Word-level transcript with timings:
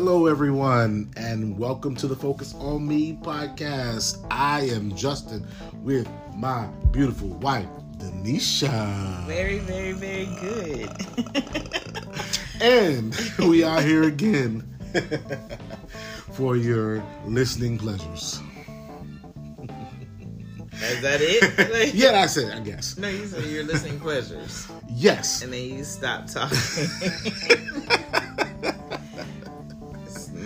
Hello, 0.00 0.26
everyone, 0.26 1.10
and 1.16 1.58
welcome 1.58 1.96
to 1.96 2.06
the 2.06 2.14
Focus 2.14 2.54
on 2.54 2.86
Me 2.86 3.18
podcast. 3.20 4.24
I 4.30 4.60
am 4.60 4.94
Justin 4.94 5.44
with 5.82 6.08
my 6.36 6.66
beautiful 6.92 7.30
wife, 7.30 7.66
Denisha. 7.96 9.26
Very, 9.26 9.58
very, 9.58 9.90
very 9.90 10.26
good. 10.40 10.88
and 12.62 13.12
we 13.40 13.64
are 13.64 13.80
here 13.80 14.04
again 14.04 14.62
for 16.32 16.54
your 16.54 17.02
listening 17.26 17.76
pleasures. 17.76 18.40
Is 20.80 21.02
that 21.02 21.18
it? 21.20 21.92
yeah, 21.96 22.12
that's 22.12 22.36
it, 22.36 22.54
I 22.54 22.60
guess. 22.60 22.96
No, 22.98 23.08
you 23.08 23.26
said 23.26 23.44
your 23.46 23.64
listening 23.64 23.98
pleasures. 23.98 24.68
Yes. 24.88 25.42
And 25.42 25.52
then 25.52 25.70
you 25.70 25.82
stop 25.82 26.28
talking. 26.28 26.56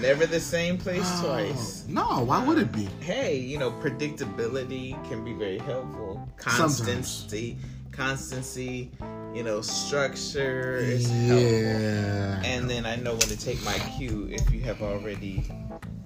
Never 0.02 0.26
the 0.26 0.40
same 0.40 0.76
place 0.76 1.08
oh, 1.20 1.26
twice. 1.26 1.84
No, 1.88 2.24
why 2.24 2.44
would 2.44 2.58
it 2.58 2.72
be? 2.72 2.88
Hey, 3.00 3.38
you 3.38 3.58
know, 3.58 3.70
predictability 3.70 4.92
can 5.08 5.24
be 5.24 5.32
very 5.32 5.58
helpful. 5.58 6.28
Constancy, 6.36 7.56
Sometimes. 7.56 7.92
constancy, 7.92 8.90
you 9.32 9.44
know, 9.44 9.60
structure 9.60 10.76
is 10.76 11.10
yeah. 11.10 12.34
helpful. 12.34 12.50
And 12.50 12.68
then 12.68 12.84
I 12.84 12.96
know 12.96 13.12
when 13.12 13.20
to 13.20 13.38
take 13.38 13.64
my 13.64 13.78
cue 13.96 14.28
if 14.30 14.52
you 14.52 14.60
have 14.62 14.82
already 14.82 15.44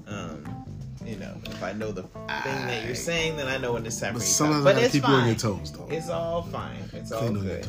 um, 0.07 0.45
you 1.05 1.17
know, 1.17 1.35
if 1.47 1.63
I 1.63 1.73
know 1.73 1.93
the 1.93 2.03
thing 2.03 2.21
I, 2.29 2.43
that 2.43 2.85
you're 2.85 2.95
saying, 2.95 3.37
then 3.37 3.47
I 3.47 3.59
know 3.59 3.73
when 3.75 3.87
it's 3.87 4.01
time 4.01 4.15
but 4.15 4.23
for 4.23 4.27
you. 4.27 4.33
Some 4.33 4.53
of 4.53 4.65
but 4.65 4.77
it's 4.77 4.93
keep 4.93 5.03
fine. 5.03 5.13
you 5.13 5.19
on 5.19 5.27
your 5.29 5.37
toes, 5.37 5.73
though. 5.73 5.87
It's 5.89 6.09
all 6.09 6.43
fine. 6.43 6.83
It's 6.93 7.13
all 7.13 7.31
good. 7.31 7.69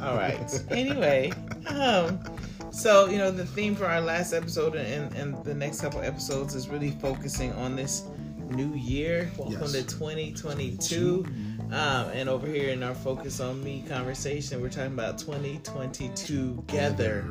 all 0.00 0.16
right. 0.16 0.64
anyway, 0.70 1.32
um, 1.68 2.20
so 2.70 3.06
you 3.06 3.18
know, 3.18 3.30
the 3.30 3.46
theme 3.46 3.74
for 3.74 3.86
our 3.86 4.00
last 4.00 4.32
episode 4.32 4.74
and, 4.74 5.14
and 5.14 5.44
the 5.44 5.54
next 5.54 5.80
couple 5.80 6.00
episodes 6.00 6.54
is 6.54 6.68
really 6.68 6.92
focusing 6.92 7.52
on 7.54 7.76
this 7.76 8.04
new 8.48 8.74
year. 8.74 9.30
Welcome 9.36 9.60
yes. 9.60 9.72
to 9.72 9.82
2022. 9.82 11.26
Um, 11.66 11.72
and 11.72 12.28
over 12.28 12.46
here 12.46 12.70
in 12.70 12.82
our 12.84 12.94
focus 12.94 13.40
on 13.40 13.62
me 13.64 13.84
conversation, 13.88 14.60
we're 14.60 14.68
talking 14.68 14.92
about 14.92 15.18
2020 15.18 16.10
together, 16.10 17.24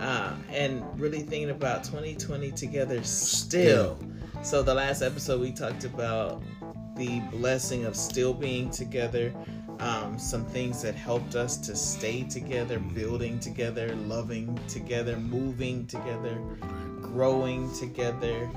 uh, 0.00 0.34
and 0.50 0.82
really 1.00 1.20
thinking 1.20 1.50
about 1.50 1.84
2020 1.84 2.50
together 2.50 3.02
still 3.04 3.96
so 4.42 4.62
the 4.62 4.74
last 4.74 5.02
episode 5.02 5.40
we 5.40 5.50
talked 5.50 5.84
about 5.84 6.40
the 6.94 7.20
blessing 7.32 7.84
of 7.84 7.96
still 7.96 8.32
being 8.32 8.70
together, 8.70 9.34
um, 9.80 10.18
some 10.18 10.44
things 10.44 10.82
that 10.82 10.94
helped 10.94 11.34
us 11.34 11.56
to 11.58 11.76
stay 11.76 12.22
together, 12.24 12.78
building 12.78 13.38
together, 13.38 13.94
loving 13.96 14.58
together, 14.68 15.16
moving 15.16 15.86
together, 15.86 16.38
growing 17.00 17.72
together. 17.74 18.50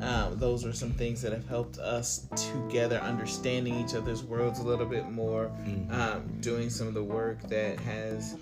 Um, 0.00 0.38
those 0.38 0.64
are 0.64 0.72
some 0.72 0.92
things 0.92 1.22
that 1.22 1.32
have 1.32 1.48
helped 1.48 1.78
us 1.78 2.28
together, 2.36 2.98
understanding 2.98 3.74
each 3.74 3.94
other's 3.94 4.22
worlds 4.22 4.60
a 4.60 4.62
little 4.62 4.86
bit 4.86 5.10
more, 5.10 5.46
mm-hmm. 5.46 5.92
um, 5.92 6.40
doing 6.40 6.70
some 6.70 6.86
of 6.86 6.94
the 6.94 7.02
work 7.02 7.40
that 7.48 7.80
has 7.80 8.36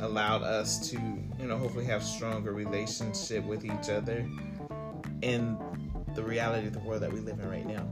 allowed 0.00 0.42
us 0.42 0.90
to, 0.90 0.96
you 0.96 1.46
know, 1.46 1.58
hopefully 1.58 1.84
have 1.84 2.02
stronger 2.02 2.52
relationship 2.52 3.44
with 3.44 3.64
each 3.64 3.90
other. 3.90 4.26
in 5.22 5.56
the 6.14 6.22
reality 6.22 6.66
of 6.66 6.72
the 6.74 6.80
world 6.80 7.02
that 7.02 7.12
we 7.12 7.20
live 7.20 7.38
in 7.40 7.48
right 7.48 7.66
now. 7.66 7.86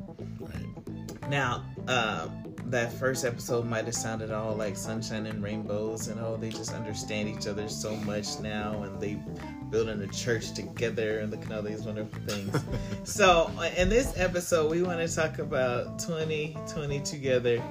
Now, 1.28 1.64
uh, 1.86 2.28
that 2.70 2.92
first 2.92 3.24
episode 3.24 3.66
might 3.66 3.84
have 3.84 3.94
sounded 3.94 4.30
all 4.30 4.54
like 4.54 4.76
sunshine 4.76 5.26
and 5.26 5.42
rainbows, 5.42 6.08
and 6.08 6.20
oh, 6.20 6.36
they 6.36 6.50
just 6.50 6.72
understand 6.72 7.28
each 7.28 7.46
other 7.46 7.68
so 7.68 7.94
much 7.96 8.38
now, 8.40 8.82
and 8.82 9.00
they 9.00 9.18
building 9.70 10.00
a 10.00 10.06
church 10.08 10.52
together, 10.52 11.18
and 11.18 11.30
look 11.30 11.44
at 11.44 11.52
all 11.52 11.62
these 11.62 11.82
wonderful 11.82 12.20
things. 12.26 12.56
so, 13.04 13.50
in 13.76 13.88
this 13.88 14.16
episode, 14.16 14.70
we 14.70 14.82
want 14.82 15.00
to 15.00 15.14
talk 15.14 15.38
about 15.38 15.98
2020 15.98 17.00
together 17.00 17.62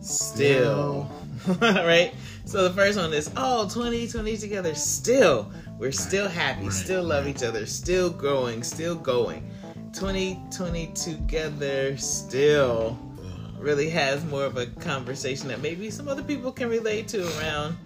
still. 0.00 1.10
right? 1.60 2.12
So 2.44 2.68
the 2.68 2.74
first 2.74 2.98
one 2.98 3.12
is 3.12 3.30
oh 3.36 3.68
2020 3.68 4.36
together 4.36 4.74
still. 4.74 5.50
We're 5.78 5.92
still 5.92 6.28
happy, 6.28 6.64
right, 6.64 6.72
still 6.72 7.02
love 7.02 7.26
each 7.26 7.42
other, 7.42 7.64
still 7.64 8.10
growing, 8.10 8.62
still 8.62 8.94
going. 8.94 9.50
2020 9.92 10.88
together 10.88 11.96
still 11.96 12.98
really 13.60 13.90
has 13.90 14.24
more 14.24 14.44
of 14.44 14.56
a 14.56 14.66
conversation 14.66 15.48
that 15.48 15.60
maybe 15.60 15.90
some 15.90 16.08
other 16.08 16.22
people 16.22 16.52
can 16.52 16.68
relate 16.68 17.08
to 17.08 17.26
around 17.38 17.76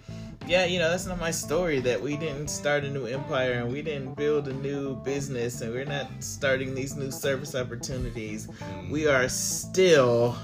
yeah, 0.47 0.65
you 0.65 0.77
know, 0.77 0.91
that's 0.91 1.07
not 1.07 1.19
my 1.19 1.31
story 1.31 1.79
that 1.79 1.99
we 1.99 2.17
didn't 2.17 2.49
start 2.49 2.83
a 2.83 2.89
new 2.89 3.07
empire 3.07 3.53
and 3.53 3.71
we 3.71 3.81
didn't 3.81 4.15
build 4.15 4.47
a 4.47 4.53
new 4.53 4.95
business 4.97 5.61
and 5.61 5.73
we're 5.73 5.85
not 5.85 6.07
starting 6.19 6.75
these 6.75 6.95
new 6.95 7.09
service 7.09 7.55
opportunities. 7.55 8.45
Mm. 8.45 8.91
We 8.91 9.07
are 9.07 9.27
still 9.27 10.37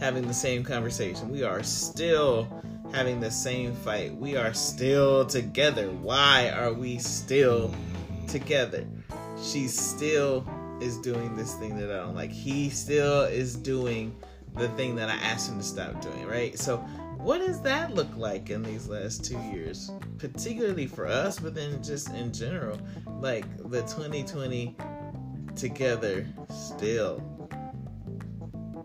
having 0.00 0.26
the 0.26 0.34
same 0.34 0.64
conversation. 0.64 1.28
We 1.28 1.42
are 1.42 1.62
still 1.62 2.48
having 2.92 3.20
the 3.20 3.30
same 3.30 3.74
fight. 3.74 4.16
We 4.16 4.36
are 4.36 4.54
still 4.54 5.26
together. 5.26 5.90
Why 5.90 6.48
are 6.50 6.72
we 6.72 6.96
still 6.96 7.68
mm. 7.68 8.30
together? 8.30 8.86
She 9.42 9.68
still 9.68 10.48
is 10.80 10.96
doing 10.98 11.36
this 11.36 11.54
thing 11.56 11.76
that 11.76 11.90
I 11.90 11.96
don't 11.96 12.14
like. 12.14 12.32
He 12.32 12.70
still 12.70 13.24
is 13.24 13.54
doing 13.54 14.16
the 14.56 14.68
thing 14.70 14.96
that 14.96 15.08
I 15.08 15.14
asked 15.14 15.50
him 15.50 15.58
to 15.58 15.64
stop 15.64 16.00
doing, 16.00 16.26
right? 16.26 16.58
So, 16.58 16.78
what 17.18 17.38
does 17.38 17.60
that 17.62 17.94
look 17.94 18.14
like 18.16 18.50
in 18.50 18.62
these 18.62 18.88
last 18.88 19.24
two 19.24 19.38
years, 19.52 19.90
particularly 20.18 20.86
for 20.86 21.06
us, 21.06 21.38
but 21.38 21.54
then 21.54 21.82
just 21.82 22.10
in 22.10 22.32
general, 22.32 22.78
like 23.20 23.44
the 23.70 23.82
2020 23.82 24.76
together 25.54 26.26
still? 26.50 27.18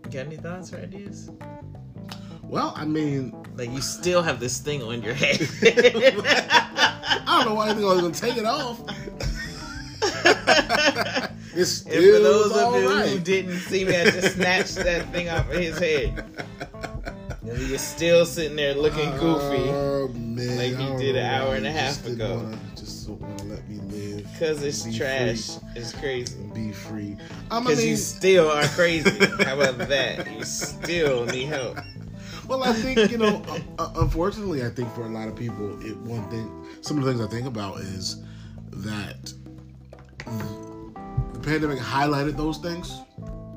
Got 0.04 0.26
any 0.26 0.36
thoughts 0.36 0.72
or 0.72 0.78
ideas? 0.78 1.30
Well, 2.42 2.74
I 2.76 2.84
mean, 2.84 3.34
like 3.56 3.70
you 3.70 3.80
still 3.80 4.22
have 4.22 4.40
this 4.40 4.58
thing 4.58 4.82
on 4.82 5.02
your 5.02 5.14
head. 5.14 5.40
I 5.62 7.24
don't 7.26 7.48
know 7.48 7.54
why 7.54 7.70
I 7.70 7.74
think 7.74 7.86
I 7.86 7.94
was 7.94 8.00
gonna 8.02 8.12
take 8.12 8.36
it 8.36 8.44
off. 8.44 8.82
It's 11.54 11.82
and 11.82 11.92
for 11.92 12.18
those 12.20 12.52
of 12.52 12.74
you 12.74 12.88
right. 12.88 13.08
who 13.10 13.18
didn't 13.18 13.58
see 13.58 13.84
me, 13.84 13.96
I 13.96 14.10
just 14.10 14.36
snatched 14.36 14.76
that 14.76 15.10
thing 15.12 15.28
off 15.28 15.50
of 15.50 15.58
his 15.58 15.78
head. 15.78 16.24
And 17.42 17.58
he 17.58 17.74
is 17.74 17.82
still 17.82 18.24
sitting 18.24 18.56
there 18.56 18.74
looking 18.74 19.10
goofy, 19.18 19.68
oh, 19.68 20.08
man, 20.14 20.56
like 20.56 20.76
he 20.76 20.96
did 20.96 21.16
an 21.16 21.26
hour 21.26 21.54
and 21.54 21.66
a 21.66 21.72
half 21.72 22.06
ago. 22.06 22.36
Wanna, 22.36 22.58
just 22.76 23.06
don't 23.06 23.20
want 23.20 23.38
to 23.40 23.44
let 23.46 23.68
me 23.68 23.80
live. 23.94 24.26
Cause 24.38 24.62
it's 24.62 24.84
trash. 24.96 25.58
Free. 25.58 25.68
It's 25.76 25.92
crazy. 25.92 26.36
Be 26.54 26.72
free. 26.72 27.16
I'm 27.50 27.64
Because 27.64 27.80
I 27.80 27.82
mean, 27.82 27.90
you 27.90 27.96
still 27.96 28.48
are 28.50 28.64
crazy. 28.68 29.10
How 29.44 29.60
about 29.60 29.88
that? 29.88 30.30
You 30.32 30.44
still 30.44 31.26
need 31.26 31.48
help. 31.48 31.78
Well, 32.48 32.64
I 32.64 32.72
think 32.72 33.10
you 33.10 33.18
know. 33.18 33.42
uh, 33.78 33.92
unfortunately, 33.96 34.64
I 34.64 34.70
think 34.70 34.92
for 34.94 35.02
a 35.02 35.08
lot 35.08 35.28
of 35.28 35.36
people, 35.36 35.84
it 35.84 35.96
one 35.98 36.28
thing. 36.30 36.66
Some 36.80 36.98
of 36.98 37.04
the 37.04 37.12
things 37.12 37.24
I 37.24 37.28
think 37.28 37.46
about 37.46 37.80
is 37.80 38.22
that 38.70 39.32
pandemic 41.42 41.78
highlighted 41.78 42.36
those 42.36 42.58
things, 42.58 43.00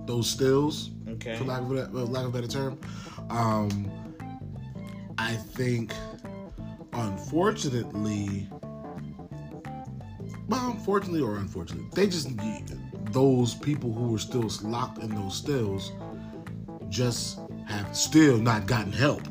those 0.05 0.29
stills, 0.29 0.91
okay. 1.07 1.35
for 1.35 1.45
lack 1.45 1.61
of 1.61 1.71
a, 1.71 2.03
lack 2.03 2.25
of 2.25 2.35
a 2.35 2.37
better 2.37 2.47
term. 2.47 2.79
Um, 3.29 3.91
I 5.17 5.33
think, 5.33 5.93
unfortunately, 6.93 8.49
well, 10.47 10.69
unfortunately 10.71 11.21
or 11.21 11.37
unfortunately, 11.37 11.89
they 11.93 12.07
just 12.07 12.29
those 13.11 13.55
people 13.55 13.93
who 13.93 14.09
were 14.09 14.19
still 14.19 14.49
locked 14.63 15.01
in 15.01 15.15
those 15.15 15.35
stills 15.35 15.91
just 16.89 17.39
have 17.67 17.95
still 17.95 18.37
not 18.37 18.65
gotten 18.65 18.91
help, 18.91 19.21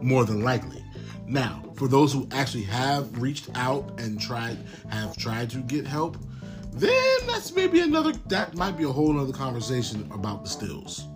more 0.00 0.24
than 0.24 0.42
likely. 0.42 0.84
Now, 1.26 1.62
for 1.74 1.88
those 1.88 2.12
who 2.12 2.28
actually 2.32 2.64
have 2.64 3.20
reached 3.20 3.48
out 3.54 3.98
and 3.98 4.20
tried, 4.20 4.58
have 4.88 5.16
tried 5.16 5.50
to 5.50 5.58
get 5.58 5.86
help, 5.86 6.16
then 6.72 7.26
that's 7.26 7.52
maybe 7.52 7.80
another 7.80 8.12
that 8.26 8.54
might 8.54 8.76
be 8.76 8.84
a 8.84 8.88
whole 8.88 9.18
other 9.18 9.32
conversation 9.32 10.08
about 10.12 10.44
the 10.44 10.50
stills 10.50 11.06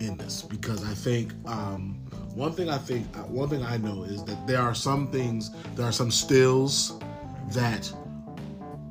in 0.00 0.16
this 0.16 0.42
because 0.42 0.84
I 0.84 0.94
think 0.94 1.32
um, 1.46 2.00
one 2.34 2.52
thing 2.52 2.68
I 2.68 2.78
think 2.78 3.06
uh, 3.16 3.22
one 3.22 3.48
thing 3.48 3.62
I 3.62 3.76
know 3.76 4.04
is 4.04 4.24
that 4.24 4.46
there 4.46 4.60
are 4.60 4.74
some 4.74 5.08
things 5.08 5.50
there 5.74 5.86
are 5.86 5.92
some 5.92 6.10
stills 6.10 6.98
that 7.50 7.92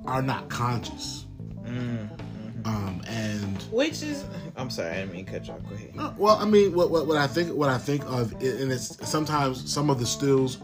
are 0.05 0.21
not 0.21 0.49
conscious. 0.49 1.25
Mm-hmm. 1.63 2.17
Um, 2.63 3.01
and 3.07 3.61
which 3.71 4.03
is 4.03 4.25
I'm 4.55 4.69
sorry, 4.69 4.89
I 4.89 4.95
didn't 4.97 5.13
mean 5.13 5.25
cut 5.25 5.47
you 5.47 5.53
off. 5.53 5.63
Go 5.67 5.75
ahead. 5.75 5.95
No, 5.95 6.13
well, 6.17 6.35
I 6.35 6.45
mean, 6.45 6.75
what, 6.75 6.91
what, 6.91 7.07
what 7.07 7.17
I 7.17 7.27
think 7.27 7.53
what 7.53 7.69
I 7.69 7.77
think 7.77 8.03
of, 8.05 8.33
and 8.33 8.71
it's 8.71 9.07
sometimes 9.07 9.71
some 9.71 9.89
of 9.89 9.99
the 9.99 10.05
stills 10.05 10.59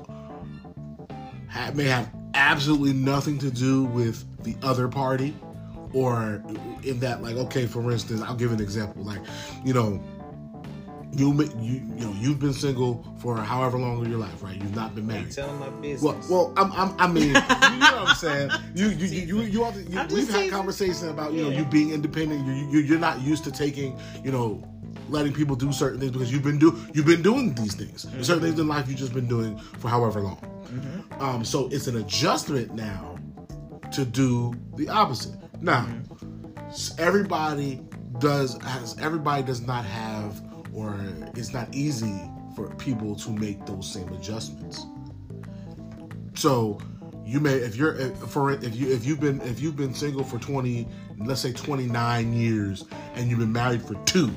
have, 1.47 1.75
may 1.75 1.85
have 1.85 2.11
absolutely 2.37 2.93
nothing 2.93 3.37
to 3.39 3.51
do 3.51 3.85
with 3.85 4.23
the 4.43 4.55
other 4.61 4.87
party 4.87 5.35
or 5.93 6.43
in 6.83 6.99
that 6.99 7.21
like 7.21 7.35
okay 7.35 7.65
for 7.65 7.91
instance 7.91 8.21
i'll 8.21 8.35
give 8.35 8.51
an 8.51 8.61
example 8.61 9.03
like 9.03 9.19
you 9.65 9.73
know 9.73 10.01
you 11.13 11.33
you 11.59 11.73
you 11.95 12.05
know 12.05 12.13
you've 12.19 12.39
been 12.39 12.53
single 12.53 13.03
for 13.17 13.37
however 13.37 13.77
long 13.77 14.01
of 14.01 14.07
your 14.07 14.19
life, 14.19 14.43
right? 14.43 14.55
You've 14.55 14.75
not 14.75 14.93
been 14.93 15.07
married. 15.07 15.31
Telling 15.31 15.59
my 15.59 15.69
business. 15.69 16.29
Well, 16.29 16.53
well, 16.53 16.53
I'm, 16.57 16.71
I'm, 16.73 16.95
i 16.99 17.07
mean, 17.07 17.27
you 17.27 17.33
know 17.33 17.39
what 17.39 18.09
I'm 18.09 18.15
saying. 18.15 18.51
You, 18.75 18.89
you, 18.89 19.07
you, 19.07 19.07
you, 19.07 19.41
you, 19.41 19.65
you, 19.65 19.83
you 19.89 20.07
we've 20.11 20.29
had 20.29 20.51
conversations 20.51 21.03
about 21.03 21.33
you 21.33 21.43
know 21.43 21.49
you 21.49 21.65
being 21.65 21.91
independent. 21.91 22.45
You, 22.45 22.53
you, 22.53 22.79
you're 22.79 22.99
not 22.99 23.21
used 23.21 23.43
to 23.45 23.51
taking 23.51 23.99
you 24.23 24.31
know 24.31 24.63
letting 25.09 25.33
people 25.33 25.55
do 25.55 25.71
certain 25.71 25.99
things 25.99 26.11
because 26.11 26.31
you've 26.31 26.43
been 26.43 26.59
do 26.59 26.77
you've 26.93 27.05
been 27.05 27.21
doing 27.21 27.53
these 27.53 27.75
things. 27.75 28.05
Mm-hmm. 28.05 28.21
Certain 28.21 28.43
things 28.43 28.59
in 28.59 28.67
life 28.67 28.87
you've 28.87 28.97
just 28.97 29.13
been 29.13 29.27
doing 29.27 29.57
for 29.79 29.89
however 29.89 30.21
long. 30.21 30.37
Mm-hmm. 30.67 31.21
Um, 31.21 31.45
so 31.45 31.69
it's 31.71 31.87
an 31.87 31.97
adjustment 31.97 32.73
now 32.73 33.17
to 33.93 34.05
do 34.05 34.53
the 34.75 34.89
opposite. 34.89 35.35
Now, 35.61 35.85
mm-hmm. 35.85 37.01
everybody 37.01 37.81
does 38.19 38.61
has 38.63 38.97
everybody 38.99 39.43
does 39.43 39.61
not 39.61 39.85
have 39.85 40.41
or 40.73 40.99
it's 41.35 41.53
not 41.53 41.73
easy 41.73 42.19
for 42.55 42.73
people 42.75 43.15
to 43.15 43.31
make 43.31 43.65
those 43.65 43.91
same 43.91 44.11
adjustments. 44.13 44.85
So 46.35 46.79
you 47.27 47.39
may 47.39 47.53
if 47.53 47.75
you're 47.75 47.95
for 48.15 48.51
if 48.51 48.75
you 48.75 48.91
if 48.91 49.05
you've 49.05 49.19
been 49.19 49.41
if 49.41 49.59
you've 49.59 49.75
been 49.75 49.93
single 49.93 50.23
for 50.23 50.39
20 50.39 50.87
let's 51.19 51.41
say 51.41 51.51
29 51.51 52.33
years 52.33 52.85
and 53.15 53.29
you've 53.29 53.39
been 53.39 53.51
married 53.51 53.81
for 53.81 53.95
2 54.05 54.31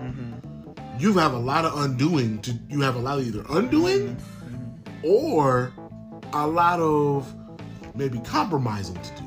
mm-hmm. 0.00 0.98
you 0.98 1.12
have 1.14 1.32
a 1.32 1.38
lot 1.38 1.64
of 1.64 1.78
undoing 1.78 2.40
to 2.40 2.58
you 2.68 2.80
have 2.80 2.96
a 2.96 2.98
lot 2.98 3.18
of 3.18 3.26
either 3.26 3.44
undoing 3.50 4.16
mm-hmm. 4.16 5.06
or 5.06 5.72
a 6.32 6.46
lot 6.46 6.80
of 6.80 7.34
maybe 7.94 8.18
compromising 8.20 8.96
to 9.02 9.10
do 9.16 9.24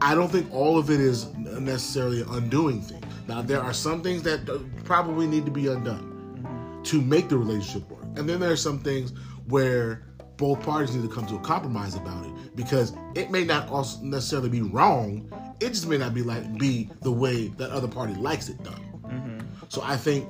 i 0.00 0.14
don't 0.14 0.30
think 0.30 0.52
all 0.52 0.78
of 0.78 0.90
it 0.90 1.00
is 1.00 1.32
necessarily 1.34 2.22
an 2.22 2.28
undoing 2.30 2.80
thing 2.80 3.02
now, 3.28 3.42
there 3.42 3.62
are 3.62 3.74
some 3.74 4.02
things 4.02 4.22
that 4.22 4.46
probably 4.84 5.26
need 5.26 5.44
to 5.44 5.50
be 5.50 5.66
undone 5.66 6.80
to 6.84 7.00
make 7.02 7.28
the 7.28 7.36
relationship 7.36 7.88
work. 7.90 8.04
And 8.16 8.26
then 8.26 8.40
there 8.40 8.50
are 8.50 8.56
some 8.56 8.78
things 8.78 9.12
where 9.46 10.06
both 10.38 10.62
parties 10.62 10.94
need 10.94 11.02
to 11.06 11.14
come 11.14 11.26
to 11.26 11.36
a 11.36 11.40
compromise 11.40 11.94
about 11.94 12.24
it 12.24 12.56
because 12.56 12.94
it 13.14 13.30
may 13.30 13.44
not 13.44 13.68
also 13.68 14.02
necessarily 14.02 14.48
be 14.48 14.62
wrong. 14.62 15.30
It 15.60 15.70
just 15.70 15.86
may 15.86 15.98
not 15.98 16.14
be 16.14 16.22
like 16.22 16.58
be 16.58 16.88
the 17.02 17.12
way 17.12 17.48
that 17.58 17.70
other 17.70 17.88
party 17.88 18.14
likes 18.14 18.48
it 18.48 18.62
done. 18.64 18.82
So 19.68 19.82
I 19.82 19.96
think 19.96 20.28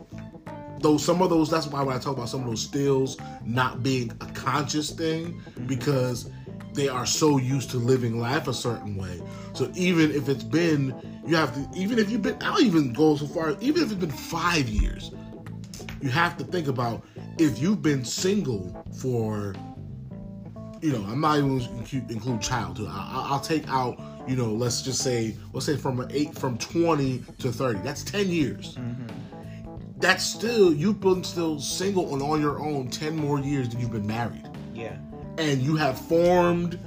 those 0.81 1.05
some 1.05 1.23
of 1.23 1.31
those 1.31 1.51
that's 1.51 1.67
why 1.67 1.83
when 1.83 1.97
I 1.97 1.99
talk 1.99 2.17
about 2.17 2.29
some 2.29 2.43
of 2.43 2.47
those 2.47 2.63
stills 2.63 3.17
not 3.45 3.83
being 3.83 4.11
a 4.21 4.27
conscious 4.27 4.91
thing 4.91 5.43
because 5.67 6.31
they 6.75 6.89
are 6.89 7.07
so 7.07 7.39
used 7.39 7.71
to 7.71 7.79
living 7.79 8.21
life 8.21 8.47
a 8.47 8.55
certain 8.55 8.97
way. 8.97 9.21
So 9.55 9.71
even 9.75 10.13
if 10.13 10.29
it's 10.29 10.45
been 10.45 10.95
you 11.29 11.37
have 11.37 11.55
to, 11.55 11.79
even 11.79 11.99
if 11.99 12.11
you've 12.11 12.23
been, 12.23 12.39
I'll 12.41 12.61
even 12.61 12.93
go 12.93 13.17
so 13.17 13.27
far, 13.27 13.57
even 13.61 13.83
if 13.83 13.93
it's 13.93 14.01
been 14.01 14.11
five 14.11 14.67
years, 14.67 15.11
you 16.01 16.09
have 16.09 16.39
to 16.39 16.45
think 16.45 16.69
about 16.69 17.05
if 17.39 17.59
you've 17.59 17.83
been 17.83 18.05
single 18.05 18.75
for, 18.99 19.55
you 20.81 20.93
know, 20.93 21.05
I'm 21.07 21.21
not 21.21 21.39
even 21.39 21.61
include 22.09 22.41
childhood. 22.41 22.89
I, 22.91 23.29
will 23.31 23.41
take 23.41 23.69
out, 23.69 24.01
you 24.27 24.37
know, 24.37 24.51
let's 24.53 24.81
just 24.81 25.03
say, 25.03 25.37
let's 25.53 25.67
say 25.67 25.77
from 25.77 26.07
eight, 26.11 26.35
from 26.35 26.57
20 26.57 27.23
to 27.41 27.53
30. 27.53 27.81
That's 27.81 28.03
10 28.05 28.29
years. 28.29 28.77
Mm-hmm. 28.77 29.07
That's 29.99 30.25
still, 30.25 30.73
you've 30.73 31.01
been 31.01 31.25
still 31.25 31.61
single 31.61 32.13
and 32.15 32.23
on 32.23 32.41
your 32.41 32.61
own 32.61 32.89
10 32.89 33.17
more 33.17 33.41
years 33.41 33.69
than 33.69 33.81
you've 33.81 33.93
been 33.93 34.07
married. 34.07 34.49
Yeah. 34.73 34.97
And 35.39 35.61
you 35.61 35.77
have 35.77 35.99
formed 35.99 36.79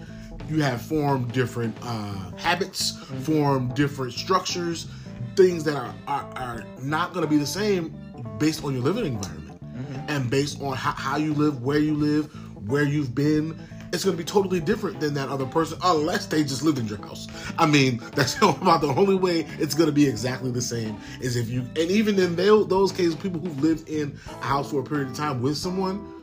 you 0.50 0.62
have 0.62 0.82
formed 0.82 1.32
different 1.32 1.76
uh, 1.82 2.32
habits, 2.36 2.94
mm-hmm. 2.94 3.20
formed 3.22 3.74
different 3.74 4.12
structures, 4.12 4.88
things 5.36 5.64
that 5.64 5.76
are 5.76 5.96
are, 6.08 6.30
are 6.36 6.66
not 6.82 7.14
going 7.14 7.24
to 7.24 7.30
be 7.30 7.38
the 7.38 7.46
same 7.46 7.96
based 8.38 8.64
on 8.64 8.74
your 8.74 8.84
living 8.84 9.06
environment 9.06 9.62
mm-hmm. 9.64 10.10
and 10.10 10.30
based 10.30 10.62
on 10.62 10.76
how, 10.76 10.92
how 10.92 11.18
you 11.18 11.34
live, 11.34 11.62
where 11.62 11.80
you 11.80 11.94
live, 11.94 12.26
where 12.68 12.84
you've 12.84 13.16
been. 13.16 13.58
It's 13.94 14.06
going 14.06 14.16
to 14.16 14.24
be 14.24 14.28
totally 14.28 14.60
different 14.60 15.00
than 15.00 15.14
that 15.16 15.30
other 15.30 15.46
person, 15.46 15.78
unless 15.84 16.26
they 16.26 16.44
just 16.44 16.64
lived 16.64 16.80
in 16.80 16.88
your 16.88 17.00
house. 17.00 17.28
I 17.58 17.66
mean, 17.66 18.02
that's 18.16 18.38
about 18.42 18.82
the 18.82 18.94
only 18.96 19.16
way 19.16 19.46
it's 19.60 19.76
going 19.76 19.88
to 19.88 19.94
be 19.94 20.08
exactly 20.08 20.52
the 20.52 20.62
same 20.62 20.98
is 21.20 21.36
if 21.36 21.50
you, 21.50 21.62
and 21.62 21.92
even 21.92 22.18
in 22.18 22.36
those 22.36 22.92
cases, 22.92 23.16
people 23.16 23.40
who've 23.40 23.62
lived 23.62 23.90
in 23.90 24.18
a 24.28 24.46
house 24.46 24.72
for 24.72 24.80
a 24.80 24.84
period 24.84 25.10
of 25.10 25.16
time 25.16 25.42
with 25.42 25.58
someone 25.58 26.22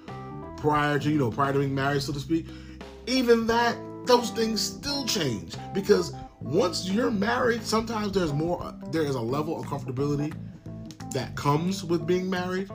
prior 0.56 0.98
to, 0.98 1.10
you 1.10 1.18
know, 1.18 1.30
prior 1.30 1.52
to 1.52 1.58
being 1.58 1.74
married, 1.74 2.02
so 2.02 2.12
to 2.12 2.20
speak, 2.20 2.46
even 3.06 3.46
that 3.46 3.76
those 4.06 4.30
things 4.30 4.60
still 4.60 5.04
change 5.04 5.54
because 5.74 6.14
once 6.40 6.88
you're 6.88 7.10
married, 7.10 7.62
sometimes 7.62 8.12
there's 8.12 8.32
more. 8.32 8.74
There 8.90 9.02
is 9.02 9.14
a 9.14 9.20
level 9.20 9.60
of 9.60 9.66
comfortability 9.66 10.32
that 11.12 11.34
comes 11.36 11.84
with 11.84 12.06
being 12.06 12.28
married. 12.28 12.70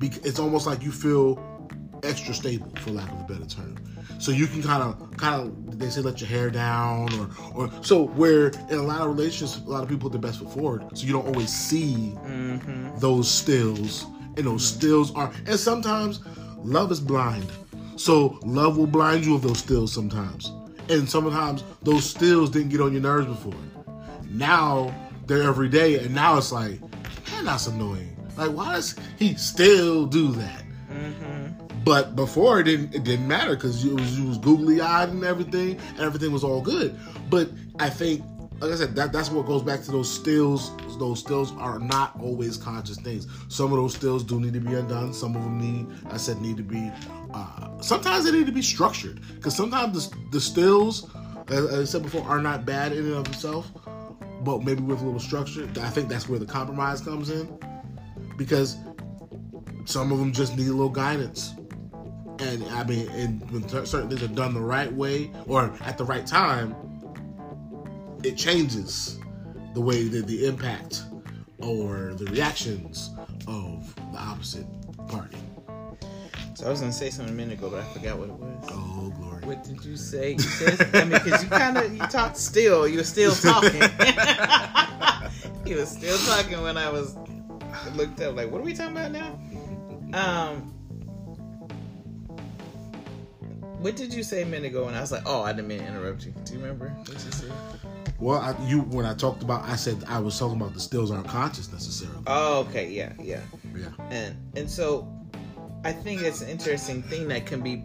It's 0.00 0.38
almost 0.38 0.66
like 0.66 0.82
you 0.82 0.92
feel 0.92 1.42
extra 2.02 2.34
stable, 2.34 2.72
for 2.76 2.90
lack 2.90 3.10
of 3.10 3.20
a 3.20 3.24
better 3.24 3.46
term. 3.46 3.76
So 4.20 4.32
you 4.32 4.46
can 4.46 4.62
kind 4.62 4.82
of, 4.82 5.16
kind 5.16 5.40
of, 5.40 5.78
they 5.78 5.88
say 5.88 6.02
let 6.02 6.20
your 6.20 6.28
hair 6.28 6.50
down, 6.50 7.08
or, 7.18 7.30
or 7.54 7.70
so. 7.82 8.04
Where 8.04 8.48
in 8.68 8.78
a 8.78 8.82
lot 8.82 9.00
of 9.00 9.08
relationships, 9.08 9.62
a 9.66 9.70
lot 9.70 9.82
of 9.82 9.88
people 9.88 10.10
put 10.10 10.12
their 10.12 10.20
best 10.20 10.40
foot 10.40 10.52
forward, 10.52 10.84
so 10.96 11.06
you 11.06 11.12
don't 11.14 11.26
always 11.26 11.50
see 11.50 12.12
mm-hmm. 12.16 12.98
those 12.98 13.30
stills, 13.30 14.04
and 14.36 14.46
those 14.46 14.70
mm-hmm. 14.70 14.78
stills 14.78 15.14
are. 15.14 15.32
And 15.46 15.58
sometimes 15.58 16.20
love 16.58 16.92
is 16.92 17.00
blind, 17.00 17.50
so 17.96 18.38
love 18.42 18.76
will 18.76 18.86
blind 18.86 19.24
you 19.24 19.34
of 19.34 19.42
those 19.42 19.58
stills 19.58 19.90
sometimes. 19.90 20.52
And 20.90 21.08
sometimes 21.08 21.64
those 21.82 22.04
stills 22.04 22.50
didn't 22.50 22.68
get 22.68 22.82
on 22.82 22.92
your 22.92 23.00
nerves 23.00 23.26
before. 23.26 23.54
Now 24.28 24.94
they're 25.26 25.42
every 25.42 25.70
day, 25.70 25.98
and 25.98 26.14
now 26.14 26.36
it's 26.36 26.52
like, 26.52 26.78
man, 27.30 27.46
that's 27.46 27.68
annoying. 27.68 28.16
Like, 28.36 28.50
why 28.50 28.74
does 28.74 28.96
he 29.18 29.34
still 29.36 30.04
do 30.04 30.32
that? 30.32 30.62
Mm-hmm. 30.90 31.69
But 31.84 32.14
before 32.14 32.60
it 32.60 32.64
didn't 32.64 32.94
it 32.94 33.04
didn't 33.04 33.26
matter 33.26 33.54
because 33.54 33.84
you 33.84 33.94
was, 33.94 34.20
was 34.20 34.38
googly 34.38 34.80
eyed 34.80 35.08
and 35.08 35.24
everything, 35.24 35.78
and 35.90 36.00
everything 36.00 36.32
was 36.32 36.44
all 36.44 36.60
good. 36.60 36.98
But 37.30 37.50
I 37.78 37.88
think, 37.88 38.22
like 38.60 38.72
I 38.72 38.76
said, 38.76 38.94
that 38.96 39.12
that's 39.12 39.30
what 39.30 39.46
goes 39.46 39.62
back 39.62 39.82
to 39.84 39.90
those 39.90 40.10
stills. 40.10 40.72
Those 40.98 41.20
stills 41.20 41.52
are 41.52 41.78
not 41.78 42.18
always 42.20 42.56
conscious 42.58 42.98
things. 42.98 43.26
Some 43.48 43.72
of 43.72 43.78
those 43.78 43.94
stills 43.94 44.22
do 44.22 44.38
need 44.38 44.52
to 44.52 44.60
be 44.60 44.74
undone. 44.74 45.14
Some 45.14 45.34
of 45.34 45.42
them 45.42 45.58
need, 45.58 45.86
I 46.10 46.18
said, 46.18 46.40
need 46.42 46.58
to 46.58 46.62
be 46.62 46.92
uh, 47.32 47.80
sometimes 47.80 48.24
they 48.24 48.32
need 48.32 48.46
to 48.46 48.52
be 48.52 48.62
structured 48.62 49.20
because 49.36 49.54
sometimes 49.54 50.10
the, 50.10 50.16
the 50.32 50.40
stills, 50.40 51.08
as, 51.48 51.72
I 51.72 51.84
said 51.84 52.02
before, 52.02 52.22
are 52.22 52.40
not 52.40 52.64
bad 52.64 52.92
in 52.92 53.06
and 53.06 53.14
of 53.14 53.24
themselves, 53.24 53.70
but 54.42 54.62
maybe 54.64 54.82
with 54.82 55.00
a 55.00 55.04
little 55.04 55.20
structure. 55.20 55.68
I 55.80 55.90
think 55.90 56.08
that's 56.08 56.28
where 56.28 56.38
the 56.38 56.46
compromise 56.46 57.00
comes 57.00 57.30
in 57.30 57.58
because 58.36 58.76
some 59.84 60.12
of 60.12 60.18
them 60.18 60.32
just 60.32 60.56
need 60.56 60.68
a 60.68 60.72
little 60.72 60.88
guidance. 60.88 61.54
And 62.40 62.64
I 62.70 62.84
mean, 62.84 63.08
and 63.10 63.50
when 63.50 63.68
certain 63.68 64.08
things 64.08 64.22
are 64.22 64.28
done 64.28 64.54
the 64.54 64.60
right 64.60 64.92
way 64.92 65.30
or 65.46 65.72
at 65.82 65.98
the 65.98 66.04
right 66.04 66.26
time, 66.26 66.74
it 68.24 68.36
changes 68.36 69.18
the 69.74 69.80
way 69.80 70.08
that 70.08 70.26
the 70.26 70.46
impact 70.46 71.04
or 71.58 72.14
the 72.14 72.24
reactions 72.26 73.10
of 73.46 73.94
the 74.12 74.18
opposite 74.18 74.66
party. 75.08 75.36
So 76.54 76.66
I 76.66 76.70
was 76.70 76.80
gonna 76.80 76.92
say 76.92 77.10
something 77.10 77.32
a 77.32 77.36
minute 77.36 77.58
ago, 77.58 77.70
but 77.70 77.80
I 77.80 77.84
forgot 77.92 78.18
what 78.18 78.28
it 78.28 78.34
was. 78.34 78.68
Oh 78.70 79.12
glory! 79.18 79.44
What 79.44 79.64
did 79.64 79.82
you 79.84 79.96
say? 79.96 80.32
You 80.32 80.38
said 80.40 80.94
I 80.94 81.04
mean, 81.04 81.10
because 81.22 81.42
you 81.42 81.48
kind 81.48 81.76
of 81.76 81.92
you 81.92 82.00
talked 82.08 82.36
still. 82.36 82.86
You 82.86 82.98
were 82.98 83.04
still 83.04 83.32
talking. 83.32 83.80
you 85.66 85.76
were 85.76 85.86
still 85.86 86.18
talking 86.18 86.60
when 86.62 86.76
I 86.76 86.90
was 86.90 87.16
looked 87.94 88.20
up. 88.20 88.36
Like, 88.36 88.50
what 88.50 88.60
are 88.60 88.64
we 88.64 88.74
talking 88.74 88.96
about 88.96 89.12
now? 89.12 89.38
Um, 90.12 90.74
what 93.80 93.96
did 93.96 94.12
you 94.12 94.22
say 94.22 94.42
a 94.42 94.46
minute 94.46 94.68
ago? 94.68 94.88
And 94.88 94.96
I 94.96 95.00
was 95.00 95.10
like, 95.10 95.22
oh, 95.26 95.42
I 95.42 95.52
didn't 95.52 95.68
mean 95.68 95.78
to 95.78 95.86
interrupt 95.86 96.26
you. 96.26 96.34
Do 96.44 96.52
you 96.52 96.58
remember 96.60 96.88
what 96.88 97.08
you 97.08 97.18
said? 97.18 97.50
Well, 98.18 98.38
I, 98.38 98.54
you 98.66 98.80
when 98.82 99.06
I 99.06 99.14
talked 99.14 99.42
about, 99.42 99.64
I 99.64 99.76
said 99.76 100.04
I 100.06 100.18
was 100.18 100.38
talking 100.38 100.60
about 100.60 100.74
the 100.74 100.80
stills 100.80 101.10
aren't 101.10 101.26
conscious 101.26 101.72
necessarily. 101.72 102.22
Oh, 102.26 102.60
okay, 102.68 102.90
yeah, 102.90 103.14
yeah, 103.18 103.40
yeah. 103.74 103.88
And 104.10 104.36
and 104.54 104.70
so 104.70 105.08
I 105.84 105.92
think 105.92 106.20
it's 106.20 106.42
an 106.42 106.50
interesting 106.50 107.02
thing 107.02 107.28
that 107.28 107.46
can 107.46 107.62
be 107.62 107.82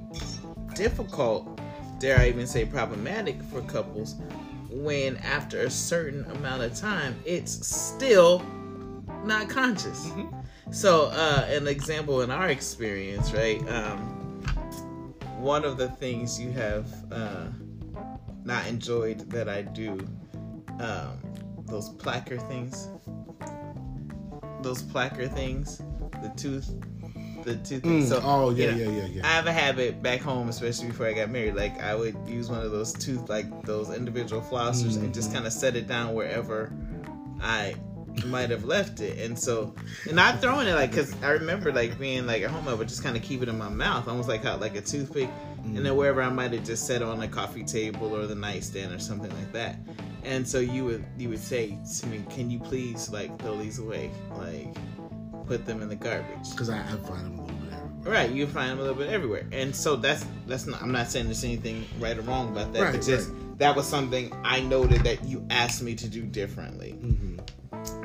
difficult, 0.75 1.59
dare 1.99 2.19
I 2.19 2.27
even 2.27 2.45
say 2.45 2.65
problematic 2.65 3.41
for 3.43 3.61
couples, 3.61 4.15
when 4.69 5.15
after 5.17 5.61
a 5.61 5.69
certain 5.69 6.25
amount 6.31 6.63
of 6.63 6.75
time, 6.75 7.15
it's 7.23 7.65
still 7.65 8.43
not 9.23 9.47
conscious. 9.47 10.07
Mm-hmm. 10.07 10.37
So, 10.71 11.05
uh, 11.13 11.45
an 11.47 11.67
example 11.67 12.21
in 12.21 12.31
our 12.31 12.49
experience, 12.49 13.31
right? 13.31 13.65
Um, 13.69 14.14
one 15.45 15.63
of 15.63 15.77
the 15.77 15.87
things 15.87 16.41
you 16.41 16.49
have 16.49 16.91
uh, 17.11 17.45
not 18.43 18.65
enjoyed 18.65 19.19
that 19.29 19.47
I 19.47 19.61
do, 19.61 19.91
um, 20.79 21.19
those 21.67 21.91
placker 21.91 22.45
things, 22.47 22.89
those 24.63 24.81
placker 24.81 25.31
things, 25.31 25.83
the 26.23 26.33
tooth 26.35 26.73
the 27.43 27.57
two 27.57 27.79
things. 27.79 28.07
Mm, 28.07 28.09
so, 28.09 28.21
oh 28.23 28.49
yeah, 28.49 28.71
you 28.71 28.85
know, 28.85 28.91
yeah, 28.91 28.97
yeah, 28.97 29.05
yeah. 29.05 29.21
I 29.23 29.33
have 29.33 29.45
a 29.45 29.53
habit 29.53 30.01
back 30.01 30.19
home, 30.19 30.49
especially 30.49 30.87
before 30.87 31.05
I 31.05 31.13
got 31.13 31.29
married. 31.29 31.53
Like 31.53 31.79
I 31.79 31.93
would 31.93 32.17
use 32.27 32.49
one 32.49 32.63
of 32.63 32.71
those 32.71 32.91
tooth, 32.91 33.29
like 33.29 33.45
those 33.67 33.95
individual 33.95 34.41
flossers, 34.41 34.93
mm-hmm. 34.93 35.05
and 35.05 35.13
just 35.13 35.27
mm-hmm. 35.27 35.35
kind 35.35 35.47
of 35.47 35.53
set 35.53 35.75
it 35.75 35.87
down 35.87 36.15
wherever 36.15 36.73
I 37.39 37.75
might 38.23 38.49
have 38.49 38.63
left 38.63 39.01
it. 39.01 39.19
And 39.19 39.37
so, 39.37 39.75
and 40.05 40.15
not 40.15 40.41
throwing 40.41 40.67
it 40.67 40.73
like, 40.73 40.93
cause 40.93 41.15
I 41.21 41.29
remember 41.31 41.71
like 41.71 41.97
being 41.99 42.25
like 42.25 42.41
at 42.43 42.49
home, 42.49 42.67
I 42.67 42.73
would 42.73 42.87
just 42.87 43.03
kind 43.03 43.17
of 43.17 43.23
keep 43.23 43.41
it 43.41 43.49
in 43.49 43.57
my 43.57 43.69
mouth, 43.69 44.07
almost 44.07 44.29
like 44.29 44.43
how 44.43 44.57
like 44.57 44.75
a 44.75 44.81
toothpick, 44.81 45.29
mm-hmm. 45.29 45.77
and 45.77 45.85
then 45.85 45.95
wherever 45.95 46.21
I 46.21 46.29
might 46.29 46.53
have 46.53 46.63
just 46.63 46.87
set 46.87 47.01
on 47.01 47.19
the 47.19 47.27
coffee 47.27 47.63
table 47.63 48.15
or 48.15 48.25
the 48.27 48.35
nightstand 48.35 48.93
or 48.93 48.99
something 48.99 49.31
like 49.31 49.51
that. 49.53 49.77
And 50.23 50.47
so 50.47 50.59
you 50.59 50.85
would 50.85 51.05
you 51.17 51.29
would 51.29 51.39
say 51.39 51.77
to 51.99 52.07
me, 52.07 52.23
"Can 52.29 52.49
you 52.49 52.59
please 52.59 53.09
like 53.09 53.39
throw 53.39 53.57
these 53.57 53.77
away, 53.77 54.11
like 54.37 54.75
put 55.45 55.65
them 55.65 55.81
in 55.81 55.89
the 55.89 55.95
garbage?" 55.95 56.49
Because 56.51 56.69
I, 56.69 56.79
I 56.79 56.95
find 57.07 57.25
them 57.25 57.39
a 57.39 57.43
little 57.43 57.57
bit 57.57 57.73
everywhere. 57.73 58.13
Right, 58.13 58.31
you 58.31 58.47
find 58.47 58.71
them 58.71 58.79
a 58.79 58.81
little 58.81 58.97
bit 58.97 59.09
everywhere, 59.09 59.45
and 59.51 59.75
so 59.75 59.95
that's 59.95 60.25
that's 60.47 60.65
not. 60.65 60.81
I'm 60.81 60.91
not 60.91 61.11
saying 61.11 61.25
there's 61.25 61.43
anything 61.43 61.85
right 61.99 62.17
or 62.17 62.21
wrong 62.21 62.49
about 62.49 62.73
that, 62.73 62.81
right, 62.81 62.93
but 62.93 63.03
just 63.03 63.29
right. 63.29 63.59
that 63.59 63.75
was 63.75 63.87
something 63.87 64.33
I 64.43 64.61
noted 64.61 65.03
that 65.03 65.23
you 65.25 65.45
asked 65.51 65.83
me 65.83 65.93
to 65.95 66.07
do 66.07 66.23
differently. 66.23 66.95
Mm-hmm. 66.99 67.37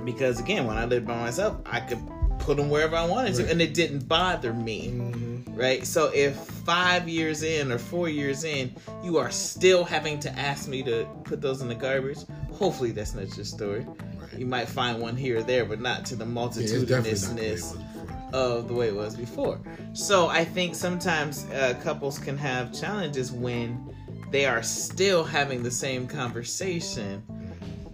Because 0.05 0.41
again, 0.41 0.67
when 0.67 0.77
I 0.77 0.85
lived 0.85 1.07
by 1.07 1.17
myself, 1.17 1.59
I 1.67 1.81
could 1.81 2.01
put 2.39 2.57
them 2.57 2.71
wherever 2.71 2.97
I 2.97 3.07
wanted 3.07 3.37
right. 3.37 3.47
to, 3.47 3.51
and 3.51 3.61
it 3.61 3.75
didn't 3.75 4.09
bother 4.09 4.53
me. 4.53 4.89
Mm-hmm. 4.89 5.31
Right. 5.55 5.87
So 5.87 6.11
if 6.15 6.37
five 6.37 7.07
years 7.07 7.43
in 7.43 7.71
or 7.71 7.79
four 7.79 8.09
years 8.09 8.45
in, 8.45 8.75
you 9.05 9.19
are 9.19 9.31
still 9.31 9.85
having 9.85 10.19
to 10.21 10.31
ask 10.39 10.69
me 10.69 10.83
to 10.85 11.07
put 11.25 11.43
those 11.43 11.61
in 11.61 11.69
the 11.69 11.75
garbage, 11.75 12.19
hopefully 12.53 12.93
that's 12.93 13.15
not 13.15 13.37
your 13.37 13.45
story. 13.45 13.87
Right. 14.19 14.39
You 14.39 14.47
might 14.47 14.69
find 14.69 15.03
one 15.03 15.17
here 15.17 15.39
or 15.39 15.43
there, 15.43 15.67
but 15.67 15.81
not 15.81 16.07
to 16.07 16.17
the 16.17 16.25
multitudinousness 16.25 17.77
yeah, 17.77 18.31
of 18.33 18.69
the 18.69 18.75
way 18.75 18.89
it 18.89 18.95
was 18.95 19.17
before. 19.17 19.61
So 19.93 20.29
I 20.29 20.47
think 20.47 20.75
sometimes 20.75 21.45
uh, 21.51 21.75
couples 21.83 22.19
can 22.19 22.39
have 22.39 22.73
challenges 22.73 23.31
when 23.31 23.95
they 24.31 24.47
are 24.47 24.63
still 24.63 25.25
having 25.25 25.63
the 25.63 25.71
same 25.71 26.07
conversation. 26.07 27.23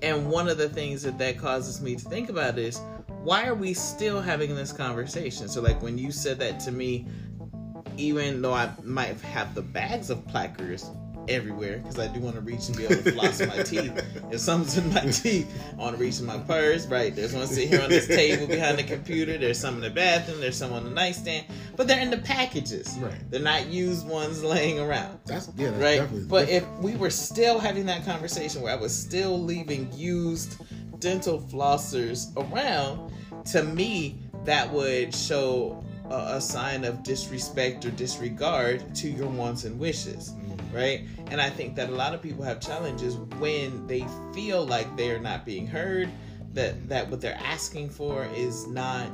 And 0.06 0.30
one 0.30 0.48
of 0.48 0.56
the 0.56 0.68
things 0.68 1.02
that 1.02 1.18
that 1.18 1.36
causes 1.36 1.82
me 1.82 1.96
to 1.96 2.08
think 2.08 2.28
about 2.28 2.58
is 2.58 2.80
why 3.24 3.44
are 3.48 3.56
we 3.56 3.74
still 3.74 4.20
having 4.20 4.54
this 4.54 4.70
conversation? 4.70 5.48
So, 5.48 5.60
like 5.60 5.82
when 5.82 5.98
you 5.98 6.12
said 6.12 6.38
that 6.38 6.60
to 6.60 6.70
me, 6.70 7.08
even 7.96 8.40
though 8.40 8.54
I 8.54 8.70
might 8.84 9.20
have 9.22 9.52
the 9.56 9.62
bags 9.62 10.08
of 10.08 10.24
placards 10.28 10.88
everywhere 11.28 11.78
because 11.78 11.98
I 11.98 12.08
do 12.08 12.20
want 12.20 12.36
to 12.36 12.40
reach 12.40 12.68
and 12.68 12.76
be 12.76 12.84
able 12.84 13.02
to 13.02 13.12
floss 13.12 13.40
my 13.40 13.62
teeth. 13.62 13.92
If 14.30 14.40
something's 14.40 14.78
in 14.78 14.92
my 14.92 15.00
teeth, 15.12 15.52
I 15.72 15.76
want 15.76 15.96
to 15.96 16.02
reach 16.02 16.18
in 16.18 16.26
my 16.26 16.38
purse. 16.38 16.86
Right, 16.86 17.14
there's 17.14 17.34
one 17.34 17.46
sitting 17.46 17.68
here 17.68 17.82
on 17.82 17.90
this 17.90 18.06
table 18.06 18.46
behind 18.46 18.78
the 18.78 18.84
computer. 18.84 19.38
There's 19.38 19.58
some 19.58 19.76
in 19.76 19.80
the 19.80 19.90
bathroom. 19.90 20.40
There's 20.40 20.56
some 20.56 20.72
on 20.72 20.84
the 20.84 20.90
nightstand. 20.90 21.46
But 21.76 21.88
they're 21.88 22.00
in 22.00 22.10
the 22.10 22.18
packages. 22.18 22.96
Right, 22.98 23.30
they're 23.30 23.40
not 23.40 23.66
used 23.66 24.06
ones 24.06 24.42
laying 24.42 24.78
around. 24.78 25.18
That's 25.26 25.50
yeah, 25.56 25.70
that's 25.70 26.12
right. 26.12 26.28
But 26.28 26.48
if 26.48 26.66
we 26.78 26.96
were 26.96 27.10
still 27.10 27.58
having 27.58 27.86
that 27.86 28.04
conversation 28.04 28.62
where 28.62 28.72
I 28.72 28.80
was 28.80 28.96
still 28.96 29.40
leaving 29.42 29.90
used 29.92 30.56
dental 31.00 31.40
flossers 31.40 32.34
around, 32.36 33.12
to 33.52 33.62
me 33.62 34.18
that 34.44 34.72
would 34.72 35.14
show 35.14 35.84
a, 36.10 36.40
sign 36.40 36.84
of 36.84 37.02
disrespect 37.02 37.84
or 37.84 37.90
disregard 37.90 38.94
to 38.94 39.08
your 39.08 39.28
wants 39.28 39.64
and 39.64 39.78
wishes. 39.78 40.32
Right? 40.76 41.08
And 41.30 41.40
i 41.40 41.50
think 41.50 41.74
that 41.76 41.88
a 41.88 41.92
lot 41.92 42.14
of 42.14 42.22
people 42.22 42.44
have 42.44 42.60
challenges 42.60 43.16
when 43.16 43.86
they 43.86 44.06
feel 44.34 44.64
like 44.64 44.94
they're 44.96 45.18
not 45.18 45.44
being 45.44 45.66
heard 45.66 46.08
that 46.52 46.88
that 46.88 47.08
what 47.10 47.20
they're 47.20 47.40
asking 47.42 47.90
for 47.90 48.28
is 48.34 48.66
not 48.66 49.10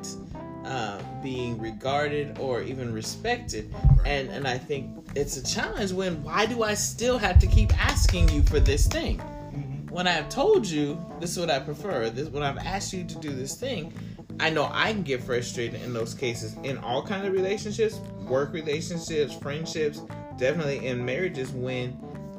uh, 0.64 1.02
being 1.22 1.58
regarded 1.60 2.38
or 2.38 2.62
even 2.62 2.92
respected. 2.92 3.72
And 4.04 4.28
and 4.30 4.46
i 4.46 4.58
think 4.58 4.90
it's 5.14 5.36
a 5.36 5.44
challenge 5.44 5.92
when 5.92 6.22
why 6.22 6.46
do 6.46 6.62
i 6.62 6.74
still 6.74 7.18
have 7.18 7.38
to 7.40 7.46
keep 7.46 7.72
asking 7.84 8.28
you 8.30 8.42
for 8.42 8.60
this 8.60 8.86
thing? 8.86 9.18
Mm-hmm. 9.18 9.94
when 9.94 10.06
i've 10.06 10.30
told 10.30 10.66
you 10.66 10.98
this 11.20 11.32
is 11.32 11.38
what 11.38 11.50
i 11.50 11.58
prefer 11.58 12.08
this 12.08 12.28
when 12.28 12.42
i've 12.42 12.56
asked 12.56 12.94
you 12.94 13.04
to 13.04 13.18
do 13.18 13.30
this 13.32 13.54
thing 13.54 13.92
I 14.40 14.50
know 14.50 14.68
I 14.72 14.92
can 14.92 15.02
get 15.02 15.22
frustrated 15.22 15.82
in 15.82 15.92
those 15.92 16.14
cases 16.14 16.56
in 16.64 16.78
all 16.78 17.04
kinds 17.06 17.26
of 17.26 17.32
relationships, 17.32 18.00
work 18.26 18.52
relationships, 18.52 19.34
friendships, 19.34 20.00
definitely 20.42 20.84
in 20.84 21.04
marriages 21.04 21.52
when 21.52 21.96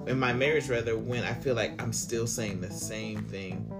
in 0.08 0.20
my 0.20 0.34
marriage 0.34 0.68
rather 0.68 0.98
when 0.98 1.24
I 1.24 1.34
feel 1.34 1.56
like 1.56 1.82
I'm 1.82 1.94
still 1.94 2.28
saying 2.28 2.60
the 2.60 2.70
same 2.70 3.24
thing 3.24 3.72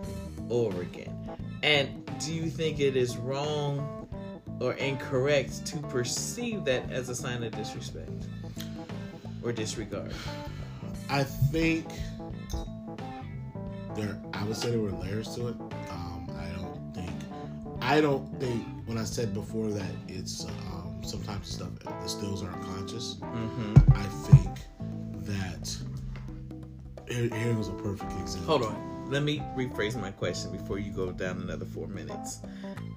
over 0.50 0.82
again. 0.82 1.14
And 1.62 2.10
do 2.20 2.34
you 2.34 2.50
think 2.50 2.80
it 2.80 2.96
is 2.96 3.18
wrong 3.18 4.08
or 4.62 4.76
incorrect 4.76 5.66
to 5.66 5.78
perceive 5.78 6.64
that 6.64 6.90
as 6.90 7.10
a 7.10 7.16
sign 7.16 7.44
of 7.44 7.52
disrespect 7.52 8.28
or 9.44 9.52
disregard? 9.52 10.14
I 11.10 11.26
think 11.26 11.90
there 13.94 14.18
I 14.34 14.46
would 14.46 14.56
say 14.56 14.72
there 14.72 14.80
were 14.80 14.92
layers 14.92 15.36
to 15.36 15.50
it. 15.50 15.56
I 15.90 16.50
don't 16.56 16.94
think 16.96 17.12
I 17.82 18.00
don't 18.00 18.40
think 18.40 18.66
when 18.86 18.98
I 18.98 19.04
said 19.04 19.34
before 19.34 19.68
that 19.72 19.92
it's 20.08 20.46
um, 20.46 20.63
sometimes 21.04 21.50
stuff 21.50 21.70
the 21.80 22.08
stills 22.08 22.44
aren't 22.44 22.62
conscious. 22.64 23.16
Mm-hmm. 23.16 23.76
I 23.94 24.04
think 24.04 24.60
that 25.26 25.78
here, 27.08 27.36
here 27.36 27.54
was 27.56 27.68
a 27.68 27.74
perfect 27.74 28.12
example. 28.20 28.58
Hold 28.58 28.64
on, 28.64 29.10
let 29.10 29.24
me 29.24 29.40
rephrase 29.56 30.00
my 30.00 30.12
question 30.12 30.52
before 30.52 30.80
you 30.80 30.92
go 30.92 31.12
down 31.12 31.42
another 31.42 31.66
four 31.66 31.88
minutes. 31.88 32.40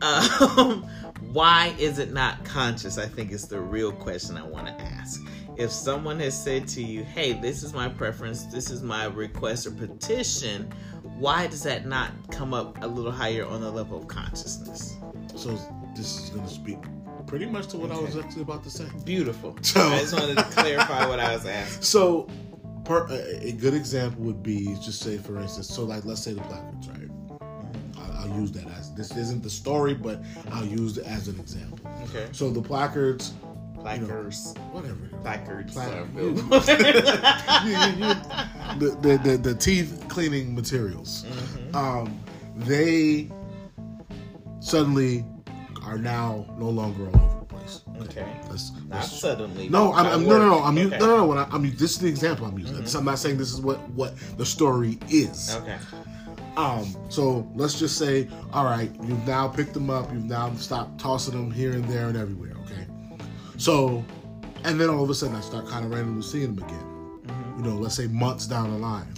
Um, 0.03 0.83
why 1.33 1.75
is 1.79 1.99
it 1.99 2.13
not 2.13 2.45
conscious? 2.45 2.99
I 2.99 3.07
think 3.07 3.33
is 3.33 3.49
the 3.49 3.61
real 3.61 3.93
question 3.93 4.37
I 4.37 4.43
want 4.43 4.67
to 4.67 4.85
ask. 4.85 5.23
If 5.57 5.73
someone 5.73 6.21
has 6.21 6.41
said 6.41 6.69
to 6.69 6.83
you, 6.83 7.03
"Hey, 7.03 7.33
this 7.33 7.63
is 7.63 7.73
my 7.73 7.89
preference. 7.89 8.45
This 8.45 8.71
is 8.71 8.83
my 8.83 9.07
request 9.07 9.67
or 9.67 9.71
petition," 9.71 10.73
why 11.19 11.47
does 11.47 11.63
that 11.63 11.87
not 11.87 12.11
come 12.31 12.53
up 12.53 12.83
a 12.83 12.87
little 12.87 13.13
higher 13.13 13.47
on 13.47 13.63
the 13.63 13.71
level 13.71 13.99
of 13.99 14.07
consciousness? 14.07 14.97
So 15.35 15.59
this 15.97 16.25
is 16.25 16.31
going 16.31 16.47
to 16.47 16.53
speak 16.53 16.79
pretty 17.27 17.47
much 17.47 17.69
to 17.69 17.79
what 17.79 17.91
okay. 17.91 18.01
I 18.01 18.03
was 18.03 18.17
actually 18.17 18.43
about 18.43 18.65
to 18.65 18.71
say. 18.71 18.87
Beautiful. 19.05 19.57
So, 19.63 19.81
I 19.81 20.01
just 20.01 20.13
wanted 20.15 20.37
to 20.37 20.45
clarify 20.45 21.07
what 21.07 21.21
I 21.21 21.35
was 21.35 21.45
asking. 21.45 21.83
So, 21.83 22.29
per, 22.85 23.07
a, 23.09 23.49
a, 23.49 23.53
good 23.53 23.75
example 23.75 24.23
would 24.25 24.43
be 24.43 24.77
just 24.83 25.01
say, 25.01 25.19
for 25.19 25.39
instance, 25.39 25.69
so 25.69 25.85
like 25.85 26.05
let's 26.05 26.23
say 26.23 26.33
the 26.33 26.41
placards, 26.43 26.89
right? 26.89 27.11
I'll, 27.99 28.13
I'll 28.13 28.41
use 28.41 28.53
that 28.53 28.67
as 28.79 28.95
this 28.95 29.17
isn't 29.17 29.43
the 29.43 29.51
story, 29.51 29.95
but 29.95 30.23
I'll 30.53 30.65
use 30.65 30.99
it 30.99 31.07
as 31.07 31.29
an 31.29 31.39
example. 31.41 31.79
Okay. 32.05 32.29
So 32.33 32.51
the 32.51 32.63
placards 32.63 33.35
placards, 33.87 34.55
you 34.57 34.63
know, 34.63 34.69
whatever, 34.71 35.07
placards, 35.23 35.73
Plac- 35.73 36.09
you, 36.17 36.23
you, 36.23 38.15
the, 38.81 38.97
the, 39.01 39.21
the, 39.23 39.37
the 39.37 39.55
teeth 39.55 40.05
cleaning 40.09 40.55
materials. 40.55 41.25
Mm-hmm. 41.25 41.77
Um, 41.77 42.21
they 42.57 43.31
suddenly 44.61 45.25
are 45.87 45.97
now 45.97 46.45
no 46.59 46.69
longer 46.69 47.07
all 47.07 47.23
over 47.23 47.39
the 47.39 47.45
place. 47.45 47.83
Okay, 48.01 48.23
okay. 48.23 48.41
Let's, 48.51 48.73
not 48.89 49.05
suddenly. 49.05 49.69
No, 49.69 49.93
I'm, 49.93 50.07
I'm 50.07 50.25
no, 50.25 50.39
no, 50.39 50.49
no. 50.49 50.59
I'm 50.63 50.77
okay. 50.77 50.99
no, 50.99 51.07
no, 51.07 51.33
no. 51.33 51.47
I'm 51.51 51.63
this 51.77 51.93
is 51.93 51.99
the 51.99 52.09
example 52.09 52.47
I'm 52.47 52.59
using. 52.59 52.77
Mm-hmm. 52.77 52.99
I'm 52.99 53.05
not 53.05 53.19
saying 53.19 53.39
this 53.39 53.53
is 53.53 53.61
what 53.61 53.79
what 53.91 54.15
the 54.37 54.45
story 54.45 54.99
is. 55.09 55.55
Okay. 55.55 55.79
Um, 56.57 56.97
so 57.11 57.47
let's 57.55 57.79
just 57.79 57.99
say, 57.99 58.29
all 58.53 58.65
right, 58.65 58.91
you've 59.03 59.27
now 59.27 59.47
picked 59.47 59.75
them 59.75 59.91
up, 59.91 60.11
you've 60.13 60.25
now 60.25 60.53
stopped 60.55 60.99
tossing 60.99 61.35
them 61.35 61.51
here 61.51 61.73
and 61.73 61.85
there 61.85 62.09
and 62.09 62.17
everywhere. 62.17 62.55
Okay. 62.65 62.87
So, 63.59 64.03
and 64.65 64.81
then 64.81 64.89
all 64.89 65.05
of 65.05 65.11
a 65.11 65.15
sudden 65.15 65.37
I 65.37 65.41
start 65.41 65.69
kind 65.69 65.85
of 65.85 65.91
randomly 65.91 66.23
seeing 66.23 66.57
them 66.57 66.65
again. 66.65 67.23
Mm-hmm. 67.27 67.59
You 67.59 67.71
know, 67.71 67.77
let's 67.77 67.95
say 67.95 68.07
months 68.07 68.47
down 68.47 68.71
the 68.71 68.79
line. 68.79 69.13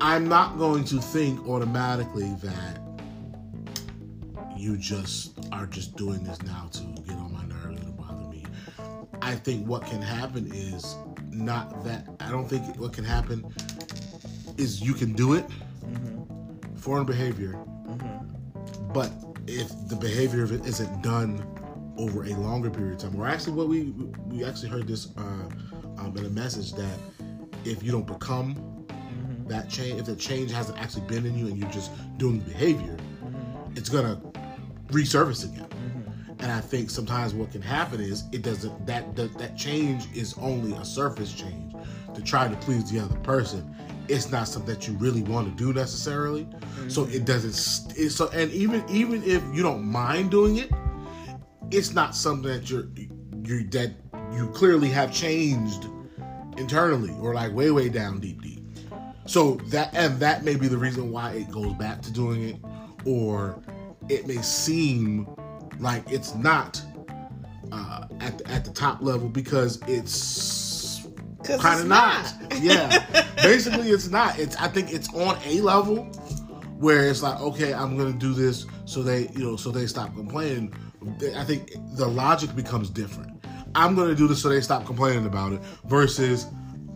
I'm 0.00 0.28
not 0.28 0.58
going 0.58 0.84
to 0.84 1.00
think 1.00 1.46
automatically 1.46 2.34
that 2.42 2.83
you 4.64 4.78
just 4.78 5.38
are 5.52 5.66
just 5.66 5.94
doing 5.94 6.24
this 6.24 6.40
now 6.42 6.70
to 6.72 6.82
get 7.02 7.16
on 7.16 7.30
my 7.30 7.44
nerves 7.44 7.82
and 7.82 7.94
bother 7.98 8.26
me. 8.30 8.46
I 9.20 9.34
think 9.34 9.66
what 9.66 9.84
can 9.84 10.00
happen 10.00 10.50
is 10.52 10.96
not 11.30 11.84
that. 11.84 12.08
I 12.18 12.30
don't 12.30 12.48
think 12.48 12.74
what 12.78 12.94
can 12.94 13.04
happen 13.04 13.44
is 14.56 14.80
you 14.80 14.94
can 14.94 15.12
do 15.12 15.34
it, 15.34 15.46
mm-hmm. 15.84 16.76
foreign 16.76 17.04
behavior, 17.04 17.52
mm-hmm. 17.52 18.92
but 18.92 19.12
if 19.46 19.68
the 19.88 19.96
behavior 19.96 20.44
isn't 20.44 21.02
done 21.02 21.46
over 21.98 22.24
a 22.24 22.30
longer 22.30 22.70
period 22.70 22.94
of 22.94 23.10
time. 23.10 23.20
Or 23.20 23.26
actually, 23.26 23.52
what 23.52 23.68
we 23.68 23.92
we 24.28 24.44
actually 24.44 24.70
heard 24.70 24.88
this 24.88 25.08
uh, 25.18 25.20
um, 25.98 26.14
in 26.16 26.24
a 26.24 26.30
message 26.30 26.72
that 26.72 26.98
if 27.66 27.82
you 27.82 27.92
don't 27.92 28.06
become 28.06 28.54
mm-hmm. 28.54 29.46
that 29.46 29.68
change, 29.68 30.00
if 30.00 30.06
the 30.06 30.16
change 30.16 30.50
hasn't 30.52 30.78
actually 30.78 31.06
been 31.06 31.26
in 31.26 31.36
you 31.36 31.48
and 31.48 31.58
you're 31.58 31.70
just 31.70 31.90
doing 32.16 32.38
the 32.38 32.44
behavior, 32.46 32.96
mm-hmm. 32.96 33.76
it's 33.76 33.90
gonna 33.90 34.18
resurface 34.94 35.44
again. 35.44 35.68
Mm-hmm. 35.68 36.32
And 36.40 36.52
I 36.52 36.60
think 36.60 36.90
sometimes 36.90 37.34
what 37.34 37.52
can 37.52 37.62
happen 37.62 38.00
is 38.00 38.24
it 38.32 38.42
doesn't 38.42 38.86
that, 38.86 39.16
that 39.16 39.36
that 39.38 39.56
change 39.56 40.06
is 40.14 40.34
only 40.38 40.76
a 40.76 40.84
surface 40.84 41.32
change 41.32 41.74
to 42.14 42.22
try 42.22 42.48
to 42.48 42.56
please 42.56 42.90
the 42.90 43.00
other 43.00 43.16
person. 43.20 43.74
It's 44.08 44.30
not 44.30 44.48
something 44.48 44.74
that 44.74 44.86
you 44.86 44.94
really 44.94 45.22
want 45.22 45.48
to 45.48 45.64
do 45.64 45.72
necessarily. 45.72 46.46
So 46.88 47.04
it 47.04 47.24
doesn't. 47.24 47.96
It, 47.96 48.10
so 48.10 48.28
and 48.28 48.50
even 48.52 48.84
even 48.88 49.22
if 49.24 49.42
you 49.54 49.62
don't 49.62 49.84
mind 49.84 50.30
doing 50.30 50.56
it, 50.58 50.70
it's 51.70 51.92
not 51.92 52.14
something 52.14 52.50
that 52.50 52.70
you're 52.70 52.88
you 53.42 53.66
that 53.70 53.92
you 54.32 54.48
clearly 54.50 54.88
have 54.88 55.12
changed 55.12 55.86
internally 56.58 57.14
or 57.20 57.34
like 57.34 57.52
way 57.52 57.70
way 57.70 57.88
down 57.88 58.20
deep 58.20 58.42
deep. 58.42 58.62
So 59.26 59.54
that 59.68 59.94
and 59.94 60.20
that 60.20 60.44
may 60.44 60.56
be 60.56 60.68
the 60.68 60.76
reason 60.76 61.10
why 61.10 61.32
it 61.32 61.50
goes 61.50 61.72
back 61.74 62.02
to 62.02 62.12
doing 62.12 62.42
it, 62.42 62.56
or 63.06 63.62
it 64.08 64.26
may 64.26 64.40
seem 64.42 65.28
like 65.78 66.10
it's 66.10 66.34
not 66.34 66.82
uh, 67.72 68.06
at 68.20 68.38
the, 68.38 68.48
at 68.48 68.64
the 68.64 68.70
top 68.70 69.02
level 69.02 69.28
because 69.28 69.80
it's 69.86 71.06
kind 71.44 71.80
of 71.80 71.86
not. 71.86 72.40
not. 72.40 72.60
yeah, 72.62 73.06
basically 73.36 73.90
it's 73.90 74.08
not. 74.08 74.38
It's 74.38 74.56
I 74.56 74.68
think 74.68 74.92
it's 74.92 75.12
on 75.14 75.38
a 75.44 75.60
level 75.60 76.04
where 76.78 77.08
it's 77.08 77.22
like 77.22 77.40
okay, 77.40 77.72
I'm 77.72 77.96
gonna 77.96 78.12
do 78.12 78.32
this 78.32 78.66
so 78.84 79.02
they 79.02 79.28
you 79.28 79.44
know 79.44 79.56
so 79.56 79.70
they 79.70 79.86
stop 79.86 80.14
complaining. 80.14 80.74
I 81.36 81.44
think 81.44 81.72
the 81.96 82.06
logic 82.06 82.54
becomes 82.56 82.90
different. 82.90 83.44
I'm 83.74 83.94
gonna 83.94 84.14
do 84.14 84.28
this 84.28 84.40
so 84.42 84.48
they 84.48 84.60
stop 84.60 84.86
complaining 84.86 85.26
about 85.26 85.52
it 85.52 85.60
versus 85.86 86.46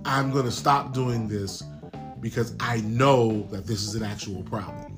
I'm 0.04 0.32
gonna 0.32 0.50
stop 0.50 0.92
doing 0.92 1.28
this 1.28 1.62
because 2.20 2.54
I 2.60 2.80
know 2.82 3.42
that 3.50 3.66
this 3.66 3.82
is 3.82 3.94
an 3.94 4.02
actual 4.02 4.42
problem. 4.42 4.94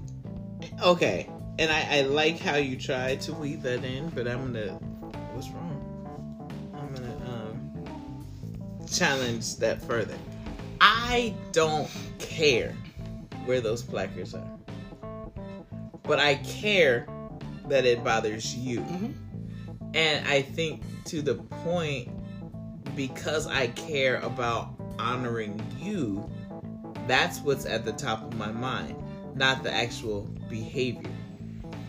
Okay, 0.83 1.29
and 1.61 1.71
I, 1.71 1.99
I 1.99 2.01
like 2.01 2.41
how 2.41 2.57
you 2.57 2.75
tried 2.75 3.21
to 3.23 3.35
weave 3.35 3.63
that 3.63 3.85
in, 3.85 4.09
but 4.09 4.27
I'm 4.27 4.51
gonna. 4.53 4.73
What's 5.35 5.51
wrong? 5.51 6.51
I'm 6.75 6.95
gonna 6.95 7.17
um, 7.27 8.87
challenge 8.91 9.57
that 9.57 9.83
further. 9.83 10.17
I 10.81 11.35
don't 11.53 11.91
care 12.19 12.75
where 13.45 13.61
those 13.61 13.83
placards 13.83 14.35
are, 14.35 14.51
but 16.03 16.19
I 16.19 16.37
care 16.37 17.07
that 17.69 17.85
it 17.85 18.03
bothers 18.03 18.57
you. 18.57 18.81
Mm-hmm. 18.81 19.13
And 19.93 20.27
I 20.27 20.41
think 20.41 20.83
to 21.07 21.21
the 21.21 21.35
point, 21.35 22.09
because 22.97 23.47
I 23.47 23.67
care 23.67 24.17
about 24.21 24.81
honoring 24.99 25.61
you, 25.79 26.31
that's 27.07 27.41
what's 27.41 27.67
at 27.67 27.85
the 27.85 27.93
top 27.93 28.23
of 28.23 28.39
my 28.39 28.51
mind, 28.51 28.97
not 29.35 29.63
the 29.63 29.71
actual 29.71 30.23
behavior. 30.49 31.11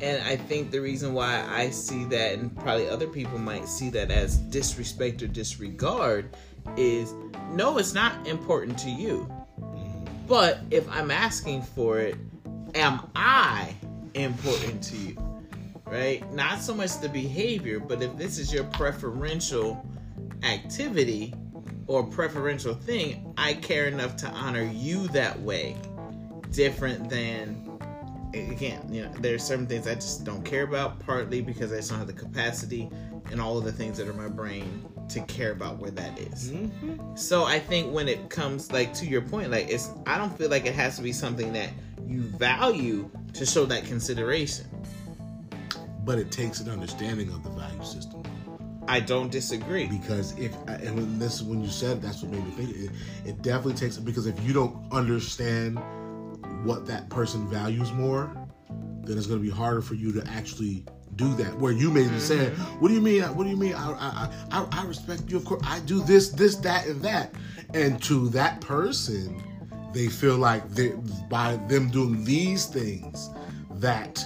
And 0.02 0.24
I 0.24 0.36
think 0.36 0.72
the 0.72 0.80
reason 0.80 1.14
why 1.14 1.46
I 1.48 1.70
see 1.70 2.06
that, 2.06 2.34
and 2.34 2.56
probably 2.58 2.90
other 2.90 3.08
people 3.08 3.38
might 3.38 3.68
see 3.68 3.90
that 3.92 4.10
as 4.10 4.38
disrespect 4.38 5.22
or 5.22 5.28
disregard, 5.28 6.36
is 6.76 7.14
no, 7.52 7.78
it's 7.78 7.94
not 7.94 8.28
important 8.28 8.80
to 8.80 8.90
you. 8.90 9.32
But 10.28 10.60
if 10.72 10.90
I'm 10.90 11.12
asking 11.12 11.62
for 11.62 12.00
it, 12.00 12.16
am 12.74 13.02
I 13.16 13.76
important 14.16 14.82
to 14.84 14.98
you? 14.98 15.42
Right? 15.86 16.30
Not 16.32 16.62
so 16.62 16.74
much 16.74 17.00
the 17.00 17.10
behavior, 17.10 17.80
but 17.80 18.02
if 18.02 18.18
this 18.18 18.40
is 18.40 18.52
your 18.52 18.64
preferential 18.66 19.86
activity 20.42 21.34
or 21.88 22.04
preferential 22.04 22.74
thing, 22.74 23.34
I 23.38 23.54
care 23.56 23.88
enough 23.88 24.16
to 24.18 24.28
honor 24.30 24.64
you 24.64 25.10
that 25.10 25.40
way. 25.42 25.76
Different 26.52 27.10
than 27.10 27.61
again, 28.34 28.82
you 28.92 29.04
know, 29.04 29.12
there's 29.20 29.44
certain 29.44 29.68
things 29.68 29.88
I 29.88 29.96
just 29.96 30.24
don't 30.24 30.44
care 30.44 30.64
about, 30.64 31.00
partly 31.00 31.42
because 31.42 31.72
I 31.72 31.78
just 31.78 31.90
don't 31.90 32.00
have 32.00 32.08
the 32.08 32.14
capacity 32.14 32.90
and 33.32 33.42
all 33.42 33.58
of 33.58 33.64
the 33.64 33.72
things 33.72 33.98
that 33.98 34.08
are 34.08 34.12
in 34.12 34.18
my 34.18 34.28
brain 34.28 34.86
to 35.10 35.22
care 35.22 35.52
about 35.52 35.78
where 35.78 35.92
that 35.92 36.18
is. 36.20 36.52
Mm-hmm. 36.52 37.16
So 37.16 37.44
I 37.44 37.60
think 37.60 37.94
when 37.94 38.08
it 38.08 38.30
comes 38.30 38.72
like 38.72 38.94
to 38.96 39.06
your 39.06 39.22
point, 39.22 39.52
like 39.52 39.70
it's 39.70 39.90
I 40.06 40.18
don't 40.18 40.36
feel 40.38 40.50
like 40.50 40.66
it 40.66 40.74
has 40.76 40.96
to 40.98 41.02
be 41.02 41.12
something 41.12 41.54
that 41.54 41.70
you 42.06 42.22
value 42.22 43.10
to 43.34 43.46
show 43.46 43.66
that 43.66 43.86
consideration. 43.86 44.66
But 46.04 46.18
it 46.18 46.32
takes 46.32 46.60
an 46.60 46.70
understanding 46.70 47.30
of 47.30 47.44
the 47.44 47.50
value 47.52 47.84
system. 47.84 48.24
I 48.88 49.00
don't 49.00 49.32
disagree 49.32 49.88
because 49.88 50.38
if 50.38 50.56
and 50.68 50.96
when 50.96 51.20
this 51.20 51.42
when 51.42 51.62
you 51.64 51.70
said 51.70 52.02
that's 52.02 52.24
what 52.24 52.32
made 52.32 52.44
me 52.44 52.52
think 52.52 52.76
it, 52.76 52.92
it 53.26 53.42
definitely 53.42 53.76
takes 53.76 53.98
because 53.98 54.26
if 54.26 54.42
you 54.44 54.54
don't 54.54 54.76
understand 54.92 55.80
what 56.64 56.86
that 56.88 57.10
person 57.10 57.48
values 57.50 57.92
more, 57.92 58.32
then 59.04 59.18
it's 59.18 59.28
going 59.28 59.40
to 59.40 59.46
be 59.46 59.52
harder 59.52 59.82
for 59.82 59.96
you 59.96 60.12
to 60.14 60.28
actually 60.30 60.86
do 61.16 61.34
that. 61.36 61.58
Where 61.58 61.72
you 61.72 61.92
may 61.92 62.04
be 62.04 62.08
mm-hmm. 62.08 62.20
saying, 62.20 62.52
"What 62.80 62.88
do 62.88 62.94
you 62.94 63.02
mean? 63.02 63.24
What 63.36 63.44
do 63.44 63.50
you 63.50 63.58
mean? 63.58 63.74
I, 63.74 63.92
I, 63.92 64.30
I, 64.52 64.68
I 64.72 64.86
respect 64.86 65.30
you. 65.30 65.38
Of 65.38 65.46
course, 65.46 65.62
I 65.66 65.80
do 65.82 66.02
this, 66.02 66.30
this, 66.30 66.56
that, 66.58 66.86
and 66.86 67.02
that." 67.02 67.34
And 67.74 68.02
to 68.04 68.30
that 68.30 68.62
person, 68.62 69.42
they 69.94 70.08
feel 70.08 70.38
like 70.38 70.70
they, 70.70 70.94
by 71.30 71.58
them 71.68 71.90
doing 71.90 72.24
these 72.24 72.66
things, 72.66 73.30
that 73.76 74.26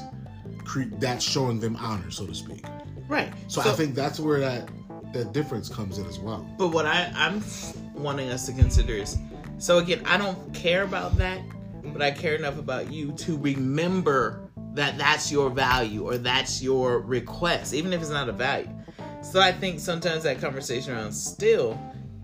cre- 0.63 0.93
that's 0.99 1.23
showing 1.23 1.59
them 1.59 1.75
honor, 1.77 2.11
so 2.11 2.25
to 2.25 2.35
speak. 2.35 2.65
Right. 3.07 3.31
So, 3.47 3.61
so 3.61 3.69
I 3.69 3.73
think 3.73 3.95
that's 3.95 4.19
where 4.19 4.39
that 4.39 4.69
that 5.13 5.31
difference 5.31 5.69
comes 5.69 5.97
in 5.97 6.05
as 6.07 6.19
well. 6.19 6.47
But 6.57 6.69
what 6.69 6.85
I, 6.85 7.11
I'm 7.15 7.43
wanting 7.93 8.29
us 8.29 8.45
to 8.47 8.53
consider 8.53 8.93
is, 8.93 9.17
so 9.57 9.77
again, 9.77 10.01
I 10.05 10.17
don't 10.17 10.53
care 10.53 10.83
about 10.83 11.17
that 11.17 11.39
but 11.93 12.01
I 12.01 12.11
care 12.11 12.35
enough 12.35 12.57
about 12.57 12.91
you 12.91 13.11
to 13.13 13.37
remember 13.37 14.49
that 14.73 14.97
that's 14.97 15.31
your 15.31 15.49
value 15.49 16.03
or 16.03 16.17
that's 16.17 16.61
your 16.61 16.99
request, 16.99 17.73
even 17.73 17.93
if 17.93 18.01
it's 18.01 18.09
not 18.09 18.29
a 18.29 18.33
value. 18.33 18.69
So 19.21 19.39
I 19.39 19.51
think 19.51 19.79
sometimes 19.79 20.23
that 20.23 20.39
conversation 20.39 20.93
around 20.93 21.13
still 21.13 21.79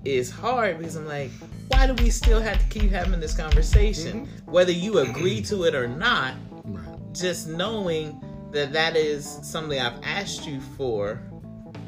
is 0.06 0.30
hard 0.30 0.78
because 0.78 0.95
I'm 0.95 1.08
like, 1.08 1.32
why 1.69 1.88
do 1.88 1.93
we 2.04 2.10
still 2.10 2.41
have 2.41 2.60
to 2.60 2.80
keep 2.80 2.91
having 2.91 3.19
this 3.19 3.36
conversation? 3.36 4.26
Mm-hmm. 4.26 4.52
Whether 4.52 4.71
you 4.71 5.00
agree 5.00 5.41
to 5.43 5.63
it 5.63 5.74
or 5.74 5.88
not, 5.88 6.36
right. 6.63 7.13
just 7.13 7.47
knowing 7.47 8.21
that 8.52 8.74
that 8.74 8.95
is 8.95 9.39
something 9.43 9.80
I've 9.80 10.02
asked 10.04 10.45
you 10.45 10.60
for. 10.60 11.21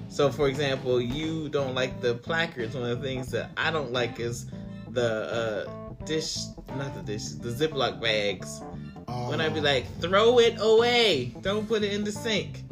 So, 0.07 0.31
for 0.31 0.47
example, 0.47 1.01
you 1.01 1.49
don't 1.49 1.75
like 1.75 1.99
the 1.99 2.15
placards. 2.15 2.75
One 2.75 2.89
of 2.89 3.01
the 3.01 3.07
things 3.07 3.29
that 3.31 3.49
I 3.57 3.71
don't 3.71 3.91
like 3.91 4.19
is 4.19 4.47
the 4.89 5.65
uh, 5.67 5.82
dish, 6.05 6.37
not 6.77 6.93
the 6.95 7.01
dish, 7.01 7.29
the 7.29 7.49
Ziploc 7.49 8.01
bags. 8.01 8.61
Oh. 9.07 9.29
When 9.29 9.41
I 9.41 9.49
be 9.49 9.61
like, 9.61 9.85
throw 9.99 10.39
it 10.39 10.55
away, 10.59 11.33
don't 11.41 11.67
put 11.67 11.83
it 11.83 11.93
in 11.93 12.03
the 12.03 12.11
sink. 12.11 12.63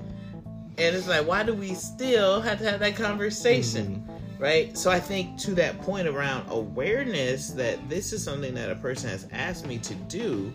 And 0.77 0.95
it's 0.95 1.07
like, 1.07 1.27
why 1.27 1.43
do 1.43 1.53
we 1.53 1.73
still 1.73 2.41
have 2.41 2.59
to 2.59 2.69
have 2.69 2.79
that 2.79 2.95
conversation? 2.95 3.97
Mm-hmm. 3.97 4.43
Right? 4.43 4.75
So 4.75 4.89
I 4.89 4.99
think 4.99 5.37
to 5.41 5.53
that 5.55 5.79
point 5.81 6.07
around 6.07 6.49
awareness 6.49 7.49
that 7.51 7.87
this 7.87 8.11
is 8.11 8.23
something 8.23 8.55
that 8.55 8.71
a 8.71 8.75
person 8.75 9.09
has 9.09 9.27
asked 9.31 9.67
me 9.67 9.77
to 9.79 9.93
do, 9.93 10.51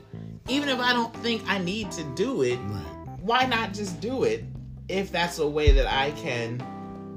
even 0.49 0.69
if 0.69 0.81
I 0.81 0.93
don't 0.93 1.15
think 1.19 1.43
I 1.47 1.59
need 1.59 1.93
to 1.93 2.03
do 2.15 2.43
it, 2.43 2.57
right. 2.57 3.19
why 3.21 3.47
not 3.47 3.73
just 3.73 4.01
do 4.01 4.25
it 4.25 4.45
if 4.89 5.13
that's 5.13 5.39
a 5.39 5.47
way 5.47 5.71
that 5.71 5.87
I 5.87 6.11
can 6.13 6.61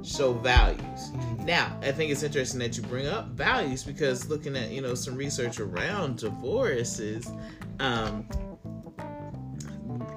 show 0.04 0.34
values. 0.34 0.80
Mm-hmm. 0.82 1.46
Now, 1.46 1.78
I 1.82 1.92
think 1.92 2.12
it's 2.12 2.24
interesting 2.24 2.60
that 2.60 2.78
you 2.78 2.84
bring 2.84 3.08
up 3.08 3.28
values 3.30 3.84
because 3.84 4.30
looking 4.30 4.56
at 4.56 4.70
you 4.70 4.82
know 4.82 4.96
some 4.96 5.16
research 5.16 5.60
around 5.60 6.20
divorces, 6.20 7.32
um, 7.80 8.28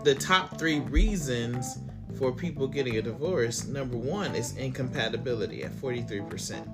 the 0.05 0.15
top 0.15 0.59
three 0.59 0.81
reasons 0.81 1.79
for 2.19 2.33
people 2.33 2.67
getting 2.67 2.97
a 2.97 3.03
divorce, 3.03 3.67
number 3.67 3.97
one 3.97 4.35
is 4.35 4.57
incompatibility 4.57 5.65
at 5.65 5.73
forty 5.73 6.03
three 6.03 6.23
percent. 6.23 6.69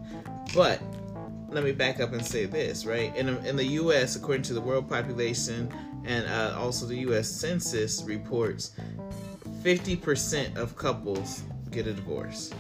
But 0.55 0.81
let 1.51 1.65
me 1.65 1.73
back 1.73 2.01
up 2.01 2.13
and 2.13 2.25
say 2.25 2.45
this, 2.45 2.85
right? 2.85 3.15
In, 3.17 3.29
in 3.47 3.57
the 3.57 3.65
U.S., 3.65 4.17
according 4.17 4.43
to 4.43 4.55
the 4.55 4.61
world 4.61 4.89
population 4.89 5.73
and 6.05 6.27
uh, 6.27 6.55
also 6.59 6.87
the 6.87 6.97
U.S. 6.97 7.29
Census 7.29 8.03
reports, 8.03 8.73
50% 9.63 10.57
of 10.57 10.77
couples 10.77 11.43
get 11.71 11.87
a 11.87 11.93
divorce. 11.93 12.53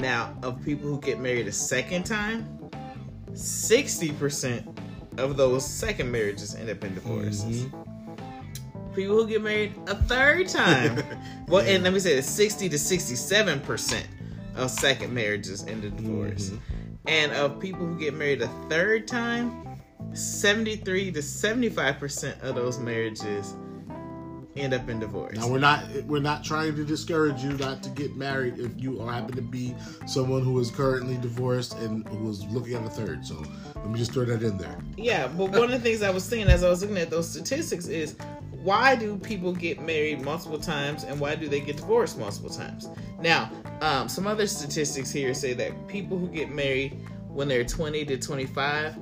Now, 0.00 0.34
of 0.42 0.64
people 0.64 0.88
who 0.88 0.98
get 0.98 1.20
married 1.20 1.46
a 1.46 1.52
second 1.52 2.04
time, 2.04 2.58
60% 3.32 4.78
of 5.18 5.36
those 5.36 5.68
second 5.68 6.10
marriages 6.10 6.54
end 6.54 6.70
up 6.70 6.82
in 6.82 6.94
divorces. 6.94 7.64
Mm-hmm. 7.64 8.94
People 8.94 9.16
who 9.16 9.28
get 9.28 9.42
married 9.42 9.74
a 9.88 9.94
third 9.94 10.48
time, 10.48 11.02
well, 11.48 11.64
and 11.66 11.84
let 11.84 11.92
me 11.92 11.98
say 11.98 12.16
this 12.16 12.26
60 12.26 12.70
to 12.70 12.76
67% 12.76 14.04
of 14.56 14.70
second 14.70 15.12
marriages 15.12 15.66
end 15.66 15.84
in 15.84 15.94
divorce. 15.96 16.48
Mm-hmm. 16.48 16.78
And 17.06 17.32
of 17.32 17.60
people 17.60 17.84
who 17.86 17.98
get 17.98 18.14
married 18.14 18.40
a 18.40 18.48
third 18.70 19.06
time, 19.06 19.76
73 20.14 21.12
to 21.12 21.20
75% 21.20 22.40
of 22.40 22.54
those 22.54 22.78
marriages 22.78 23.54
end 24.56 24.74
up 24.74 24.88
in 24.88 24.98
divorce. 24.98 25.36
Now 25.36 25.48
we're 25.48 25.58
not 25.58 25.84
we're 26.06 26.20
not 26.20 26.42
trying 26.42 26.74
to 26.76 26.84
discourage 26.84 27.42
you 27.42 27.50
not 27.52 27.82
to 27.82 27.90
get 27.90 28.16
married 28.16 28.58
if 28.58 28.72
you 28.76 28.98
happen 29.06 29.34
to 29.36 29.42
be 29.42 29.74
someone 30.06 30.42
who 30.42 30.58
is 30.58 30.70
currently 30.70 31.16
divorced 31.18 31.74
and 31.78 32.06
who 32.08 32.30
is 32.30 32.44
looking 32.46 32.74
at 32.74 32.84
a 32.84 32.90
third. 32.90 33.24
So 33.24 33.42
let 33.76 33.88
me 33.88 33.98
just 33.98 34.12
throw 34.12 34.24
that 34.24 34.42
in 34.42 34.58
there. 34.58 34.78
Yeah, 34.96 35.28
but 35.28 35.50
one 35.50 35.64
of 35.64 35.70
the 35.70 35.78
things 35.78 36.02
I 36.02 36.10
was 36.10 36.24
seeing 36.24 36.48
as 36.48 36.64
I 36.64 36.68
was 36.68 36.82
looking 36.82 36.98
at 36.98 37.10
those 37.10 37.28
statistics 37.28 37.86
is 37.86 38.16
why 38.62 38.94
do 38.94 39.16
people 39.16 39.52
get 39.52 39.80
married 39.80 40.20
multiple 40.20 40.58
times 40.58 41.04
and 41.04 41.18
why 41.18 41.34
do 41.34 41.48
they 41.48 41.60
get 41.60 41.76
divorced 41.76 42.18
multiple 42.18 42.50
times? 42.50 42.88
Now, 43.20 43.50
um, 43.80 44.08
some 44.08 44.26
other 44.26 44.46
statistics 44.46 45.10
here 45.10 45.32
say 45.32 45.54
that 45.54 45.88
people 45.88 46.18
who 46.18 46.28
get 46.28 46.50
married 46.50 47.00
when 47.28 47.48
they're 47.48 47.64
20 47.64 48.04
to 48.04 48.18
25 48.18 48.98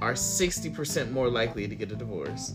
are 0.00 0.14
60% 0.14 1.10
more 1.10 1.28
likely 1.28 1.68
to 1.68 1.74
get 1.74 1.92
a 1.92 1.96
divorce 1.96 2.54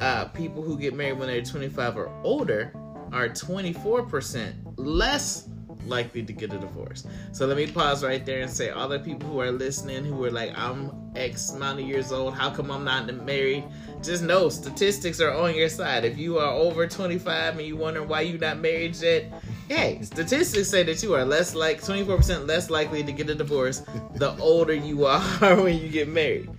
uh, 0.00 0.26
people 0.26 0.62
who 0.62 0.78
get 0.78 0.94
married 0.94 1.18
when 1.18 1.28
they're 1.28 1.42
25 1.42 1.96
or 1.96 2.08
older 2.22 2.72
are 3.12 3.28
24% 3.28 4.54
less 4.76 5.48
likely 5.86 6.22
to 6.22 6.32
get 6.32 6.52
a 6.52 6.58
divorce. 6.58 7.06
So 7.32 7.46
let 7.46 7.56
me 7.56 7.66
pause 7.66 8.04
right 8.04 8.24
there 8.24 8.40
and 8.40 8.50
say, 8.50 8.70
all 8.70 8.88
the 8.88 8.98
people 8.98 9.28
who 9.28 9.40
are 9.40 9.50
listening 9.50 10.04
who 10.04 10.22
are 10.24 10.30
like, 10.30 10.56
I'm 10.56 10.92
X 11.16 11.52
amount 11.52 11.80
of 11.80 11.86
years 11.86 12.12
old, 12.12 12.34
how 12.34 12.50
come 12.50 12.70
I'm 12.70 12.84
not 12.84 13.12
married? 13.24 13.64
Just 14.02 14.22
know 14.22 14.48
statistics 14.48 15.20
are 15.20 15.32
on 15.32 15.54
your 15.54 15.68
side. 15.68 16.04
If 16.04 16.18
you 16.18 16.38
are 16.38 16.52
over 16.52 16.86
25 16.86 17.58
and 17.58 17.66
you 17.66 17.76
wonder 17.76 18.02
why 18.02 18.22
you're 18.22 18.38
not 18.38 18.58
married 18.58 18.96
yet, 18.96 19.32
hey, 19.68 20.00
statistics 20.02 20.68
say 20.68 20.82
that 20.82 21.02
you 21.02 21.14
are 21.14 21.24
less 21.24 21.54
like 21.54 21.80
24% 21.80 22.46
less 22.46 22.70
likely 22.70 23.02
to 23.02 23.12
get 23.12 23.28
a 23.30 23.34
divorce 23.34 23.82
the 24.14 24.36
older 24.38 24.74
you 24.74 25.04
are 25.06 25.56
when 25.56 25.78
you 25.78 25.88
get 25.88 26.08
married. 26.08 26.50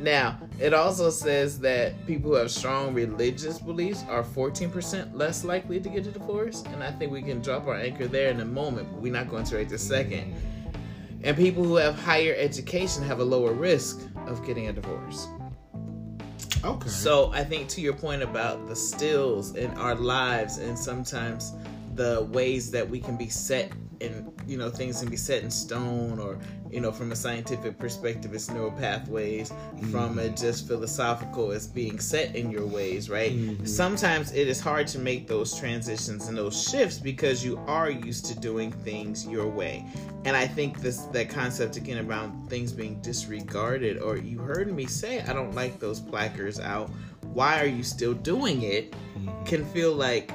Now, 0.00 0.38
it 0.58 0.74
also 0.74 1.08
says 1.10 1.60
that 1.60 2.04
people 2.06 2.30
who 2.30 2.36
have 2.36 2.50
strong 2.50 2.92
religious 2.92 3.58
beliefs 3.58 4.04
are 4.08 4.24
14% 4.24 5.14
less 5.14 5.44
likely 5.44 5.78
to 5.78 5.88
get 5.88 6.06
a 6.06 6.10
divorce. 6.10 6.64
And 6.72 6.82
I 6.82 6.90
think 6.90 7.12
we 7.12 7.22
can 7.22 7.40
drop 7.40 7.68
our 7.68 7.76
anchor 7.76 8.08
there 8.08 8.30
in 8.30 8.40
a 8.40 8.44
moment, 8.44 8.88
but 8.90 9.00
we're 9.00 9.12
not 9.12 9.30
going 9.30 9.44
to 9.44 9.56
right 9.56 9.68
this 9.68 9.86
second. 9.86 10.34
And 11.22 11.36
people 11.36 11.62
who 11.62 11.76
have 11.76 11.96
higher 11.96 12.34
education 12.36 13.04
have 13.04 13.20
a 13.20 13.24
lower 13.24 13.52
risk 13.52 14.00
of 14.26 14.44
getting 14.44 14.68
a 14.68 14.72
divorce. 14.72 15.28
Okay. 16.64 16.88
So 16.88 17.32
I 17.32 17.44
think 17.44 17.68
to 17.70 17.80
your 17.80 17.92
point 17.92 18.22
about 18.22 18.66
the 18.66 18.74
stills 18.74 19.54
in 19.54 19.70
our 19.72 19.94
lives 19.94 20.58
and 20.58 20.76
sometimes 20.76 21.52
the 21.94 22.26
ways 22.32 22.70
that 22.72 22.88
we 22.88 23.00
can 23.00 23.16
be 23.16 23.28
set 23.28 23.70
in 24.00 24.32
you 24.46 24.56
know 24.56 24.70
things 24.70 25.00
can 25.00 25.10
be 25.10 25.16
set 25.16 25.42
in 25.42 25.50
stone 25.50 26.18
or 26.18 26.38
you 26.70 26.80
know 26.80 26.92
from 26.92 27.12
a 27.12 27.16
scientific 27.16 27.78
perspective 27.78 28.32
it's 28.32 28.50
neural 28.50 28.70
pathways 28.70 29.50
mm-hmm. 29.50 29.90
from 29.90 30.18
a 30.18 30.28
just 30.30 30.66
philosophical 30.66 31.50
it's 31.50 31.66
being 31.66 31.98
set 31.98 32.34
in 32.36 32.50
your 32.50 32.66
ways 32.66 33.10
right 33.10 33.32
mm-hmm. 33.32 33.64
sometimes 33.64 34.32
it 34.32 34.48
is 34.48 34.60
hard 34.60 34.86
to 34.86 34.98
make 34.98 35.26
those 35.26 35.58
transitions 35.58 36.28
and 36.28 36.36
those 36.36 36.68
shifts 36.68 36.98
because 36.98 37.44
you 37.44 37.58
are 37.66 37.90
used 37.90 38.26
to 38.26 38.38
doing 38.38 38.70
things 38.70 39.26
your 39.26 39.48
way 39.48 39.84
and 40.24 40.36
i 40.36 40.46
think 40.46 40.80
this 40.80 40.98
that 41.06 41.28
concept 41.28 41.76
again 41.76 42.06
around 42.06 42.48
things 42.48 42.72
being 42.72 43.00
disregarded 43.00 43.98
or 43.98 44.16
you 44.16 44.38
heard 44.38 44.72
me 44.72 44.86
say 44.86 45.20
i 45.22 45.32
don't 45.32 45.54
like 45.54 45.78
those 45.80 46.00
placards 46.00 46.60
out 46.60 46.90
why 47.32 47.60
are 47.60 47.66
you 47.66 47.82
still 47.82 48.14
doing 48.14 48.62
it 48.62 48.92
mm-hmm. 48.92 49.44
can 49.44 49.64
feel 49.66 49.92
like 49.92 50.30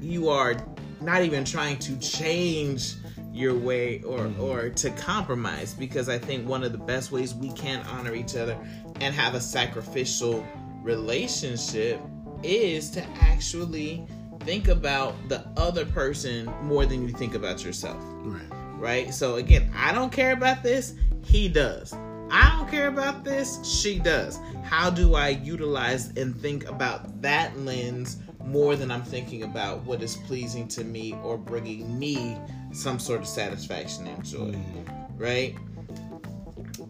you 0.00 0.28
are 0.28 0.54
not 1.00 1.22
even 1.22 1.44
trying 1.44 1.78
to 1.78 1.96
change 1.98 2.94
your 3.32 3.56
way 3.56 4.02
or 4.02 4.20
mm-hmm. 4.20 4.40
or 4.40 4.70
to 4.70 4.90
compromise 4.90 5.74
because 5.74 6.08
I 6.08 6.18
think 6.18 6.48
one 6.48 6.64
of 6.64 6.72
the 6.72 6.78
best 6.78 7.12
ways 7.12 7.34
we 7.34 7.52
can 7.52 7.84
honor 7.86 8.14
each 8.14 8.36
other 8.36 8.58
and 9.00 9.14
have 9.14 9.34
a 9.34 9.40
sacrificial 9.40 10.46
relationship 10.82 12.00
is 12.42 12.90
to 12.90 13.02
actually 13.20 14.06
think 14.40 14.68
about 14.68 15.14
the 15.28 15.46
other 15.56 15.84
person 15.84 16.46
more 16.62 16.86
than 16.86 17.06
you 17.06 17.14
think 17.14 17.34
about 17.34 17.64
yourself. 17.64 18.02
Right. 18.22 18.42
Right? 18.76 19.14
So 19.14 19.36
again, 19.36 19.70
I 19.76 19.92
don't 19.92 20.10
care 20.10 20.32
about 20.32 20.62
this, 20.62 20.94
he 21.24 21.48
does. 21.48 21.92
I 22.32 22.56
don't 22.56 22.70
care 22.70 22.88
about 22.88 23.24
this, 23.24 23.64
she 23.64 23.98
does. 23.98 24.38
How 24.62 24.88
do 24.88 25.14
I 25.14 25.28
utilize 25.28 26.16
and 26.16 26.34
think 26.40 26.68
about 26.68 27.20
that 27.22 27.56
lens 27.58 28.18
more 28.50 28.76
than 28.76 28.90
I'm 28.90 29.02
thinking 29.02 29.44
about 29.44 29.84
what 29.84 30.02
is 30.02 30.16
pleasing 30.16 30.66
to 30.68 30.84
me 30.84 31.14
or 31.22 31.38
bringing 31.38 31.98
me 31.98 32.36
some 32.72 32.98
sort 32.98 33.20
of 33.20 33.26
satisfaction 33.26 34.06
and 34.06 34.24
joy, 34.24 34.52
mm-hmm. 34.52 35.16
right? 35.16 35.56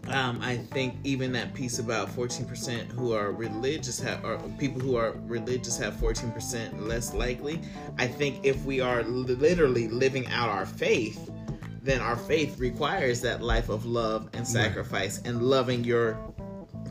Um, 0.07 0.39
I 0.41 0.57
think 0.57 0.95
even 1.03 1.31
that 1.33 1.53
piece 1.53 1.79
about 1.79 2.09
14% 2.09 2.91
who 2.91 3.13
are 3.13 3.31
religious 3.31 3.99
have, 3.99 4.25
or 4.25 4.37
people 4.57 4.81
who 4.81 4.95
are 4.95 5.11
religious 5.21 5.77
have 5.77 5.93
14% 5.95 6.87
less 6.87 7.13
likely. 7.13 7.61
I 7.97 8.07
think 8.07 8.43
if 8.43 8.63
we 8.65 8.81
are 8.81 9.03
literally 9.03 9.87
living 9.87 10.27
out 10.27 10.49
our 10.49 10.65
faith, 10.65 11.29
then 11.83 12.01
our 12.01 12.15
faith 12.15 12.59
requires 12.59 13.21
that 13.21 13.41
life 13.41 13.69
of 13.69 13.85
love 13.85 14.29
and 14.33 14.47
sacrifice 14.47 15.17
right. 15.19 15.27
and 15.27 15.43
loving 15.43 15.83
your 15.83 16.19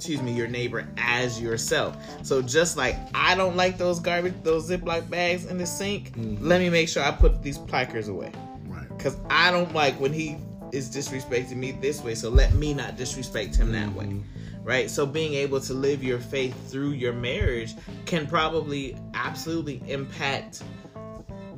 excuse 0.00 0.22
me, 0.22 0.32
your 0.32 0.48
neighbor 0.48 0.88
as 0.96 1.38
yourself. 1.38 1.94
So 2.24 2.40
just 2.40 2.78
like 2.78 2.96
I 3.14 3.34
don't 3.34 3.54
like 3.54 3.76
those 3.76 4.00
garbage, 4.00 4.32
those 4.42 4.70
Ziploc 4.70 5.10
bags 5.10 5.44
in 5.44 5.58
the 5.58 5.66
sink, 5.66 6.12
mm-hmm. 6.12 6.42
let 6.42 6.58
me 6.58 6.70
make 6.70 6.88
sure 6.88 7.02
I 7.02 7.10
put 7.10 7.42
these 7.42 7.58
placards 7.58 8.08
away. 8.08 8.32
Right. 8.64 8.88
Because 8.88 9.18
I 9.28 9.50
don't 9.50 9.74
like 9.74 10.00
when 10.00 10.14
he 10.14 10.38
is 10.72 10.88
disrespecting 10.88 11.56
me 11.56 11.72
this 11.72 12.02
way. 12.02 12.14
So 12.14 12.30
let 12.30 12.54
me 12.54 12.72
not 12.72 12.96
disrespect 12.96 13.56
him 13.56 13.72
that 13.72 13.90
mm-hmm. 13.90 14.16
way. 14.16 14.24
Right. 14.62 14.90
So 14.90 15.04
being 15.04 15.34
able 15.34 15.60
to 15.60 15.74
live 15.74 16.02
your 16.02 16.18
faith 16.18 16.70
through 16.70 16.92
your 16.92 17.12
marriage 17.12 17.74
can 18.06 18.26
probably 18.26 18.96
absolutely 19.12 19.82
impact 19.86 20.62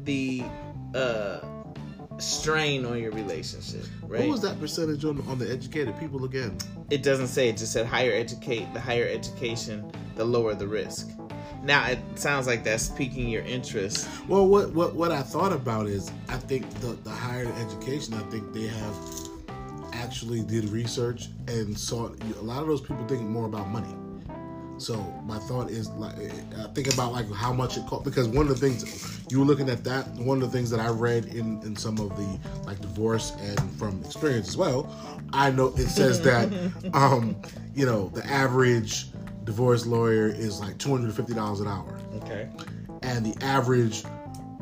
the 0.03 0.43
uh 0.97 1.39
strain 2.19 2.85
on 2.85 2.99
your 2.99 3.13
relationship, 3.13 3.85
right? 4.07 4.21
What 4.21 4.29
was 4.29 4.43
that 4.43 4.59
percentage 4.61 5.05
on 5.05 5.21
on 5.29 5.39
the 5.39 5.51
educated 5.51 5.99
people 5.99 6.25
again? 6.25 6.57
It 6.91 7.03
doesn't 7.03 7.29
say. 7.29 7.49
It 7.49 7.57
just 7.57 7.73
said 7.73 7.87
higher 7.87 8.13
educate. 8.13 8.73
The 8.75 8.81
higher 8.81 9.07
education, 9.07 9.91
the 10.17 10.25
lower 10.25 10.55
the 10.55 10.67
risk. 10.67 11.11
Now 11.63 11.89
it 11.89 11.99
sounds 12.17 12.47
like 12.47 12.65
that's 12.65 12.89
piquing 12.89 13.29
your 13.29 13.43
interest. 13.43 14.09
Well, 14.29 14.47
what 14.47 14.73
what 14.73 14.95
what 14.95 15.13
I 15.13 15.23
thought 15.23 15.53
about 15.53 15.87
is 15.87 16.11
I 16.29 16.37
think 16.37 16.69
the 16.81 16.89
the 17.05 17.11
higher 17.11 17.53
education. 17.61 18.15
I 18.15 18.23
think 18.31 18.53
they 18.53 18.67
have 18.67 18.97
actually 19.93 20.43
did 20.43 20.69
research 20.71 21.29
and 21.47 21.79
saw 21.79 22.09
a 22.09 22.43
lot 22.43 22.63
of 22.63 22.69
those 22.69 22.81
people 22.81 23.07
think 23.07 23.23
more 23.23 23.47
about 23.47 23.69
money. 23.69 23.95
So 24.83 24.97
my 25.25 25.39
thought 25.39 25.71
is 25.71 25.89
like 25.91 26.17
uh, 26.59 26.67
think 26.69 26.93
about 26.93 27.13
like 27.13 27.31
how 27.31 27.53
much 27.53 27.77
it 27.77 27.87
cost 27.87 28.05
because 28.05 28.27
one 28.27 28.49
of 28.49 28.59
the 28.59 28.69
things 28.69 29.23
you 29.31 29.39
were 29.39 29.45
looking 29.45 29.71
at 29.71 29.85
that 29.85 30.09
one 30.15 30.43
of 30.43 30.51
the 30.51 30.57
things 30.57 30.71
that 30.71 30.81
I 30.81 30.89
read 30.89 31.27
in 31.27 31.63
in 31.63 31.77
some 31.77 31.99
of 31.99 32.09
the 32.17 32.41
like 32.67 32.81
divorce 32.81 33.33
and 33.41 33.61
from 33.79 34.03
experience 34.05 34.49
as 34.49 34.57
well. 34.57 34.93
I 35.33 35.53
know 35.53 35.69
it 35.77 35.87
says 35.87 36.21
that 36.23 36.53
um 36.95 37.41
you 37.77 37.87
know 37.87 38.09
the 38.09 38.27
average 38.27 39.07
divorce 39.45 39.87
lawyer 39.87 40.27
is 40.27 40.59
like 40.59 40.79
two 40.79 40.91
hundred 40.91 41.07
and 41.07 41.15
fifty 41.15 41.35
dollars 41.35 41.61
an 41.61 41.69
hour. 41.69 42.01
Okay. 42.17 42.49
And 43.05 43.25
the 43.25 43.45
average 43.45 44.03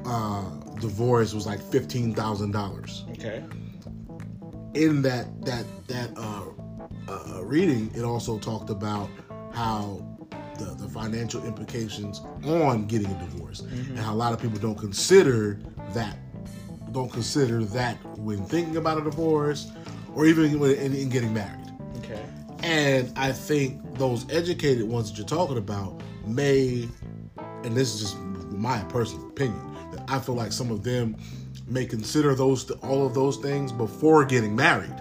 uh, 0.04 0.44
divorce 0.80 1.32
was 1.32 1.46
like 1.46 1.62
fifteen 1.62 2.14
thousand 2.14 2.50
dollars. 2.50 3.06
Okay. 3.12 3.42
In 4.74 5.00
that 5.00 5.28
that 5.46 5.64
that 5.88 6.10
uh, 6.16 6.44
uh, 7.08 7.42
reading, 7.42 7.90
it 7.94 8.04
also 8.04 8.38
talked 8.38 8.68
about 8.68 9.08
how 9.52 10.06
the, 10.60 10.74
the 10.74 10.88
financial 10.88 11.44
implications 11.44 12.20
on 12.44 12.86
getting 12.86 13.10
a 13.10 13.18
divorce. 13.18 13.62
Mm-hmm. 13.62 13.96
and 13.96 13.98
how 13.98 14.12
a 14.12 14.14
lot 14.14 14.32
of 14.32 14.40
people 14.40 14.58
don't 14.58 14.78
consider 14.78 15.58
that 15.94 16.16
don't 16.92 17.12
consider 17.12 17.64
that 17.64 17.96
when 18.18 18.44
thinking 18.46 18.76
about 18.76 18.98
a 18.98 19.02
divorce 19.02 19.70
or 20.14 20.26
even 20.26 20.58
when, 20.58 20.72
in, 20.72 20.92
in 20.92 21.08
getting 21.08 21.32
married. 21.32 21.72
Okay. 21.98 22.22
And 22.62 23.12
i 23.16 23.32
think 23.32 23.80
those 23.96 24.26
educated 24.30 24.84
ones 24.84 25.10
that 25.10 25.18
you're 25.18 25.26
talking 25.26 25.58
about 25.58 26.00
may 26.26 26.88
and 27.64 27.76
this 27.76 27.94
is 27.94 28.00
just 28.00 28.18
my 28.50 28.82
personal 28.84 29.26
opinion 29.28 29.76
that 29.92 30.04
i 30.08 30.18
feel 30.18 30.34
like 30.34 30.52
some 30.52 30.70
of 30.70 30.82
them 30.82 31.16
may 31.66 31.86
consider 31.86 32.34
those 32.34 32.70
all 32.82 33.06
of 33.06 33.14
those 33.14 33.36
things 33.36 33.72
before 33.72 34.24
getting 34.24 34.54
married. 34.54 34.94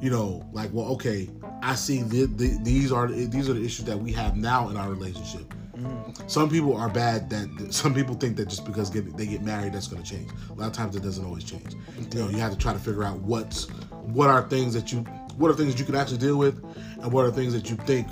You 0.00 0.10
know 0.10 0.48
like 0.52 0.70
well 0.72 0.86
okay 0.94 1.28
I 1.62 1.74
see 1.74 2.02
the, 2.02 2.26
the, 2.26 2.58
these 2.62 2.92
are 2.92 3.08
these 3.08 3.48
are 3.48 3.54
the 3.54 3.64
issues 3.64 3.86
that 3.86 3.98
we 3.98 4.12
have 4.12 4.36
now 4.36 4.68
in 4.68 4.76
our 4.76 4.90
relationship. 4.90 5.52
Mm. 5.76 6.30
Some 6.30 6.50
people 6.50 6.76
are 6.76 6.88
bad. 6.88 7.30
That 7.30 7.72
some 7.72 7.94
people 7.94 8.14
think 8.14 8.36
that 8.36 8.48
just 8.48 8.64
because 8.64 8.90
get, 8.90 9.16
they 9.16 9.26
get 9.26 9.42
married, 9.42 9.72
that's 9.72 9.86
going 9.86 10.02
to 10.02 10.08
change. 10.08 10.30
A 10.50 10.54
lot 10.54 10.66
of 10.66 10.72
times, 10.72 10.96
it 10.96 11.02
doesn't 11.02 11.24
always 11.24 11.44
change. 11.44 11.74
You 12.12 12.20
know, 12.20 12.28
you 12.28 12.38
have 12.38 12.52
to 12.52 12.58
try 12.58 12.72
to 12.72 12.78
figure 12.78 13.04
out 13.04 13.20
what's 13.20 13.68
what 13.90 14.28
are 14.28 14.42
things 14.48 14.74
that 14.74 14.92
you 14.92 15.00
what 15.36 15.50
are 15.50 15.54
things 15.54 15.78
you 15.78 15.86
can 15.86 15.94
actually 15.94 16.18
deal 16.18 16.36
with, 16.36 16.62
and 17.00 17.12
what 17.12 17.24
are 17.24 17.30
things 17.30 17.52
that 17.54 17.70
you 17.70 17.76
think 17.76 18.06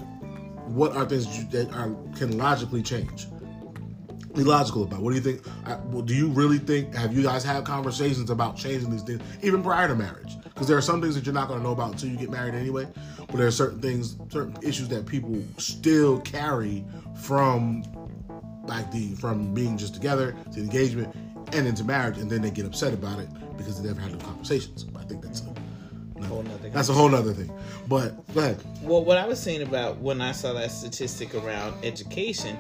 what 0.71 0.97
are 0.97 1.05
things 1.05 1.27
that, 1.27 1.37
you, 1.37 1.65
that 1.65 1.75
are 1.75 1.95
can 2.17 2.39
logically 2.39 2.83
change. 2.83 3.27
Be 4.35 4.45
logical 4.45 4.85
about. 4.85 5.01
What 5.01 5.11
do 5.11 5.17
you 5.17 5.23
think? 5.23 5.45
well, 5.87 6.03
do 6.03 6.15
you 6.15 6.29
really 6.29 6.59
think? 6.59 6.95
Have 6.95 7.13
you 7.13 7.23
guys 7.23 7.43
had 7.43 7.65
conversations 7.65 8.31
about 8.31 8.57
changing 8.57 8.91
these 8.91 9.03
things 9.03 9.21
even 9.43 9.63
prior 9.63 9.89
to 9.89 9.97
marriage? 9.97 10.37
Because 10.45 10.69
there 10.69 10.77
are 10.77 10.83
some 10.83 11.01
things 11.01 11.17
that 11.17 11.27
you're 11.27 11.35
not 11.35 11.49
going 11.49 11.59
to 11.59 11.65
know 11.65 11.73
about 11.73 11.93
until 11.93 12.11
you 12.11 12.17
get 12.17 12.31
married 12.31 12.55
anyway. 12.55 12.87
But 13.31 13.39
there 13.39 13.47
are 13.47 13.53
certain 13.53 13.81
things, 13.81 14.17
certain 14.29 14.57
issues 14.63 14.89
that 14.89 15.07
people 15.07 15.43
still 15.59 16.21
carry 16.21 16.85
from 17.23 17.85
like 18.65 18.91
the 18.91 19.15
from 19.15 19.55
being 19.55 19.77
just 19.77 19.95
together 19.95 20.37
to 20.53 20.61
engagement 20.61 21.15
and 21.53 21.67
into 21.67 21.85
marriage, 21.85 22.19
and 22.19 22.31
then 22.31 22.43
they 22.43 22.51
get 22.51 22.67
upset 22.67 22.93
about 22.93 23.19
it 23.19 23.29
because 23.57 23.81
they 23.81 23.89
never 23.89 24.01
had 24.01 24.13
the 24.13 24.25
conversations. 24.25 24.87
I 24.97 25.05
think 25.05 25.23
that's 25.23 25.43
a, 25.43 25.55
no, 26.21 26.43
that's 26.73 26.89
a 26.89 26.93
whole 26.93 27.15
other 27.15 27.33
thing. 27.33 27.53
But 27.89 28.33
go 28.35 28.41
ahead. 28.41 28.63
Well, 28.83 29.05
what 29.05 29.17
I 29.17 29.27
was 29.27 29.41
saying 29.41 29.63
about 29.63 29.99
when 29.99 30.21
I 30.21 30.33
saw 30.33 30.53
that 30.55 30.71
statistic 30.71 31.35
around 31.35 31.85
education 31.85 32.57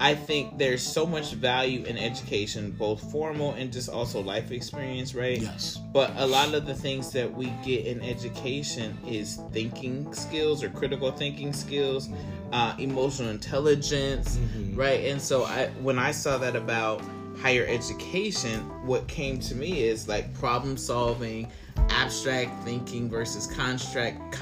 I 0.00 0.14
think 0.14 0.58
there's 0.58 0.82
so 0.82 1.04
much 1.04 1.32
value 1.32 1.84
in 1.84 1.98
education, 1.98 2.70
both 2.70 3.10
formal 3.10 3.54
and 3.54 3.72
just 3.72 3.88
also 3.88 4.20
life 4.20 4.52
experience, 4.52 5.14
right? 5.14 5.40
Yes. 5.40 5.80
But 5.92 6.12
a 6.16 6.26
lot 6.26 6.54
of 6.54 6.66
the 6.66 6.74
things 6.74 7.10
that 7.12 7.32
we 7.32 7.46
get 7.64 7.84
in 7.84 8.00
education 8.02 8.96
is 9.06 9.40
thinking 9.52 10.12
skills 10.14 10.62
or 10.62 10.70
critical 10.70 11.10
thinking 11.10 11.52
skills, 11.52 12.08
uh, 12.52 12.74
emotional 12.78 13.30
intelligence, 13.30 14.36
mm-hmm. 14.36 14.76
right? 14.76 15.04
And 15.06 15.20
so 15.20 15.44
I, 15.44 15.66
when 15.82 15.98
I 15.98 16.12
saw 16.12 16.38
that 16.38 16.54
about 16.54 17.02
higher 17.40 17.66
education, 17.66 18.60
what 18.86 19.08
came 19.08 19.40
to 19.40 19.54
me 19.54 19.82
is 19.82 20.06
like 20.06 20.32
problem 20.34 20.76
solving, 20.76 21.50
abstract 21.90 22.62
thinking 22.64 23.08
versus 23.08 23.48
construct 23.48 24.32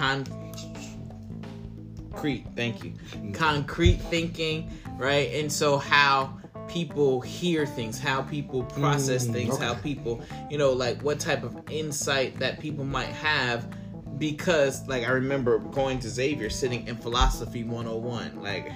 concrete. 2.27 2.47
Thank 2.55 2.85
you, 2.85 2.95
concrete 3.33 4.01
thinking, 4.03 4.71
right? 4.97 5.33
And 5.35 5.53
so 5.53 5.79
how 5.79 6.39
people 6.69 7.21
hear 7.21 7.67
things, 7.67 7.99
how 7.99 8.23
people 8.23 8.65
process 8.65 9.27
mm, 9.27 9.33
things, 9.33 9.55
okay. 9.55 9.65
how 9.65 9.75
people, 9.75 10.23
you 10.51 10.59
know, 10.59 10.73
like 10.73 11.01
what 11.03 11.21
type 11.21 11.43
of 11.43 11.57
insight 11.71 12.39
that 12.41 12.59
people 12.61 12.85
might 12.85 13.09
have 13.09 13.73
because 14.19 14.89
like 14.89 15.05
I 15.05 15.11
remember 15.11 15.59
going 15.59 16.01
to 16.01 16.09
Xavier 16.09 16.49
sitting 16.49 16.87
in 16.87 16.97
philosophy 16.97 17.65
101 17.65 18.41
like 18.41 18.73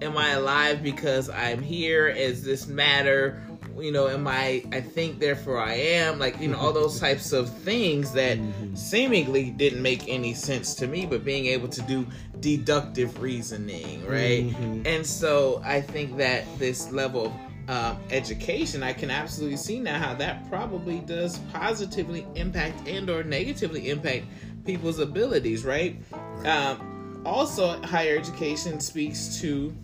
am 0.00 0.16
I 0.16 0.30
alive 0.30 0.82
because 0.82 1.28
I'm 1.28 1.60
here 1.60 2.08
is 2.08 2.42
this 2.42 2.66
matter 2.66 3.43
you 3.78 3.92
know 3.92 4.08
am 4.08 4.26
I 4.26 4.64
I 4.72 4.80
think 4.80 5.18
therefore 5.18 5.58
I 5.58 5.74
am 5.74 6.18
like 6.18 6.40
you 6.40 6.48
know 6.48 6.58
all 6.58 6.72
those 6.72 7.00
types 7.06 7.32
of 7.32 7.48
things 7.48 8.12
that 8.12 8.38
mm-hmm. 8.38 8.74
seemingly 8.74 9.50
didn't 9.50 9.82
make 9.82 10.08
any 10.08 10.34
sense 10.34 10.74
to 10.76 10.86
me 10.86 11.06
but 11.06 11.24
being 11.24 11.46
able 11.46 11.68
to 11.68 11.82
do 11.82 12.06
deductive 12.40 13.20
reasoning 13.20 14.06
right 14.06 14.44
mm-hmm. 14.44 14.86
and 14.86 15.06
so 15.06 15.62
I 15.64 15.80
think 15.80 16.16
that 16.18 16.44
this 16.58 16.90
level 16.90 17.26
of 17.26 17.32
uh, 17.68 17.96
education, 18.10 18.82
I 18.82 18.92
can 18.92 19.10
absolutely 19.10 19.56
see 19.56 19.78
now 19.78 19.98
how 19.98 20.14
that 20.14 20.48
probably 20.50 21.00
does 21.00 21.38
positively 21.52 22.26
impact 22.34 22.86
and 22.86 23.08
or 23.08 23.24
negatively 23.24 23.88
impact 23.90 24.26
people's 24.64 24.98
abilities, 24.98 25.64
right? 25.64 25.96
Um, 26.44 27.22
also, 27.24 27.80
higher 27.82 28.18
education 28.18 28.80
speaks 28.80 29.40
to 29.40 29.74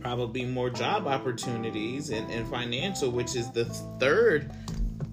probably 0.00 0.44
more 0.44 0.70
job 0.70 1.06
opportunities 1.06 2.10
and, 2.10 2.30
and 2.30 2.48
financial, 2.48 3.10
which 3.10 3.36
is 3.36 3.50
the 3.50 3.64
third 3.98 4.50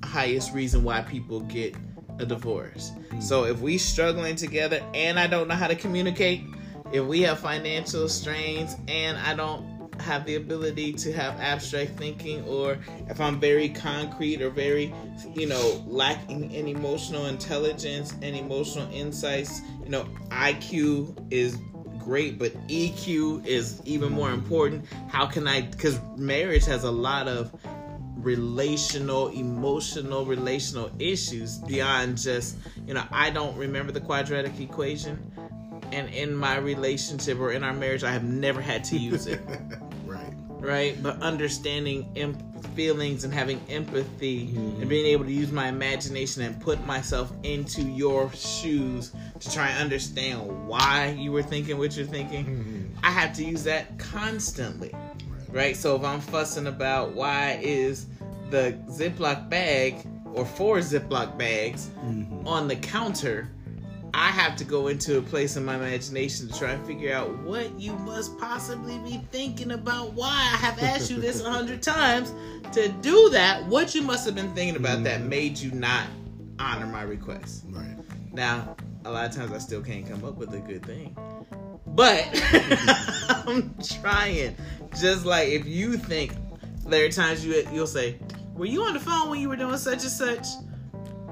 highest 0.04 0.54
reason 0.54 0.84
why 0.84 1.02
people 1.02 1.42
get 1.42 1.76
a 2.20 2.26
divorce. 2.26 2.92
So 3.20 3.46
if 3.46 3.60
we 3.60 3.78
struggling 3.78 4.36
together 4.36 4.82
and 4.94 5.20
I 5.20 5.28
don't 5.28 5.48
know 5.48 5.56
how 5.56 5.68
to 5.68 5.76
communicate, 5.76 6.44
if 6.92 7.06
we 7.06 7.22
have 7.24 7.40
financial 7.40 8.08
strains 8.08 8.76
and 8.88 9.18
I 9.18 9.36
don't 9.36 9.78
have 10.02 10.26
the 10.26 10.36
ability 10.36 10.94
to 10.94 11.12
have 11.12 11.40
abstract 11.40 11.92
thinking 11.92 12.44
or 12.46 12.78
if 13.10 13.20
I'm 13.20 13.40
very 13.40 13.70
concrete 13.70 14.42
or 14.42 14.50
very, 14.50 14.94
you 15.34 15.48
know, 15.48 15.84
lacking 15.88 16.52
in 16.52 16.68
emotional 16.68 17.26
intelligence 17.26 18.14
and 18.22 18.36
emotional 18.36 18.90
insights, 18.92 19.62
you 19.84 19.90
know, 19.90 20.08
IQ 20.30 21.28
is 21.32 21.58
great, 22.08 22.40
but 22.40 22.54
EQ 22.68 23.46
is 23.46 23.82
even 23.84 24.14
more 24.14 24.32
important. 24.32 24.86
How 25.10 25.26
can 25.26 25.46
I, 25.46 25.62
because 25.62 26.00
marriage 26.16 26.66
has 26.66 26.86
a 26.86 26.92
lot 26.92 27.28
of 27.28 27.54
relational, 28.16 29.28
emotional, 29.28 30.26
relational 30.26 30.90
issues 31.00 31.58
beyond 31.58 32.18
just, 32.18 32.56
you 32.88 32.94
know, 32.94 33.04
I 33.12 33.30
don't 33.30 33.58
remember 33.58 33.92
the 33.92 34.00
quadratic 34.00 34.58
equation. 34.58 35.20
And 35.92 36.10
in 36.14 36.34
my 36.34 36.58
relationship 36.58 37.40
or 37.40 37.52
in 37.52 37.64
our 37.64 37.74
marriage, 37.74 38.06
I 38.06 38.12
have 38.12 38.24
never 38.24 38.62
had 38.62 38.86
to 38.86 38.98
use 38.98 39.28
it. 39.28 39.42
right? 40.06 40.34
Right. 40.48 41.04
But 41.04 41.22
understanding 41.22 42.10
em- 42.16 42.38
feelings 42.78 43.24
and 43.24 43.34
having 43.34 43.60
empathy 43.70 44.46
mm-hmm. 44.46 44.82
and 44.82 44.88
being 44.88 45.08
able 45.08 45.26
to 45.26 45.32
use 45.32 45.52
my 45.52 45.68
imagination 45.68 46.44
and 46.44 46.62
put 46.62 46.86
myself 46.86 47.34
into 47.42 47.82
your 47.82 48.32
shoes 48.34 49.12
to 49.40 49.52
try 49.52 49.70
and 49.70 49.82
understand 49.82 50.68
why 50.68 51.16
you 51.18 51.32
were 51.32 51.42
thinking 51.42 51.80
what 51.80 51.98
you're 51.98 52.06
thinking. 52.06 52.46
Mm-hmm. 52.46 53.06
I 53.06 53.10
have 53.10 53.34
to 53.38 53.44
use 53.44 53.64
that 53.64 53.98
constantly, 53.98 54.94
right. 55.50 55.76
So 55.76 55.96
if 55.96 56.04
I'm 56.04 56.22
fussing 56.22 56.68
about 56.68 57.14
why 57.14 57.60
is 57.64 58.06
the 58.52 58.78
Ziploc 58.90 59.50
bag 59.50 59.96
or 60.36 60.46
four 60.46 60.78
Ziploc 60.78 61.36
bags 61.36 61.90
mm-hmm. 62.06 62.48
on 62.48 62.68
the 62.68 62.76
counter 62.76 63.50
I 64.18 64.32
have 64.32 64.56
to 64.56 64.64
go 64.64 64.88
into 64.88 65.20
a 65.20 65.22
place 65.22 65.58
in 65.58 65.64
my 65.64 65.76
imagination 65.76 66.48
to 66.48 66.58
try 66.58 66.72
and 66.72 66.84
figure 66.88 67.14
out 67.14 67.38
what 67.44 67.80
you 67.80 67.94
must 68.00 68.36
possibly 68.40 68.98
be 68.98 69.22
thinking 69.32 69.74
about. 69.74 70.14
Why 70.14 70.30
I 70.30 70.58
have 70.58 70.80
asked 70.80 71.12
you 71.12 71.22
this 71.22 71.44
a 71.44 71.52
hundred 71.52 71.84
times 71.84 72.34
to 72.72 72.90
do 72.90 73.30
that. 73.30 73.64
What 73.68 73.94
you 73.94 74.02
must 74.02 74.26
have 74.26 74.34
been 74.34 74.52
thinking 74.56 74.76
about 74.76 75.00
mm. 75.00 75.04
that 75.04 75.22
made 75.22 75.60
you 75.60 75.70
not 75.70 76.08
honor 76.58 76.88
my 76.88 77.04
request. 77.04 77.66
Right. 77.70 77.96
Now, 78.34 78.76
a 79.06 79.12
lot 79.12 79.30
of 79.30 79.36
times 79.36 79.52
I 79.52 79.60
still 79.60 79.84
can't 79.84 80.10
come 80.10 80.26
up 80.26 80.36
with 80.36 80.52
a 80.56 80.62
good 80.62 80.84
thing. 80.84 81.16
But 81.86 82.28
I'm 83.48 83.76
trying. 84.02 84.58
Just 85.00 85.28
like 85.28 85.50
if 85.50 85.68
you 85.68 85.96
think 85.96 86.34
there 86.88 87.06
are 87.06 87.10
times 87.10 87.46
you 87.46 87.68
you'll 87.72 87.86
say, 87.86 88.18
"Were 88.56 88.66
you 88.66 88.82
on 88.82 88.94
the 88.94 89.00
phone 89.00 89.30
when 89.30 89.40
you 89.40 89.48
were 89.48 89.56
doing 89.56 89.78
such 89.78 90.02
and 90.02 90.12
such?" 90.12 90.48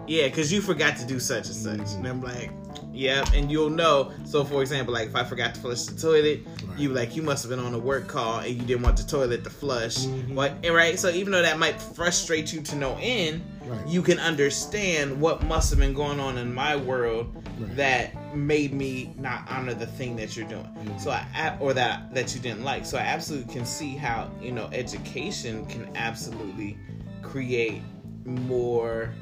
Yeah, 0.08 0.28
because 0.28 0.54
you 0.54 0.62
forgot 0.62 0.98
to 0.98 1.06
do 1.08 1.20
such 1.20 1.48
and 1.48 1.56
such. 1.56 1.80
Mm-hmm. 1.80 2.06
And 2.06 2.08
I'm 2.08 2.22
like, 2.22 2.52
Yep, 2.96 3.34
and 3.34 3.52
you'll 3.52 3.70
know. 3.70 4.12
So, 4.24 4.44
for 4.44 4.62
example, 4.62 4.94
like 4.94 5.10
if 5.10 5.16
I 5.16 5.24
forgot 5.24 5.54
to 5.56 5.62
flush 5.62 5.84
the 5.84 6.00
toilet, 6.00 6.46
right. 6.66 6.80
you 6.80 6.90
like 6.90 7.16
you 7.16 7.22
must 7.22 7.44
have 7.44 7.50
been 7.50 7.60
on 7.60 7.74
a 7.74 7.80
work 7.80 8.08
call 8.08 8.40
and 8.40 8.50
you 8.50 8.64
didn't 8.64 8.84
want 8.84 8.98
the 8.98 9.04
toilet 9.04 9.44
to 9.44 9.50
flush. 9.50 9.98
Mm-hmm. 9.98 10.74
Right, 10.74 10.98
so 10.98 11.10
even 11.10 11.32
though 11.32 11.42
that 11.42 11.60
might 11.60 11.80
frustrate 11.80 12.54
you 12.54 12.62
to 12.62 12.76
no 12.76 12.98
end, 13.02 13.44
right. 13.66 13.88
you 13.88 14.02
can 14.02 14.20
understand 14.20 15.20
what 15.20 15.44
must 15.44 15.70
have 15.70 15.80
been 15.80 15.94
going 15.94 16.20
on 16.20 16.38
in 16.38 16.54
my 16.54 16.76
world 16.76 17.36
right. 17.60 17.76
that 17.76 18.36
made 18.36 18.74
me 18.74 19.14
not 19.18 19.46
honor 19.50 19.74
the 19.74 19.88
thing 19.88 20.16
that 20.16 20.36
you're 20.36 20.48
doing. 20.48 20.64
Mm-hmm. 20.64 20.98
So 21.00 21.12
I 21.12 21.58
or 21.60 21.74
that 21.74 22.14
that 22.14 22.34
you 22.34 22.42
didn't 22.42 22.64
like. 22.64 22.86
So 22.86 22.98
I 22.98 23.02
absolutely 23.02 23.54
can 23.54 23.66
see 23.66 23.96
how 23.96 24.32
you 24.42 24.52
know 24.52 24.70
education 24.72 25.66
can 25.66 25.90
absolutely 25.96 26.78
create 27.22 27.82
more 28.26 29.14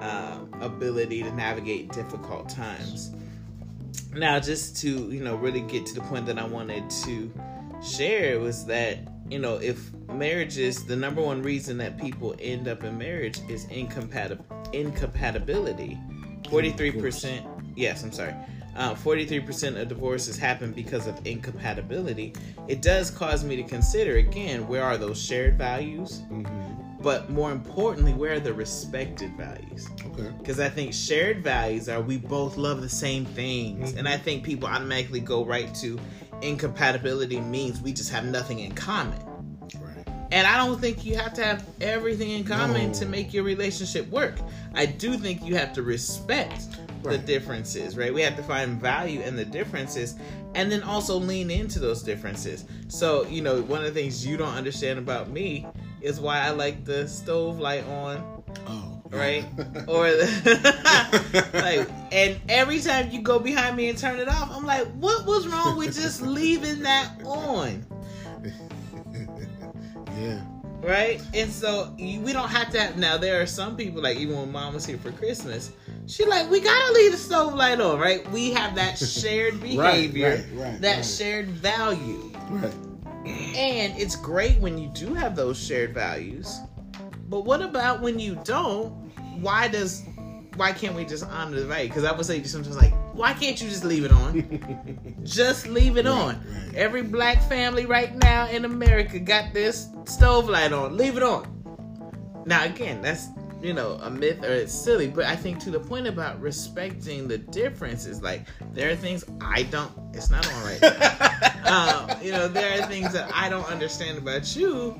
uh, 0.00 0.38
ability 0.60 1.22
to 1.22 1.32
navigate 1.32 1.92
difficult 1.92 2.48
times. 2.48 3.12
Now, 4.12 4.40
just 4.40 4.76
to 4.78 5.10
you 5.10 5.22
know 5.22 5.36
really 5.36 5.60
get 5.60 5.86
to 5.86 5.94
the 5.94 6.00
point 6.02 6.26
that 6.26 6.38
I 6.38 6.44
wanted 6.44 6.88
to 7.04 7.32
share 7.82 8.38
was 8.40 8.64
that 8.66 8.98
you 9.28 9.38
know 9.38 9.56
if 9.56 9.92
marriages 10.08 10.84
the 10.86 10.96
number 10.96 11.20
one 11.20 11.42
reason 11.42 11.76
that 11.78 11.98
people 11.98 12.34
end 12.40 12.68
up 12.68 12.84
in 12.84 12.96
marriage 12.96 13.40
is 13.48 13.66
incompatib- 13.66 14.74
incompatibility. 14.74 15.98
43% 16.44 17.44
yes 17.76 18.04
i'm 18.04 18.12
sorry. 18.12 18.34
Uh, 18.76 18.94
43% 18.94 19.80
of 19.80 19.88
divorces 19.88 20.36
happen 20.36 20.70
because 20.70 21.06
of 21.06 21.18
incompatibility. 21.26 22.34
It 22.68 22.82
does 22.82 23.10
cause 23.10 23.42
me 23.42 23.56
to 23.56 23.62
consider 23.62 24.16
again 24.18 24.68
where 24.68 24.84
are 24.84 24.98
those 24.98 25.20
shared 25.20 25.56
values? 25.56 26.20
Mm-hmm 26.30 26.75
but 27.06 27.30
more 27.30 27.52
importantly, 27.52 28.12
where 28.14 28.32
are 28.32 28.40
the 28.40 28.52
respected 28.52 29.30
values? 29.36 29.88
Okay. 30.06 30.28
Because 30.38 30.58
I 30.58 30.68
think 30.68 30.92
shared 30.92 31.40
values 31.40 31.88
are 31.88 32.00
we 32.00 32.16
both 32.16 32.56
love 32.56 32.80
the 32.80 32.88
same 32.88 33.24
things, 33.24 33.90
mm-hmm. 33.90 33.98
and 33.98 34.08
I 34.08 34.16
think 34.16 34.42
people 34.42 34.68
automatically 34.68 35.20
go 35.20 35.44
right 35.44 35.72
to 35.76 36.00
incompatibility 36.42 37.38
means 37.38 37.80
we 37.80 37.92
just 37.92 38.10
have 38.10 38.24
nothing 38.24 38.58
in 38.58 38.72
common. 38.72 39.20
Right. 39.76 40.04
And 40.32 40.48
I 40.48 40.56
don't 40.56 40.80
think 40.80 41.06
you 41.06 41.14
have 41.14 41.32
to 41.34 41.44
have 41.44 41.64
everything 41.80 42.30
in 42.30 42.42
common 42.42 42.88
no. 42.88 42.94
to 42.94 43.06
make 43.06 43.32
your 43.32 43.44
relationship 43.44 44.08
work. 44.08 44.40
I 44.74 44.86
do 44.86 45.16
think 45.16 45.44
you 45.44 45.54
have 45.54 45.72
to 45.74 45.82
respect 45.82 46.66
right. 47.04 47.12
the 47.12 47.18
differences, 47.18 47.96
right? 47.96 48.12
We 48.12 48.22
have 48.22 48.34
to 48.34 48.42
find 48.42 48.80
value 48.80 49.20
in 49.20 49.36
the 49.36 49.44
differences 49.44 50.16
and 50.56 50.72
then 50.72 50.82
also 50.82 51.16
lean 51.18 51.52
into 51.52 51.78
those 51.78 52.02
differences. 52.02 52.64
So, 52.88 53.26
you 53.26 53.42
know, 53.42 53.62
one 53.62 53.84
of 53.84 53.94
the 53.94 54.00
things 54.00 54.26
you 54.26 54.36
don't 54.36 54.54
understand 54.54 54.98
about 54.98 55.30
me 55.30 55.68
is 56.00 56.20
why 56.20 56.40
I 56.40 56.50
like 56.50 56.84
the 56.84 57.08
stove 57.08 57.58
light 57.58 57.84
on. 57.86 58.42
Oh. 58.66 59.02
Right? 59.10 59.44
or 59.88 60.10
the, 60.10 61.50
like 61.54 61.88
and 62.12 62.40
every 62.48 62.80
time 62.80 63.10
you 63.10 63.22
go 63.22 63.38
behind 63.38 63.76
me 63.76 63.88
and 63.88 63.98
turn 63.98 64.18
it 64.18 64.28
off, 64.28 64.50
I'm 64.50 64.64
like, 64.64 64.86
what 64.94 65.26
was 65.26 65.46
wrong 65.46 65.76
with 65.76 65.94
just 65.94 66.22
leaving 66.22 66.82
that 66.82 67.12
on? 67.24 67.86
yeah. 70.18 70.42
Right? 70.80 71.20
And 71.34 71.50
so 71.50 71.94
we 71.98 72.32
don't 72.32 72.48
have 72.48 72.70
to 72.72 72.80
have 72.80 72.96
now 72.96 73.16
there 73.16 73.40
are 73.40 73.46
some 73.46 73.76
people 73.76 74.02
like 74.02 74.18
even 74.18 74.36
when 74.36 74.52
mom 74.52 74.74
was 74.74 74.86
here 74.86 74.98
for 74.98 75.10
Christmas, 75.12 75.72
she 76.06 76.24
like, 76.24 76.50
we 76.50 76.60
gotta 76.60 76.92
leave 76.92 77.12
the 77.12 77.18
stove 77.18 77.54
light 77.54 77.80
on, 77.80 77.98
right? 77.98 78.28
We 78.30 78.52
have 78.52 78.74
that 78.76 78.98
shared 78.98 79.60
behavior, 79.60 80.28
right, 80.28 80.44
right, 80.52 80.70
right, 80.72 80.80
that 80.80 81.04
shared 81.04 81.48
value. 81.48 82.30
Right. 82.48 82.72
And 83.26 83.98
it's 83.98 84.16
great 84.16 84.58
when 84.60 84.78
you 84.78 84.88
do 84.88 85.14
have 85.14 85.34
those 85.36 85.58
shared 85.58 85.94
values. 85.94 86.60
But 87.28 87.44
what 87.44 87.60
about 87.62 88.00
when 88.00 88.18
you 88.18 88.38
don't? 88.44 88.90
Why 89.40 89.68
does 89.68 90.04
why 90.56 90.72
can't 90.72 90.94
we 90.94 91.04
just 91.04 91.24
honor 91.24 91.60
the 91.60 91.66
value? 91.66 91.88
Because 91.88 92.04
I 92.04 92.12
would 92.12 92.24
say 92.24 92.38
you 92.38 92.44
sometimes 92.44 92.76
like, 92.76 92.94
why 93.14 93.34
can't 93.34 93.60
you 93.60 93.68
just 93.68 93.84
leave 93.84 94.04
it 94.04 94.12
on? 94.12 95.20
just 95.22 95.66
leave 95.66 95.96
it 95.96 96.06
right, 96.06 96.12
on. 96.12 96.34
Right. 96.36 96.74
Every 96.74 97.02
black 97.02 97.42
family 97.48 97.86
right 97.86 98.14
now 98.16 98.48
in 98.48 98.64
America 98.64 99.18
got 99.18 99.52
this 99.52 99.88
stove 100.04 100.48
light 100.48 100.72
on. 100.72 100.96
Leave 100.96 101.16
it 101.16 101.22
on. 101.22 101.52
Now 102.46 102.64
again, 102.64 103.02
that's 103.02 103.28
you 103.62 103.72
know 103.72 103.98
a 104.02 104.10
myth 104.10 104.44
or 104.44 104.52
it's 104.52 104.72
silly, 104.72 105.08
but 105.08 105.24
I 105.24 105.36
think 105.36 105.58
to 105.60 105.70
the 105.70 105.80
point 105.80 106.06
about 106.06 106.40
respecting 106.40 107.28
the 107.28 107.38
differences, 107.38 108.22
like 108.22 108.46
there 108.72 108.90
are 108.90 108.96
things 108.96 109.24
I 109.40 109.64
don't. 109.64 109.92
It's 110.14 110.30
not 110.30 110.46
on 110.52 110.64
right. 110.64 110.82
um, 111.66 112.10
you 112.22 112.32
know, 112.32 112.48
there 112.48 112.78
are 112.80 112.86
things 112.86 113.12
that 113.12 113.30
I 113.34 113.48
don't 113.48 113.66
understand 113.66 114.18
about 114.18 114.56
you, 114.56 114.98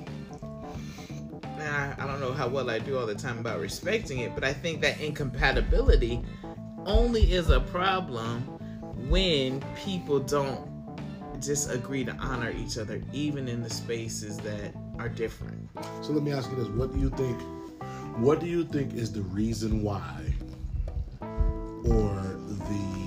Now, 1.59 1.95
I 1.99 2.07
don't 2.07 2.21
know 2.21 2.33
how 2.33 2.49
well 2.49 2.71
I 2.71 2.79
do 2.79 2.99
all 2.99 3.07
the 3.07 3.15
time 3.15 3.39
about 3.39 3.61
respecting 3.61 4.21
it, 4.21 4.35
but 4.35 4.45
I 4.45 4.53
think 4.53 4.81
that 4.83 5.01
incompatibility 5.01 6.23
only 6.85 7.33
is 7.33 7.51
a 7.51 7.61
problem 7.61 8.43
when 9.09 9.65
people 9.77 10.21
don't 10.21 10.69
just 11.41 11.71
agree 11.71 12.05
to 12.05 12.13
honor 12.13 12.51
each 12.51 12.79
other, 12.79 13.03
even 13.13 13.49
in 13.49 13.63
the 13.63 13.71
spaces 13.71 14.39
that 14.39 14.75
are 14.99 15.09
different. 15.09 15.69
So 16.03 16.13
let 16.13 16.23
me 16.23 16.33
ask 16.33 16.51
you 16.51 16.57
this: 16.57 16.69
What 16.69 16.93
do 16.93 16.99
you 16.99 17.11
think? 17.11 17.41
What 18.17 18.41
do 18.41 18.47
you 18.47 18.65
think 18.65 18.95
is 18.95 19.13
the 19.13 19.23
reason 19.23 19.83
why, 19.83 20.35
or 21.21 22.41
the 22.65 23.07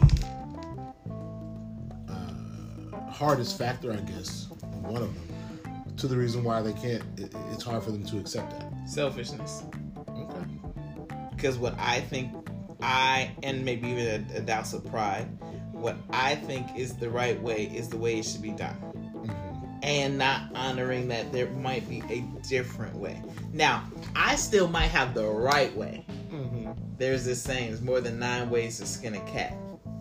uh, 2.07 3.11
hardest 3.11 3.57
factor, 3.57 3.91
I 3.91 3.97
guess, 3.97 4.49
one 4.81 5.01
of 5.01 5.13
them, 5.13 5.95
to 5.97 6.07
the 6.07 6.15
reason 6.15 6.43
why 6.43 6.61
they 6.61 6.73
can't? 6.73 7.03
It, 7.17 7.33
it's 7.51 7.63
hard 7.63 7.83
for 7.83 7.91
them 7.91 8.05
to 8.05 8.19
accept 8.19 8.51
that. 8.51 8.71
Selfishness. 8.87 9.63
Okay. 10.07 10.45
Because 11.35 11.57
what 11.57 11.73
I 11.79 12.01
think, 12.01 12.31
I 12.81 13.31
and 13.41 13.65
maybe 13.65 13.89
even 13.89 14.27
a, 14.31 14.37
a 14.37 14.41
douse 14.41 14.73
of 14.73 14.85
pride 14.85 15.27
what 15.79 15.97
I 16.11 16.35
think 16.35 16.75
is 16.75 16.95
the 16.95 17.09
right 17.09 17.41
way 17.41 17.71
is 17.73 17.87
the 17.87 17.97
way 17.97 18.19
it 18.19 18.25
should 18.25 18.41
be 18.41 18.51
done. 18.51 18.75
And 19.81 20.17
not 20.17 20.53
honoring 20.53 21.07
that 21.07 21.31
there 21.31 21.49
might 21.51 21.87
be 21.89 22.03
a 22.09 22.21
different 22.47 22.95
way. 22.95 23.21
Now, 23.53 23.83
I 24.15 24.35
still 24.35 24.67
might 24.67 24.87
have 24.87 25.13
the 25.13 25.25
right 25.25 25.75
way. 25.75 26.05
Mm-hmm. 26.31 26.71
There's 26.97 27.23
this 27.23 27.41
saying, 27.41 27.71
"It's 27.71 27.81
more 27.81 28.01
than 28.01 28.19
nine 28.19 28.49
ways 28.49 28.77
to 28.79 28.85
skin 28.85 29.15
a 29.15 29.21
cat. 29.21 29.53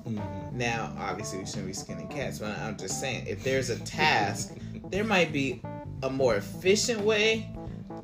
Mm-hmm. 0.08 0.58
Now, 0.58 0.94
obviously, 0.98 1.38
we 1.40 1.46
shouldn't 1.46 1.66
be 1.66 1.72
skinning 1.72 2.08
cats, 2.08 2.38
but 2.38 2.58
I'm 2.58 2.76
just 2.76 3.00
saying, 3.00 3.26
if 3.26 3.42
there's 3.44 3.70
a 3.70 3.78
task, 3.80 4.54
there 4.90 5.04
might 5.04 5.32
be 5.32 5.62
a 6.02 6.10
more 6.10 6.36
efficient 6.36 7.00
way, 7.00 7.50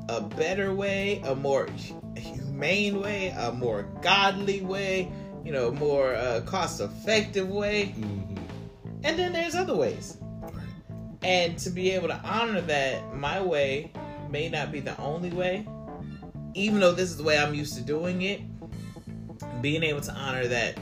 a 0.08 0.20
better 0.20 0.74
way, 0.74 1.20
a 1.24 1.34
more 1.34 1.68
humane 2.16 3.00
way, 3.00 3.34
a 3.36 3.52
more 3.52 3.84
godly 4.02 4.60
way, 4.60 5.10
you 5.44 5.52
know, 5.52 5.70
more 5.72 6.14
uh, 6.14 6.42
cost 6.42 6.80
effective 6.80 7.48
way. 7.48 7.94
Mm-hmm. 7.96 8.36
And 9.04 9.18
then 9.18 9.32
there's 9.32 9.54
other 9.54 9.74
ways. 9.74 10.18
And 11.24 11.58
to 11.60 11.70
be 11.70 11.90
able 11.92 12.08
to 12.08 12.20
honor 12.22 12.60
that 12.60 13.16
my 13.16 13.40
way 13.40 13.90
may 14.30 14.50
not 14.50 14.70
be 14.70 14.80
the 14.80 14.96
only 15.00 15.30
way, 15.30 15.66
even 16.52 16.80
though 16.80 16.92
this 16.92 17.08
is 17.08 17.16
the 17.16 17.22
way 17.22 17.38
I'm 17.38 17.54
used 17.54 17.74
to 17.76 17.82
doing 17.82 18.22
it, 18.22 18.42
being 19.62 19.82
able 19.82 20.02
to 20.02 20.12
honor 20.12 20.46
that 20.46 20.78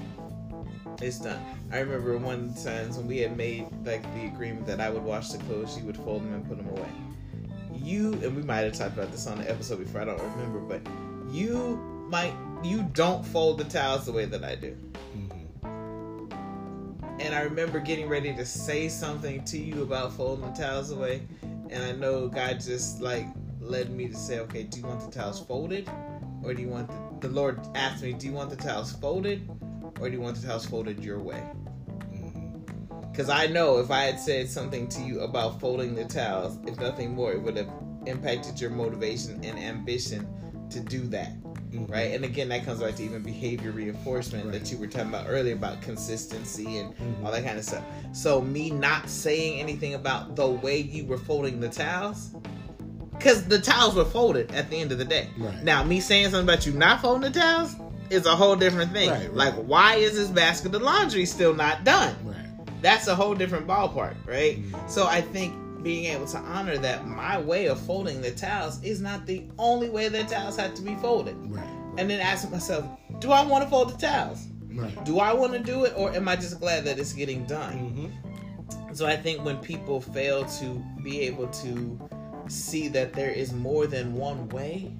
it's 1.01 1.21
done. 1.21 1.41
I 1.71 1.79
remember 1.79 2.19
one 2.19 2.55
time 2.55 2.91
when 2.97 3.07
we 3.07 3.19
had 3.19 3.37
made 3.37 3.67
like 3.85 4.03
the 4.15 4.27
agreement 4.27 4.67
that 4.67 4.81
I 4.81 4.91
would 4.91 5.05
wash 5.05 5.29
the 5.29 5.39
clothes, 5.45 5.75
she 5.75 5.83
would 5.83 5.97
fold 5.97 6.23
them 6.23 6.35
and 6.35 6.49
put 6.49 6.59
them 6.59 6.69
away. 6.69 6.89
You 7.73 8.13
and 8.15 8.35
we 8.35 8.43
might 8.43 8.63
have 8.63 8.75
talked 8.75 8.95
about 8.95 9.13
this 9.13 9.27
on 9.29 9.39
the 9.39 9.49
episode 9.49 9.79
before, 9.79 10.01
I 10.01 10.05
don't 10.07 10.21
remember, 10.21 10.59
but 10.59 10.83
you 11.33 11.77
might 12.09 12.35
you 12.65 12.83
don't 12.93 13.25
fold 13.25 13.59
the 13.59 13.65
towels 13.65 14.07
the 14.07 14.13
way 14.13 14.25
that 14.25 14.43
I 14.43 14.57
do. 14.57 14.77
And 17.23 17.37
I 17.37 17.43
remember 17.43 17.79
getting 17.79 18.09
ready 18.09 18.35
to 18.35 18.45
say 18.45 18.89
something 18.89 19.45
to 19.45 19.57
you 19.57 19.83
about 19.83 20.13
folding 20.13 20.45
the 20.45 20.61
towels 20.61 20.91
away, 20.91 21.23
and 21.71 21.81
I 21.81 21.93
know 21.93 22.27
God 22.27 22.61
just 22.61 23.01
like 23.01 23.29
led 23.61 23.91
me 23.91 24.09
to 24.09 24.17
say, 24.17 24.41
okay, 24.41 24.65
do 24.65 24.81
you 24.81 24.87
want 24.87 25.01
the 25.01 25.11
towels 25.21 25.39
folded, 25.39 25.89
or 26.43 26.53
do 26.53 26.61
you 26.61 26.69
want 26.69 26.91
the, 27.21 27.29
the 27.29 27.33
Lord 27.33 27.61
asked 27.77 28.03
me, 28.03 28.13
do 28.13 28.27
you 28.27 28.33
want 28.33 28.51
the 28.51 28.57
towels 28.57 28.91
folded, 28.91 29.49
or 30.01 30.11
do 30.11 30.17
you 30.17 30.21
want 30.21 30.37
the 30.37 30.45
towels 30.45 30.67
folded 30.67 31.05
your 31.05 31.21
way? 31.21 31.41
Because 33.13 33.29
mm-hmm. 33.29 33.31
I 33.31 33.47
know 33.47 33.79
if 33.79 33.93
I 33.93 34.03
had 34.03 34.19
said 34.19 34.49
something 34.49 34.89
to 34.89 35.01
you 35.03 35.21
about 35.21 35.61
folding 35.61 35.95
the 35.95 36.05
towels, 36.05 36.59
if 36.67 36.77
nothing 36.81 37.15
more, 37.15 37.31
it 37.31 37.41
would 37.41 37.57
have 37.57 37.71
impacted 38.05 38.61
your 38.61 38.71
motivation 38.71 39.45
and 39.45 39.57
ambition 39.61 40.27
to 40.71 40.81
do 40.81 41.03
that. 41.11 41.31
Right? 41.89 42.13
And 42.13 42.25
again, 42.25 42.49
that 42.49 42.65
comes 42.65 42.81
back 42.81 42.97
to 42.97 43.03
even 43.03 43.23
behavior 43.23 43.71
reinforcement 43.71 44.47
right. 44.47 44.53
that 44.53 44.71
you 44.71 44.79
were 44.79 44.87
talking 44.87 45.09
about 45.09 45.27
earlier 45.29 45.55
about 45.55 45.83
consistency 45.83 46.79
and 46.79 46.95
mm-hmm. 46.95 47.25
all 47.25 47.33
that 47.33 47.45
kind 47.45 47.59
of 47.59 47.65
stuff. 47.65 47.85
So 48.13 48.41
me 48.41 48.71
not 48.71 49.09
saying 49.09 49.61
anything 49.61 49.95
about 49.95 50.37
the 50.37 50.47
way 50.47 50.79
you 50.79 51.05
were 51.05 51.19
folding 51.19 51.61
the 51.61 51.69
towels. 51.69 52.31
Because 53.13 53.45
the 53.47 53.61
towels 53.61 53.95
were 53.95 54.05
folded 54.05 54.51
at 54.53 54.69
the 54.69 54.77
end 54.81 54.91
of 54.91 54.99
the 54.99 55.05
day. 55.05 55.29
Right. 55.39 55.63
Now, 55.63 55.85
me 55.85 56.01
saying 56.01 56.31
something 56.31 56.43
about 56.43 56.67
you 56.67 56.73
not 56.73 57.01
folding 57.01 57.31
the 57.31 57.39
towels 57.39 57.77
is 58.11 58.27
a 58.27 58.35
whole 58.35 58.57
different 58.57 58.93
thing. 58.93 59.11
Right, 59.11 59.33
like, 59.33 59.55
why 59.55 59.97
is 59.97 60.15
this 60.15 60.29
basket 60.29 60.75
of 60.75 60.83
laundry 60.83 61.25
still 61.27 61.55
not 61.55 61.85
done? 61.85 62.17
That's 62.81 63.07
a 63.07 63.15
whole 63.15 63.35
different 63.37 63.69
ballpark, 63.69 64.17
right? 64.27 64.61
Mm-hmm. 64.61 64.89
So 64.89 65.07
I 65.07 65.21
think 65.21 65.55
being 65.83 66.05
able 66.07 66.27
to 66.27 66.39
honor 66.39 66.79
that 66.79 67.07
my 67.07 67.39
way 67.39 67.67
of 67.67 67.81
folding 67.81 68.21
the 68.21 68.31
towels 68.31 68.83
is 68.83 69.01
not 69.01 69.27
the 69.27 69.45
only 69.59 69.91
way 69.91 70.09
the 70.09 70.23
towels 70.25 70.57
have 70.57 70.75
to 70.75 70.83
be 70.83 70.95
folded. 70.97 71.37
Right. 71.51 71.67
And 71.99 72.09
then 72.09 72.21
asking 72.21 72.53
myself, 72.53 72.87
do 73.19 73.31
I 73.31 73.45
want 73.45 73.65
to 73.65 73.71
fold 73.71 73.91
the 73.91 73.99
towels? 73.99 74.47
Right. 74.73 75.05
Do 75.05 75.19
I 75.19 75.33
want 75.33 75.53
to 75.53 75.59
do 75.59 75.85
it, 75.85 75.93
or 75.97 76.13
am 76.15 76.29
I 76.29 76.37
just 76.37 76.59
glad 76.61 76.85
that 76.85 76.99
it's 76.99 77.13
getting 77.13 77.45
done? 77.45 77.75
Mm-hmm. 77.75 78.95
So 78.95 79.07
I 79.07 79.17
think 79.17 79.45
when 79.45 79.59
people 79.59 80.01
fail 80.01 80.45
to 80.45 80.85
be 81.03 81.21
able 81.21 81.49
to 81.49 82.09
see 82.49 82.89
that 82.89 83.13
there 83.13 83.31
is 83.31 83.53
more 83.53 83.87
than 83.87 84.15
one 84.15 84.49
way, 84.49 84.95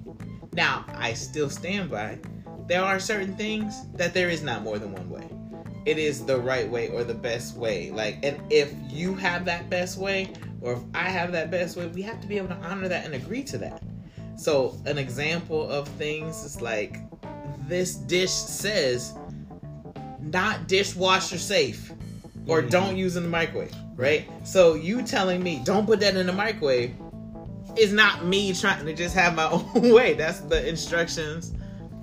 now 0.53 0.85
I 0.89 1.13
still 1.13 1.49
stand 1.49 1.89
by. 1.89 2.19
There 2.67 2.83
are 2.83 2.99
certain 2.99 3.35
things 3.35 3.87
that 3.93 4.13
there 4.13 4.29
is 4.29 4.43
not 4.43 4.63
more 4.63 4.79
than 4.79 4.93
one 4.93 5.09
way 5.09 5.27
it 5.85 5.97
is 5.97 6.25
the 6.25 6.39
right 6.39 6.69
way 6.69 6.89
or 6.89 7.03
the 7.03 7.13
best 7.13 7.55
way. 7.57 7.91
Like, 7.91 8.19
and 8.23 8.39
if 8.51 8.73
you 8.89 9.15
have 9.15 9.45
that 9.45 9.69
best 9.69 9.97
way, 9.97 10.29
or 10.61 10.73
if 10.73 10.79
I 10.93 11.09
have 11.09 11.31
that 11.33 11.51
best 11.51 11.75
way, 11.75 11.87
we 11.87 12.01
have 12.03 12.21
to 12.21 12.27
be 12.27 12.37
able 12.37 12.49
to 12.49 12.57
honor 12.57 12.87
that 12.87 13.05
and 13.05 13.13
agree 13.13 13.43
to 13.43 13.57
that. 13.59 13.83
So, 14.37 14.77
an 14.85 14.97
example 14.97 15.69
of 15.69 15.87
things 15.89 16.43
is 16.43 16.61
like 16.61 16.97
this 17.67 17.95
dish 17.95 18.31
says 18.31 19.13
not 20.19 20.67
dishwasher 20.67 21.37
safe 21.37 21.91
or 22.47 22.59
mm-hmm. 22.59 22.69
don't 22.69 22.97
use 22.97 23.15
in 23.15 23.23
the 23.23 23.29
microwave, 23.29 23.75
right? 23.95 24.29
So, 24.45 24.75
you 24.75 25.03
telling 25.03 25.43
me 25.43 25.61
don't 25.63 25.85
put 25.85 25.99
that 25.99 26.15
in 26.15 26.25
the 26.25 26.33
microwave 26.33 26.95
is 27.77 27.91
not 27.91 28.25
me 28.25 28.53
trying 28.53 28.85
to 28.85 28.93
just 28.93 29.15
have 29.15 29.35
my 29.35 29.49
own 29.49 29.93
way. 29.93 30.13
That's 30.13 30.39
the 30.39 30.67
instructions 30.67 31.53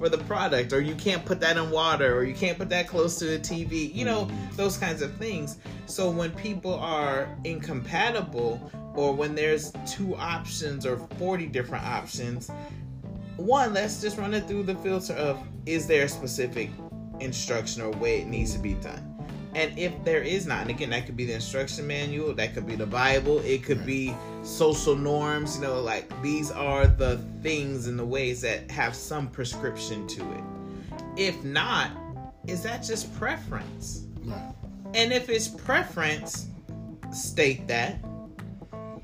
for 0.01 0.09
the 0.09 0.19
product 0.19 0.73
or 0.73 0.81
you 0.81 0.95
can't 0.95 1.27
put 1.27 1.39
that 1.41 1.59
in 1.59 1.71
water 1.71 2.17
or 2.17 2.25
you 2.25 2.35
can't 2.35 2.57
put 2.57 2.71
that 2.71 2.89
close 2.89 3.19
to 3.19 3.27
the 3.27 3.39
TV 3.39 3.95
you 3.95 4.07
know 4.07 4.25
mm-hmm. 4.25 4.57
those 4.57 4.79
kinds 4.79 5.03
of 5.03 5.15
things 5.17 5.59
so 5.85 6.11
when 6.11 6.31
people 6.31 6.75
are 6.75 7.29
incompatible 7.45 8.73
or 8.95 9.13
when 9.15 9.35
there's 9.35 9.73
two 9.87 10.17
options 10.17 10.87
or 10.87 10.97
40 11.19 11.47
different 11.49 11.85
options 11.85 12.51
one 13.37 13.75
let's 13.75 14.01
just 14.01 14.17
run 14.17 14.33
it 14.33 14.49
through 14.49 14.63
the 14.63 14.75
filter 14.77 15.13
of 15.13 15.39
is 15.67 15.87
there 15.87 16.07
a 16.07 16.09
specific 16.09 16.71
instruction 17.21 17.83
or 17.83 17.91
way 17.91 18.23
it 18.23 18.27
needs 18.27 18.55
to 18.55 18.59
be 18.59 18.73
done 18.75 19.10
and 19.55 19.77
if 19.77 19.93
there 20.05 20.23
is 20.23 20.47
not, 20.47 20.63
and 20.63 20.71
again, 20.71 20.91
that 20.91 21.07
could 21.07 21.17
be 21.17 21.25
the 21.25 21.35
instruction 21.35 21.87
manual, 21.87 22.33
that 22.35 22.55
could 22.55 22.67
be 22.67 22.77
the 22.77 22.87
Bible, 22.87 23.41
it 23.41 23.65
could 23.65 23.85
be 23.85 24.15
social 24.43 24.95
norms, 24.95 25.57
you 25.57 25.63
know, 25.63 25.81
like 25.81 26.11
these 26.23 26.51
are 26.53 26.87
the 26.87 27.19
things 27.43 27.89
and 27.89 27.99
the 27.99 28.05
ways 28.05 28.41
that 28.43 28.71
have 28.71 28.95
some 28.95 29.29
prescription 29.29 30.07
to 30.07 30.23
it. 30.33 30.45
If 31.17 31.43
not, 31.43 31.91
is 32.47 32.63
that 32.63 32.85
just 32.85 33.13
preference? 33.17 34.07
Right. 34.23 34.55
And 34.95 35.13
if 35.13 35.29
it's 35.29 35.49
preference, 35.49 36.47
state 37.13 37.67
that 37.67 37.99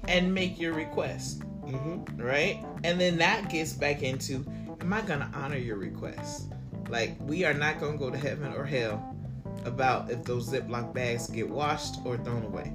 and 0.07 0.33
make 0.33 0.61
your 0.61 0.75
request. 0.75 1.41
Mm-hmm. 1.65 2.23
Right? 2.23 2.65
And 2.85 3.01
then 3.01 3.19
that 3.19 3.51
gets 3.51 3.73
back 3.73 4.05
into 4.05 4.47
am 4.81 4.93
I 4.93 5.01
going 5.01 5.21
to 5.21 5.31
honor 5.35 5.57
your 5.57 5.77
request? 5.77 6.53
Like, 6.89 7.17
we 7.21 7.45
are 7.45 7.55
not 7.55 7.81
going 7.81 7.95
to 7.95 7.99
go 7.99 8.11
to 8.11 8.17
heaven 8.17 8.53
or 8.53 8.65
hell 8.65 9.16
about 9.65 10.11
if 10.11 10.25
those 10.25 10.49
Ziploc 10.49 10.93
bags 10.95 11.29
get 11.29 11.49
washed 11.49 11.97
or 12.05 12.17
thrown 12.19 12.45
away. 12.45 12.73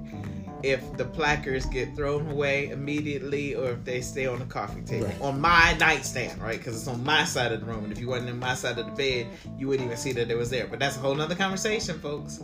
If 0.62 0.96
the 0.96 1.04
placards 1.04 1.66
get 1.66 1.96
thrown 1.96 2.30
away 2.30 2.68
immediately 2.68 3.54
or 3.54 3.70
if 3.70 3.84
they 3.84 4.00
stay 4.00 4.26
on 4.26 4.38
the 4.38 4.44
coffee 4.44 4.82
table. 4.82 5.06
Right. 5.06 5.20
On 5.20 5.40
my 5.40 5.76
nightstand, 5.80 6.40
right? 6.40 6.58
Because 6.58 6.76
it's 6.76 6.86
on 6.86 7.02
my 7.02 7.24
side 7.24 7.50
of 7.50 7.60
the 7.60 7.66
room. 7.66 7.84
And 7.84 7.92
if 7.92 7.98
you 7.98 8.08
wasn't 8.08 8.30
in 8.30 8.38
my 8.38 8.54
side 8.54 8.78
of 8.78 8.86
the 8.86 8.92
bed, 8.92 9.26
you 9.58 9.66
wouldn't 9.66 9.86
even 9.86 9.98
see 9.98 10.12
that 10.12 10.30
it 10.30 10.36
was 10.36 10.50
there. 10.50 10.68
But 10.68 10.78
that's 10.78 10.96
a 10.96 11.00
whole 11.00 11.14
nother 11.14 11.34
conversation, 11.34 11.98
folks. 11.98 12.42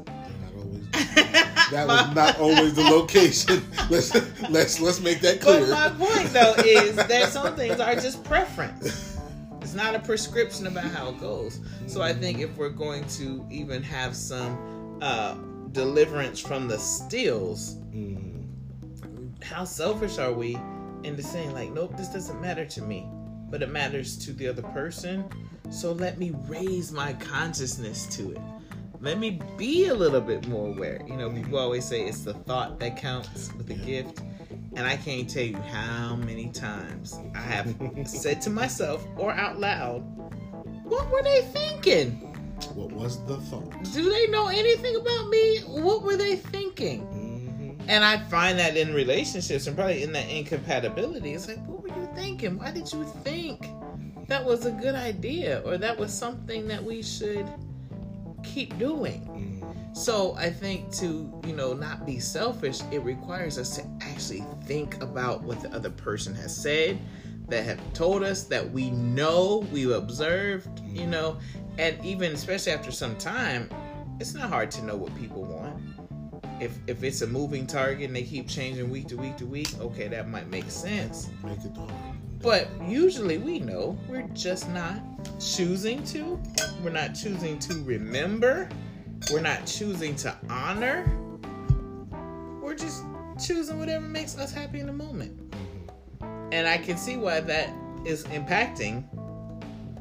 that 1.70 1.86
was 1.86 2.14
not 2.14 2.38
always 2.40 2.74
the 2.74 2.82
location. 2.82 3.62
Let's 3.90 4.12
let's 4.50 4.80
let's 4.80 5.00
make 5.00 5.20
that 5.20 5.40
clear. 5.40 5.60
But 5.60 5.96
my 5.98 6.06
point 6.06 6.30
though 6.32 6.54
is 6.58 6.96
that 6.96 7.32
some 7.32 7.54
things 7.56 7.80
are 7.80 7.94
just 7.94 8.22
preference. 8.24 9.16
Not 9.78 9.94
a 9.94 10.00
prescription 10.00 10.66
about 10.66 10.86
how 10.86 11.10
it 11.10 11.20
goes. 11.20 11.60
So 11.86 12.02
I 12.02 12.12
think 12.12 12.40
if 12.40 12.56
we're 12.56 12.68
going 12.68 13.06
to 13.10 13.46
even 13.48 13.80
have 13.84 14.16
some 14.16 14.98
uh, 15.00 15.34
deliverance 15.70 16.40
from 16.40 16.66
the 16.66 16.76
stills, 16.76 17.76
mm. 17.94 18.44
how 19.40 19.62
selfish 19.62 20.18
are 20.18 20.32
we 20.32 20.58
into 21.04 21.22
saying 21.22 21.52
like, 21.52 21.70
nope, 21.70 21.96
this 21.96 22.08
doesn't 22.08 22.40
matter 22.40 22.64
to 22.64 22.82
me, 22.82 23.06
but 23.50 23.62
it 23.62 23.70
matters 23.70 24.18
to 24.26 24.32
the 24.32 24.48
other 24.48 24.62
person. 24.62 25.24
So 25.70 25.92
let 25.92 26.18
me 26.18 26.32
raise 26.48 26.90
my 26.90 27.12
consciousness 27.12 28.06
to 28.16 28.32
it. 28.32 28.40
Let 29.00 29.20
me 29.20 29.40
be 29.56 29.86
a 29.86 29.94
little 29.94 30.20
bit 30.20 30.48
more 30.48 30.70
aware. 30.70 31.00
You 31.06 31.16
know, 31.16 31.30
people 31.30 31.56
always 31.56 31.84
say 31.84 32.00
it's 32.00 32.22
the 32.22 32.34
thought 32.34 32.80
that 32.80 32.96
counts 32.96 33.54
with 33.54 33.68
the 33.68 33.74
gift 33.74 34.22
And 34.74 34.86
I 34.86 34.96
can't 34.96 35.28
tell 35.28 35.44
you 35.44 35.56
how 35.56 36.16
many 36.16 36.48
times 36.48 37.18
I 37.34 37.38
have 37.38 37.74
said 38.04 38.40
to 38.42 38.50
myself 38.50 39.06
or 39.16 39.32
out 39.32 39.58
loud, 39.58 40.00
what 40.84 41.10
were 41.10 41.22
they 41.22 41.42
thinking? 41.52 42.12
What 42.74 42.92
was 42.92 43.24
the 43.26 43.36
thought? 43.36 43.82
Do 43.92 44.10
they 44.10 44.26
know 44.28 44.48
anything 44.48 44.96
about 44.96 45.28
me? 45.28 45.60
What 45.60 46.02
were 46.02 46.16
they 46.16 46.36
thinking? 46.36 47.02
Mm-hmm. 47.06 47.88
And 47.88 48.04
I 48.04 48.18
find 48.18 48.58
that 48.58 48.76
in 48.76 48.92
relationships 48.92 49.66
and 49.66 49.76
probably 49.76 50.02
in 50.02 50.12
that 50.12 50.28
incompatibility, 50.28 51.32
it's 51.32 51.48
like, 51.48 51.64
what 51.66 51.82
were 51.82 51.88
you 51.88 52.08
thinking? 52.14 52.58
Why 52.58 52.70
did 52.70 52.92
you 52.92 53.04
think 53.24 53.66
that 54.26 54.44
was 54.44 54.66
a 54.66 54.70
good 54.72 54.94
idea 54.94 55.62
or 55.64 55.78
that 55.78 55.98
was 55.98 56.12
something 56.12 56.68
that 56.68 56.82
we 56.82 57.02
should 57.02 57.46
keep 58.44 58.78
doing? 58.78 59.22
Mm-hmm. 59.22 59.57
So 59.98 60.36
I 60.36 60.48
think 60.48 60.92
to, 60.98 61.28
you 61.44 61.56
know, 61.56 61.72
not 61.72 62.06
be 62.06 62.20
selfish, 62.20 62.82
it 62.92 63.02
requires 63.02 63.58
us 63.58 63.74
to 63.76 63.84
actually 64.00 64.44
think 64.64 65.02
about 65.02 65.42
what 65.42 65.60
the 65.60 65.74
other 65.74 65.90
person 65.90 66.36
has 66.36 66.56
said, 66.56 67.00
that 67.48 67.64
have 67.64 67.80
told 67.94 68.22
us 68.22 68.44
that 68.44 68.70
we 68.70 68.90
know, 68.92 69.66
we've 69.72 69.90
observed, 69.90 70.68
you 70.86 71.08
know, 71.08 71.38
and 71.78 72.02
even 72.04 72.32
especially 72.32 72.70
after 72.70 72.92
some 72.92 73.16
time, 73.16 73.68
it's 74.20 74.34
not 74.34 74.48
hard 74.48 74.70
to 74.70 74.84
know 74.84 74.94
what 74.94 75.12
people 75.16 75.42
want. 75.42 75.76
If 76.60 76.78
if 76.86 77.02
it's 77.02 77.22
a 77.22 77.26
moving 77.26 77.66
target 77.66 78.06
and 78.06 78.14
they 78.14 78.22
keep 78.22 78.48
changing 78.48 78.88
week 78.90 79.08
to 79.08 79.16
week 79.16 79.36
to 79.38 79.46
week, 79.46 79.68
okay, 79.80 80.06
that 80.06 80.28
might 80.28 80.48
make 80.48 80.70
sense. 80.70 81.28
Make 81.42 81.64
it 81.64 81.76
hard. 81.76 81.92
But 82.40 82.68
usually 82.86 83.38
we 83.38 83.58
know 83.58 83.98
we're 84.08 84.28
just 84.28 84.68
not 84.70 85.00
choosing 85.40 86.04
to. 86.04 86.40
We're 86.84 86.90
not 86.90 87.14
choosing 87.14 87.58
to 87.58 87.74
remember. 87.82 88.68
We're 89.32 89.40
not 89.40 89.66
choosing 89.66 90.16
to 90.16 90.36
honor. 90.48 91.04
We're 92.62 92.74
just 92.74 93.04
choosing 93.44 93.78
whatever 93.78 94.04
makes 94.04 94.38
us 94.38 94.52
happy 94.52 94.80
in 94.80 94.86
the 94.86 94.92
moment. 94.92 95.50
Mm-hmm. 95.50 96.52
And 96.52 96.66
I 96.66 96.78
can 96.78 96.96
see 96.96 97.16
why 97.16 97.40
that 97.40 97.70
is 98.04 98.24
impacting 98.24 99.04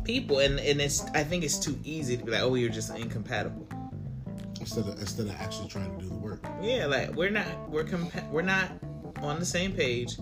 people 0.07 0.39
and 0.39 0.59
and 0.59 0.79
it's 0.79 1.03
I 1.13 1.23
think 1.23 1.43
it's 1.43 1.59
too 1.59 1.77
easy 1.83 2.17
to 2.17 2.23
be 2.23 2.31
like, 2.31 2.41
oh, 2.41 2.55
you're 2.55 2.69
just 2.69 2.95
incompatible. 2.95 3.67
Instead 4.59 4.87
of 4.87 4.99
instead 4.99 5.27
of 5.27 5.33
actually 5.33 5.67
trying 5.67 5.95
to 5.97 6.03
do 6.03 6.09
the 6.09 6.15
work. 6.15 6.43
Yeah, 6.61 6.85
like 6.85 7.13
we're 7.13 7.29
not 7.29 7.69
we're 7.69 7.83
compa- 7.83 8.27
we're 8.31 8.41
not 8.41 8.71
on 9.21 9.39
the 9.39 9.45
same 9.45 9.73
page, 9.73 10.17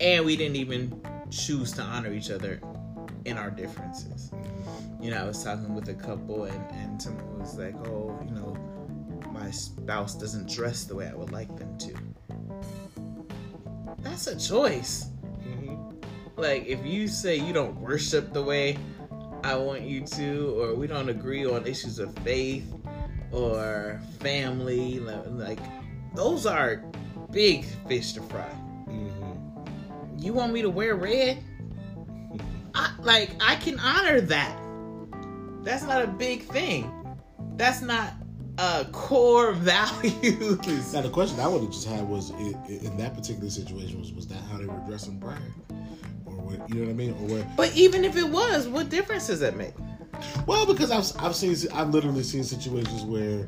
and 0.00 0.24
we 0.24 0.36
didn't 0.36 0.56
even 0.56 1.00
choose 1.30 1.72
to 1.72 1.82
honor 1.82 2.12
each 2.12 2.30
other 2.30 2.60
in 3.24 3.38
our 3.38 3.50
differences. 3.50 4.30
Mm-hmm. 4.30 4.51
You 5.02 5.10
know, 5.10 5.18
I 5.18 5.24
was 5.24 5.42
talking 5.42 5.74
with 5.74 5.88
a 5.88 5.94
couple, 5.94 6.44
and 6.44 6.70
and 6.70 7.02
someone 7.02 7.40
was 7.40 7.58
like, 7.58 7.74
oh, 7.88 8.18
you 8.24 8.30
know, 8.30 8.56
my 9.32 9.50
spouse 9.50 10.14
doesn't 10.14 10.48
dress 10.48 10.84
the 10.84 10.94
way 10.94 11.08
I 11.08 11.14
would 11.14 11.32
like 11.32 11.54
them 11.58 11.76
to. 11.78 11.94
That's 13.98 14.28
a 14.28 14.38
choice. 14.38 15.06
Mm-hmm. 15.40 15.98
Like 16.36 16.66
if 16.66 16.86
you 16.86 17.08
say 17.08 17.36
you 17.36 17.52
don't 17.52 17.78
worship 17.80 18.32
the 18.32 18.42
way 18.42 18.78
I 19.44 19.56
want 19.56 19.82
you 19.82 20.06
to, 20.06 20.60
or 20.60 20.74
we 20.76 20.86
don't 20.86 21.08
agree 21.08 21.44
on 21.44 21.66
issues 21.66 21.98
of 21.98 22.16
faith 22.18 22.72
or 23.32 24.00
family. 24.20 25.00
Like, 25.00 25.58
those 26.14 26.46
are 26.46 26.84
big 27.32 27.64
fish 27.88 28.12
to 28.12 28.22
fry. 28.22 28.48
Mm-hmm. 28.88 30.18
You 30.18 30.32
want 30.32 30.52
me 30.52 30.62
to 30.62 30.70
wear 30.70 30.94
red? 30.94 31.42
I, 32.74 32.94
like, 33.00 33.30
I 33.40 33.56
can 33.56 33.80
honor 33.80 34.20
that. 34.20 34.61
That's 35.62 35.84
not 35.84 36.02
a 36.02 36.06
big 36.06 36.42
thing. 36.42 36.90
That's 37.56 37.82
not 37.82 38.14
a 38.58 38.86
core 38.92 39.52
value. 39.52 40.58
Now, 40.92 41.00
the 41.00 41.10
question 41.12 41.40
I 41.40 41.46
would 41.46 41.62
have 41.62 41.70
just 41.70 41.86
had 41.86 42.06
was 42.08 42.30
in, 42.30 42.54
in 42.68 42.96
that 42.98 43.14
particular 43.14 43.50
situation 43.50 43.98
was 43.98 44.12
was 44.12 44.26
that 44.28 44.38
how 44.50 44.58
they 44.58 44.66
were 44.66 44.82
dressing 44.86 45.20
prior? 45.20 45.38
Or 46.26 46.32
what 46.34 46.68
you 46.68 46.76
know 46.76 46.86
what 46.86 46.90
I 46.90 46.94
mean? 46.94 47.10
Or 47.12 47.38
what? 47.38 47.56
But 47.56 47.76
even 47.76 48.04
if 48.04 48.16
it 48.16 48.28
was, 48.28 48.68
what 48.68 48.88
difference 48.88 49.28
does 49.28 49.40
that 49.40 49.56
make? 49.56 49.74
Well, 50.46 50.66
because 50.66 50.90
I've 50.90 51.24
I've 51.24 51.36
seen 51.36 51.56
I've 51.72 51.90
literally 51.90 52.22
seen 52.22 52.44
situations 52.44 53.02
where 53.02 53.46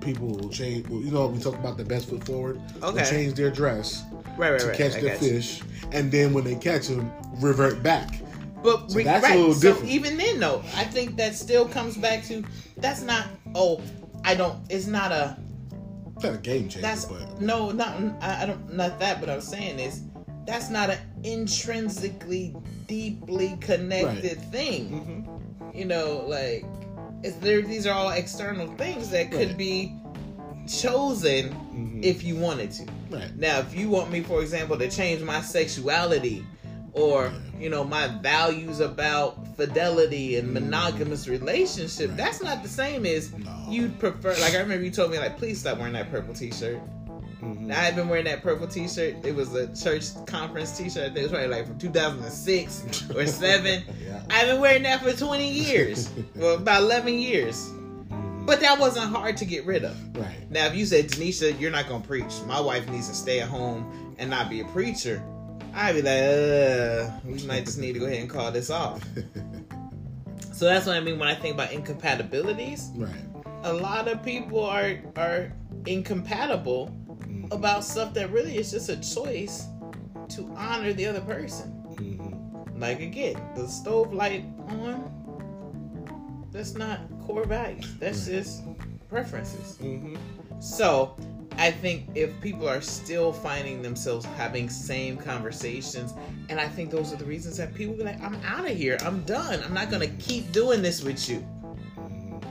people 0.00 0.28
will 0.28 0.48
change. 0.50 0.88
Well, 0.88 1.00
you 1.00 1.10
know, 1.10 1.26
we 1.26 1.40
talk 1.40 1.54
about 1.54 1.76
the 1.76 1.84
best 1.84 2.08
foot 2.08 2.24
forward. 2.24 2.60
Okay. 2.82 3.04
change 3.04 3.34
their 3.34 3.50
dress. 3.50 4.04
Right, 4.36 4.50
right, 4.50 4.60
to 4.60 4.66
right. 4.68 4.76
catch 4.76 4.96
I 4.96 5.00
their 5.00 5.16
fish, 5.16 5.60
you. 5.60 5.66
and 5.92 6.12
then 6.12 6.34
when 6.34 6.44
they 6.44 6.56
catch 6.56 6.88
them, 6.88 7.10
revert 7.40 7.82
back. 7.82 8.20
But 8.66 8.90
so 8.90 8.98
that's 8.98 9.22
right. 9.22 9.36
a 9.36 9.38
little 9.38 9.54
different. 9.54 9.88
So 9.88 9.94
even 9.94 10.16
then, 10.16 10.40
though, 10.40 10.60
I 10.74 10.82
think 10.82 11.16
that 11.18 11.36
still 11.36 11.68
comes 11.68 11.96
back 11.96 12.24
to 12.24 12.42
that's 12.76 13.00
not. 13.02 13.28
Oh, 13.54 13.80
I 14.24 14.34
don't. 14.34 14.58
It's 14.68 14.88
not 14.88 15.12
a. 15.12 15.38
It's 16.16 16.24
not 16.24 16.34
a 16.34 16.38
game 16.38 16.62
changer. 16.62 16.80
That's 16.80 17.04
but. 17.04 17.40
no, 17.40 17.70
not 17.70 17.96
I, 18.20 18.42
I 18.42 18.46
don't. 18.46 18.74
Not 18.74 18.98
that. 18.98 19.20
But 19.20 19.30
I'm 19.30 19.40
saying 19.40 19.78
is 19.78 20.02
that's 20.46 20.68
not 20.68 20.90
an 20.90 20.98
intrinsically 21.22 22.56
deeply 22.88 23.56
connected 23.60 24.38
right. 24.38 24.46
thing. 24.46 24.90
Mm-hmm. 24.90 25.78
You 25.78 25.84
know, 25.84 26.24
like 26.26 26.64
it's 27.22 27.36
there. 27.36 27.62
These 27.62 27.86
are 27.86 27.94
all 27.94 28.10
external 28.10 28.66
things 28.74 29.10
that 29.10 29.30
could 29.30 29.50
right. 29.50 29.56
be 29.56 29.94
chosen 30.66 31.50
mm-hmm. 31.50 32.00
if 32.02 32.24
you 32.24 32.34
wanted 32.34 32.72
to. 32.72 32.86
Right. 33.10 33.36
Now, 33.36 33.60
if 33.60 33.76
you 33.76 33.88
want 33.88 34.10
me, 34.10 34.22
for 34.22 34.42
example, 34.42 34.76
to 34.76 34.90
change 34.90 35.22
my 35.22 35.40
sexuality 35.40 36.44
or 36.96 37.32
you 37.58 37.68
know 37.68 37.84
my 37.84 38.08
values 38.08 38.80
about 38.80 39.46
fidelity 39.56 40.36
and 40.36 40.52
monogamous 40.52 41.28
relationship, 41.28 42.08
right. 42.08 42.16
that's 42.16 42.42
not 42.42 42.62
the 42.62 42.68
same 42.68 43.06
as 43.06 43.32
no. 43.32 43.66
you'd 43.68 43.98
prefer. 43.98 44.30
Like 44.40 44.54
I 44.54 44.58
remember 44.58 44.84
you 44.84 44.90
told 44.90 45.10
me, 45.10 45.18
like, 45.18 45.36
please 45.36 45.60
stop 45.60 45.78
wearing 45.78 45.92
that 45.92 46.10
purple 46.10 46.34
T-shirt. 46.34 46.80
Mm-hmm. 47.42 47.70
I've 47.72 47.94
been 47.94 48.08
wearing 48.08 48.24
that 48.24 48.42
purple 48.42 48.66
T-shirt. 48.66 49.16
It 49.24 49.34
was 49.34 49.54
a 49.54 49.74
church 49.76 50.06
conference 50.26 50.76
T-shirt. 50.76 51.16
It 51.16 51.22
was 51.22 51.30
probably 51.30 51.48
like 51.48 51.66
from 51.66 51.78
2006 51.78 53.10
or 53.14 53.26
seven. 53.26 53.84
yeah. 54.02 54.22
I've 54.30 54.48
been 54.48 54.60
wearing 54.60 54.82
that 54.84 55.02
for 55.02 55.12
20 55.12 55.48
years, 55.48 56.10
well, 56.34 56.56
about 56.56 56.82
11 56.82 57.14
years. 57.14 57.68
Mm-hmm. 57.68 58.46
But 58.46 58.60
that 58.60 58.78
wasn't 58.78 59.14
hard 59.14 59.36
to 59.38 59.44
get 59.44 59.66
rid 59.66 59.84
of. 59.84 59.96
Right. 60.16 60.50
Now, 60.50 60.66
if 60.66 60.76
you 60.76 60.86
said, 60.86 61.08
Denisha, 61.08 61.58
you're 61.60 61.70
not 61.70 61.88
gonna 61.88 62.04
preach. 62.04 62.32
My 62.46 62.60
wife 62.60 62.88
needs 62.88 63.08
to 63.08 63.14
stay 63.14 63.40
at 63.40 63.48
home 63.48 64.14
and 64.18 64.30
not 64.30 64.48
be 64.48 64.60
a 64.60 64.64
preacher. 64.66 65.22
I'd 65.76 65.94
be 65.94 66.00
like, 66.00 66.22
uh, 66.22 67.10
we 67.26 67.46
might 67.46 67.66
just 67.66 67.78
need 67.78 67.92
to 67.92 67.98
go 67.98 68.06
ahead 68.06 68.20
and 68.20 68.30
call 68.30 68.50
this 68.50 68.70
off. 68.70 69.04
so 70.52 70.64
that's 70.64 70.86
what 70.86 70.96
I 70.96 71.00
mean 71.00 71.18
when 71.18 71.28
I 71.28 71.34
think 71.34 71.54
about 71.54 71.70
incompatibilities. 71.70 72.90
Right. 72.94 73.12
A 73.62 73.72
lot 73.74 74.08
of 74.08 74.22
people 74.22 74.64
are 74.64 74.96
are 75.16 75.52
incompatible 75.84 76.96
about 77.50 77.84
stuff 77.84 78.14
that 78.14 78.30
really 78.30 78.56
is 78.56 78.70
just 78.70 78.88
a 78.88 78.96
choice 78.96 79.66
to 80.30 80.50
honor 80.56 80.94
the 80.94 81.04
other 81.04 81.20
person. 81.20 81.70
Mm-hmm. 81.96 82.80
Like 82.80 83.00
again, 83.00 83.36
the 83.54 83.68
stove 83.68 84.14
light 84.14 84.44
on, 84.68 86.46
that's 86.52 86.74
not 86.74 87.00
core 87.20 87.44
values. 87.44 87.94
That's 87.98 88.26
just 88.26 88.62
preferences. 89.10 89.76
Mm-hmm. 89.82 90.16
So 90.58 91.16
I 91.58 91.70
think 91.70 92.08
if 92.14 92.38
people 92.40 92.68
are 92.68 92.82
still 92.82 93.32
finding 93.32 93.80
themselves 93.80 94.24
having 94.24 94.68
same 94.68 95.16
conversations, 95.16 96.12
and 96.48 96.60
I 96.60 96.68
think 96.68 96.90
those 96.90 97.12
are 97.12 97.16
the 97.16 97.24
reasons 97.24 97.56
that 97.56 97.74
people 97.74 97.94
be 97.94 98.04
like, 98.04 98.20
I'm 98.22 98.38
out 98.44 98.70
of 98.70 98.76
here. 98.76 98.98
I'm 99.02 99.22
done. 99.22 99.62
I'm 99.64 99.72
not 99.72 99.90
gonna 99.90 100.08
keep 100.08 100.52
doing 100.52 100.82
this 100.82 101.02
with 101.02 101.28
you. 101.28 101.46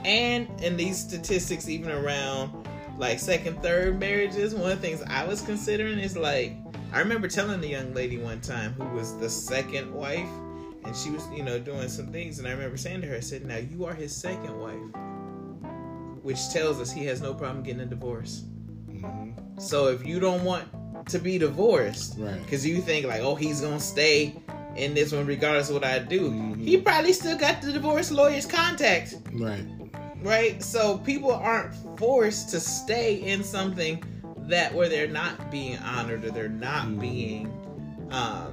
And 0.04 0.48
in 0.60 0.76
these 0.76 0.98
statistics, 0.98 1.68
even 1.68 1.90
around 1.90 2.68
like 2.98 3.18
second, 3.20 3.62
third 3.62 4.00
marriages, 4.00 4.54
one 4.54 4.72
of 4.72 4.80
the 4.80 4.88
things 4.88 5.02
I 5.06 5.24
was 5.24 5.40
considering 5.40 5.98
is 5.98 6.16
like 6.16 6.56
I 6.92 7.00
remember 7.00 7.28
telling 7.28 7.60
the 7.60 7.68
young 7.68 7.92
lady 7.94 8.16
one 8.16 8.40
time 8.40 8.72
who 8.72 8.96
was 8.96 9.18
the 9.18 9.28
second 9.28 9.92
wife, 9.92 10.28
and 10.84 10.96
she 10.96 11.10
was, 11.10 11.28
you 11.30 11.42
know, 11.42 11.58
doing 11.58 11.88
some 11.88 12.06
things, 12.06 12.38
and 12.38 12.46
I 12.46 12.52
remember 12.52 12.76
saying 12.76 13.02
to 13.02 13.08
her, 13.08 13.16
I 13.16 13.20
said, 13.20 13.44
Now 13.44 13.56
you 13.56 13.84
are 13.84 13.94
his 13.94 14.14
second 14.14 14.58
wife. 14.58 15.02
Which 16.22 16.48
tells 16.50 16.80
us 16.80 16.90
he 16.90 17.04
has 17.06 17.20
no 17.20 17.34
problem 17.34 17.62
getting 17.64 17.82
a 17.82 17.86
divorce. 17.86 18.44
Mm-hmm. 19.56 19.60
So 19.60 19.88
if 19.88 20.06
you 20.06 20.20
don't 20.20 20.44
want 20.44 20.68
to 21.08 21.18
be 21.18 21.38
divorced, 21.38 22.14
right? 22.18 22.40
Because 22.42 22.66
you 22.66 22.80
think 22.80 23.06
like, 23.06 23.20
oh, 23.22 23.34
he's 23.34 23.60
gonna 23.60 23.80
stay 23.80 24.36
in 24.76 24.94
this 24.94 25.12
one 25.12 25.26
regardless 25.26 25.68
of 25.68 25.74
what 25.74 25.84
I 25.84 25.98
do. 25.98 26.30
Mm-hmm. 26.30 26.64
He 26.64 26.76
probably 26.78 27.12
still 27.12 27.36
got 27.36 27.62
the 27.62 27.72
divorce 27.72 28.10
lawyer's 28.10 28.46
contact, 28.46 29.16
right? 29.32 29.64
right? 30.22 30.62
So 30.62 30.98
people 30.98 31.32
aren't 31.32 31.74
forced 31.98 32.50
to 32.50 32.60
stay 32.60 33.16
in 33.22 33.42
something 33.42 34.02
that 34.48 34.74
where 34.74 34.88
they're 34.88 35.08
not 35.08 35.50
being 35.50 35.78
honored 35.78 36.24
or 36.24 36.30
they're 36.30 36.48
not 36.48 36.86
mm. 36.86 37.00
being 37.00 37.46
um, 38.10 38.52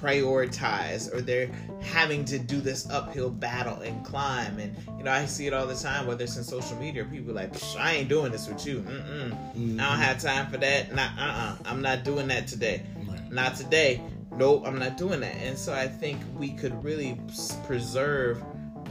prioritized 0.00 1.14
or 1.14 1.20
they're 1.20 1.50
having 1.82 2.24
to 2.26 2.38
do 2.38 2.60
this 2.60 2.88
uphill 2.90 3.30
battle 3.30 3.80
and 3.80 4.04
climb. 4.04 4.58
And 4.58 4.76
you 4.98 5.04
know, 5.04 5.10
I 5.10 5.26
see 5.26 5.46
it 5.46 5.52
all 5.52 5.66
the 5.66 5.74
time, 5.74 6.06
whether 6.06 6.24
it's 6.24 6.36
in 6.36 6.44
social 6.44 6.76
media, 6.78 7.04
people 7.04 7.34
like, 7.34 7.52
I 7.78 7.94
ain't 7.94 8.08
doing 8.08 8.32
this 8.32 8.48
with 8.48 8.66
you. 8.66 8.80
Mm-mm. 8.80 9.30
Mm-hmm. 9.30 9.80
I 9.80 9.88
don't 9.88 9.98
have 9.98 10.20
time 10.20 10.50
for 10.50 10.58
that. 10.58 10.94
Not 10.94 11.12
uh 11.18 11.22
uh-uh. 11.22 11.56
I'm 11.64 11.82
not 11.82 12.04
doing 12.04 12.28
that 12.28 12.46
today. 12.46 12.82
Not 13.30 13.56
today. 13.56 14.00
Nope, 14.36 14.64
I'm 14.66 14.78
not 14.78 14.96
doing 14.96 15.20
that. 15.20 15.36
And 15.36 15.58
so 15.58 15.72
I 15.72 15.88
think 15.88 16.20
we 16.36 16.52
could 16.52 16.82
really 16.84 17.18
preserve 17.66 18.42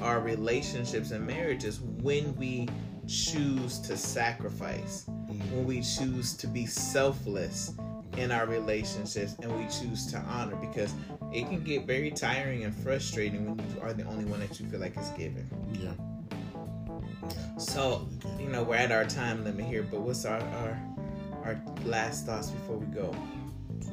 our 0.01 0.20
relationships 0.20 1.12
and 1.12 1.26
marriages 1.26 1.80
when 1.80 2.36
we 2.36 2.68
choose 3.08 3.80
to 3.80 3.95
sacrifice, 3.95 5.06
mm-hmm. 5.10 5.56
when 5.56 5.66
we 5.66 5.82
choose 5.82 6.34
to 6.34 6.47
be 6.47 6.66
selfless 6.66 7.74
in 8.18 8.32
our 8.32 8.45
relationships 8.45 9.36
and 9.41 9.51
we 9.57 9.63
choose 9.66 10.05
to 10.07 10.18
honor 10.20 10.55
because 10.55 10.93
it 11.34 11.47
can 11.47 11.63
get 11.63 11.86
very 11.86 12.11
tiring 12.11 12.63
and 12.63 12.74
frustrating 12.74 13.45
when 13.45 13.57
you 13.57 13.82
are 13.82 13.93
the 13.93 14.03
only 14.03 14.26
one 14.26 14.39
that 14.39 14.59
you 14.59 14.66
feel 14.68 14.80
like 14.80 14.97
is 14.97 15.09
giving. 15.09 15.47
Yeah. 15.74 15.91
So, 17.57 18.07
you 18.39 18.47
know, 18.47 18.63
we're 18.63 18.76
at 18.76 18.91
our 18.91 19.05
time 19.05 19.43
limit 19.43 19.66
here, 19.66 19.84
but 19.84 20.01
what's 20.01 20.26
our 20.26 20.39
our, 20.39 20.80
our 21.43 21.61
last 21.86 22.26
thoughts 22.26 22.49
before 22.49 22.78
we 22.78 22.86
go? 22.88 23.16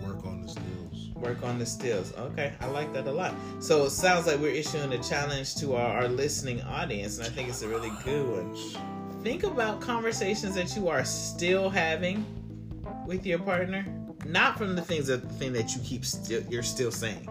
Work 0.04 0.24
on 0.24 0.42
the 0.42 0.48
stills. 0.48 1.10
Work 1.14 1.42
on 1.44 1.58
the 1.58 1.66
stills. 1.66 2.12
Okay, 2.14 2.52
I 2.60 2.66
like 2.66 2.92
that 2.92 3.06
a 3.06 3.12
lot. 3.12 3.34
So 3.60 3.84
it 3.84 3.90
sounds 3.90 4.26
like 4.26 4.40
we're 4.40 4.52
issuing 4.52 4.92
a 4.92 5.02
challenge 5.02 5.54
to 5.56 5.76
our, 5.76 6.02
our 6.02 6.08
listening 6.08 6.60
audience, 6.62 7.18
and 7.18 7.26
I 7.26 7.30
think 7.30 7.48
it's 7.48 7.62
a 7.62 7.68
really 7.68 7.92
good 8.04 8.26
one. 8.26 9.22
Think 9.22 9.44
about 9.44 9.80
conversations 9.80 10.56
that 10.56 10.74
you 10.74 10.88
are 10.88 11.04
still 11.04 11.70
having 11.70 12.24
with 13.06 13.24
your 13.24 13.38
partner, 13.38 13.86
not 14.32 14.58
from 14.58 14.74
the 14.74 14.82
things 14.82 15.06
that 15.06 15.22
the 15.22 15.34
thing 15.34 15.52
that 15.52 15.74
you 15.74 15.80
keep 15.82 16.04
still 16.04 16.42
you're 16.48 16.62
still 16.62 16.90
saying, 16.90 17.28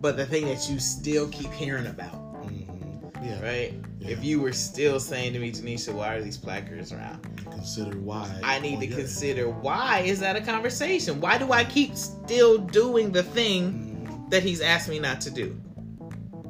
but 0.00 0.16
the 0.16 0.26
thing 0.26 0.46
that 0.46 0.68
you 0.68 0.78
still 0.78 1.28
keep 1.28 1.50
hearing 1.52 1.86
about. 1.86 2.12
Mm-hmm. 2.44 3.24
Yeah. 3.24 3.42
Right? 3.42 3.74
Yeah. 3.98 4.10
If 4.10 4.22
you 4.22 4.40
were 4.40 4.52
still 4.52 5.00
saying 5.00 5.32
to 5.32 5.38
me, 5.38 5.50
Tanisha, 5.50 5.92
why 5.94 6.14
are 6.14 6.22
these 6.22 6.36
placards 6.36 6.92
around? 6.92 7.22
Consider 7.50 7.96
why. 7.98 8.30
I 8.42 8.58
need 8.60 8.80
to 8.80 8.86
consider 8.86 9.48
why 9.48 10.00
is 10.00 10.20
that 10.20 10.36
a 10.36 10.42
conversation? 10.42 11.20
Why 11.20 11.38
do 11.38 11.52
I 11.52 11.64
keep 11.64 11.96
still 11.96 12.58
doing 12.58 13.10
the 13.12 13.22
thing. 13.22 13.80
Mhm. 14.06 14.30
that 14.30 14.42
he's 14.42 14.60
asked 14.60 14.88
me 14.88 14.98
not 14.98 15.20
to 15.22 15.30
do? 15.30 15.56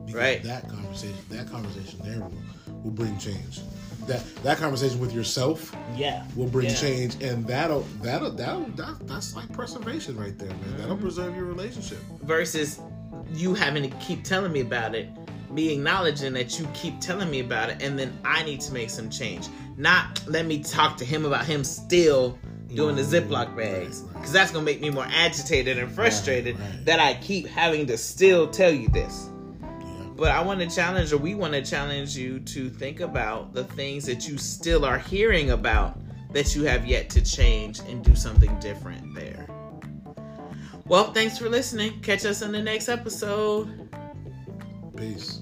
Because 0.07 0.15
Right. 0.15 0.43
That 0.43 0.69
conversation, 0.69 1.17
that 1.31 1.51
conversation 1.51 2.01
there 2.05 2.21
will, 2.21 2.33
will 2.83 2.91
bring 2.91 3.17
change. 3.19 3.61
That 4.07 4.23
that 4.43 4.59
conversation 4.59 5.01
with 5.01 5.13
yourself 5.15 5.75
Yeah. 5.97 6.25
will 6.37 6.47
bring 6.49 6.69
Yeah. 6.69 6.75
change, 6.75 7.23
and 7.23 7.47
that'll 7.47 7.87
that'll 8.03 8.31
that'll 8.33 8.65
that, 8.77 9.07
that's 9.07 9.35
like 9.35 9.51
preservation 9.53 10.17
right 10.17 10.37
there, 10.39 10.49
man. 10.49 10.59
Mm-hmm. 10.59 10.77
That'll 10.79 10.97
preserve 10.97 11.35
your 11.37 11.47
relationship. 11.47 11.99
Versus 12.23 12.81
you 13.35 13.55
having 13.55 13.83
to 13.89 13.97
keep 13.99 14.23
telling 14.25 14.53
me 14.53 14.61
about 14.61 14.95
it, 14.95 15.09
me 15.51 15.73
acknowledging 15.73 16.33
that 16.35 16.59
you 16.59 16.69
keep 16.75 17.01
telling 17.01 17.31
me 17.31 17.41
about 17.41 17.71
it, 17.71 17.83
and 17.83 17.99
then 17.99 18.13
I 18.25 18.43
need 18.45 18.61
to 18.63 18.73
make 18.73 18.91
some 18.91 19.09
change. 19.09 19.47
Not 19.77 20.23
let 20.27 20.47
me 20.47 20.63
talk 20.63 20.97
to 20.99 21.05
him 21.05 21.25
about 21.25 21.47
him 21.47 21.65
still 21.65 22.39
doing 22.75 22.97
the 22.97 23.03
Mm, 23.03 23.29
Ziploc 23.29 23.57
bags. 23.57 24.01
Because 24.01 24.33
that's 24.33 24.51
going 24.51 24.65
to 24.67 24.71
make 24.73 24.81
me 24.81 24.91
more 24.91 25.07
agitated 25.09 25.79
and 25.79 25.91
frustrated 25.93 26.59
Right, 26.59 26.69
right. 26.71 26.85
that 26.87 26.99
I 27.01 27.15
keep 27.15 27.47
having 27.47 27.87
to 27.87 27.97
still 27.97 28.49
tell 28.49 28.73
you 28.73 28.89
this. 28.89 29.29
But 30.17 30.31
I 30.31 30.41
want 30.43 30.61
to 30.61 30.69
challenge, 30.69 31.13
or 31.13 31.19
we 31.19 31.35
want 31.35 31.55
to 31.55 31.63
challenge 31.63 32.17
you 32.17 32.39
to 32.41 32.71
think 32.71 33.01
about 33.01 33.53
the 33.53 33.65
things 33.65 34.05
that 34.07 34.29
you 34.29 34.39
still 34.39 34.85
are 34.85 34.99
hearing 34.99 35.51
about 35.51 35.99
that 36.33 36.55
you 36.55 36.65
have 36.65 36.87
yet 36.87 37.11
to 37.11 37.23
change 37.23 37.81
and 37.81 38.05
do 38.05 38.15
something 38.15 38.57
different 38.61 39.15
there. 39.15 39.49
Well, 40.87 41.13
thanks 41.13 41.39
for 41.39 41.49
listening. 41.49 42.01
Catch 42.01 42.25
us 42.27 42.43
in 42.43 42.53
the 42.53 42.63
next 42.63 42.89
episode. 42.89 43.89
Peace. 44.97 45.41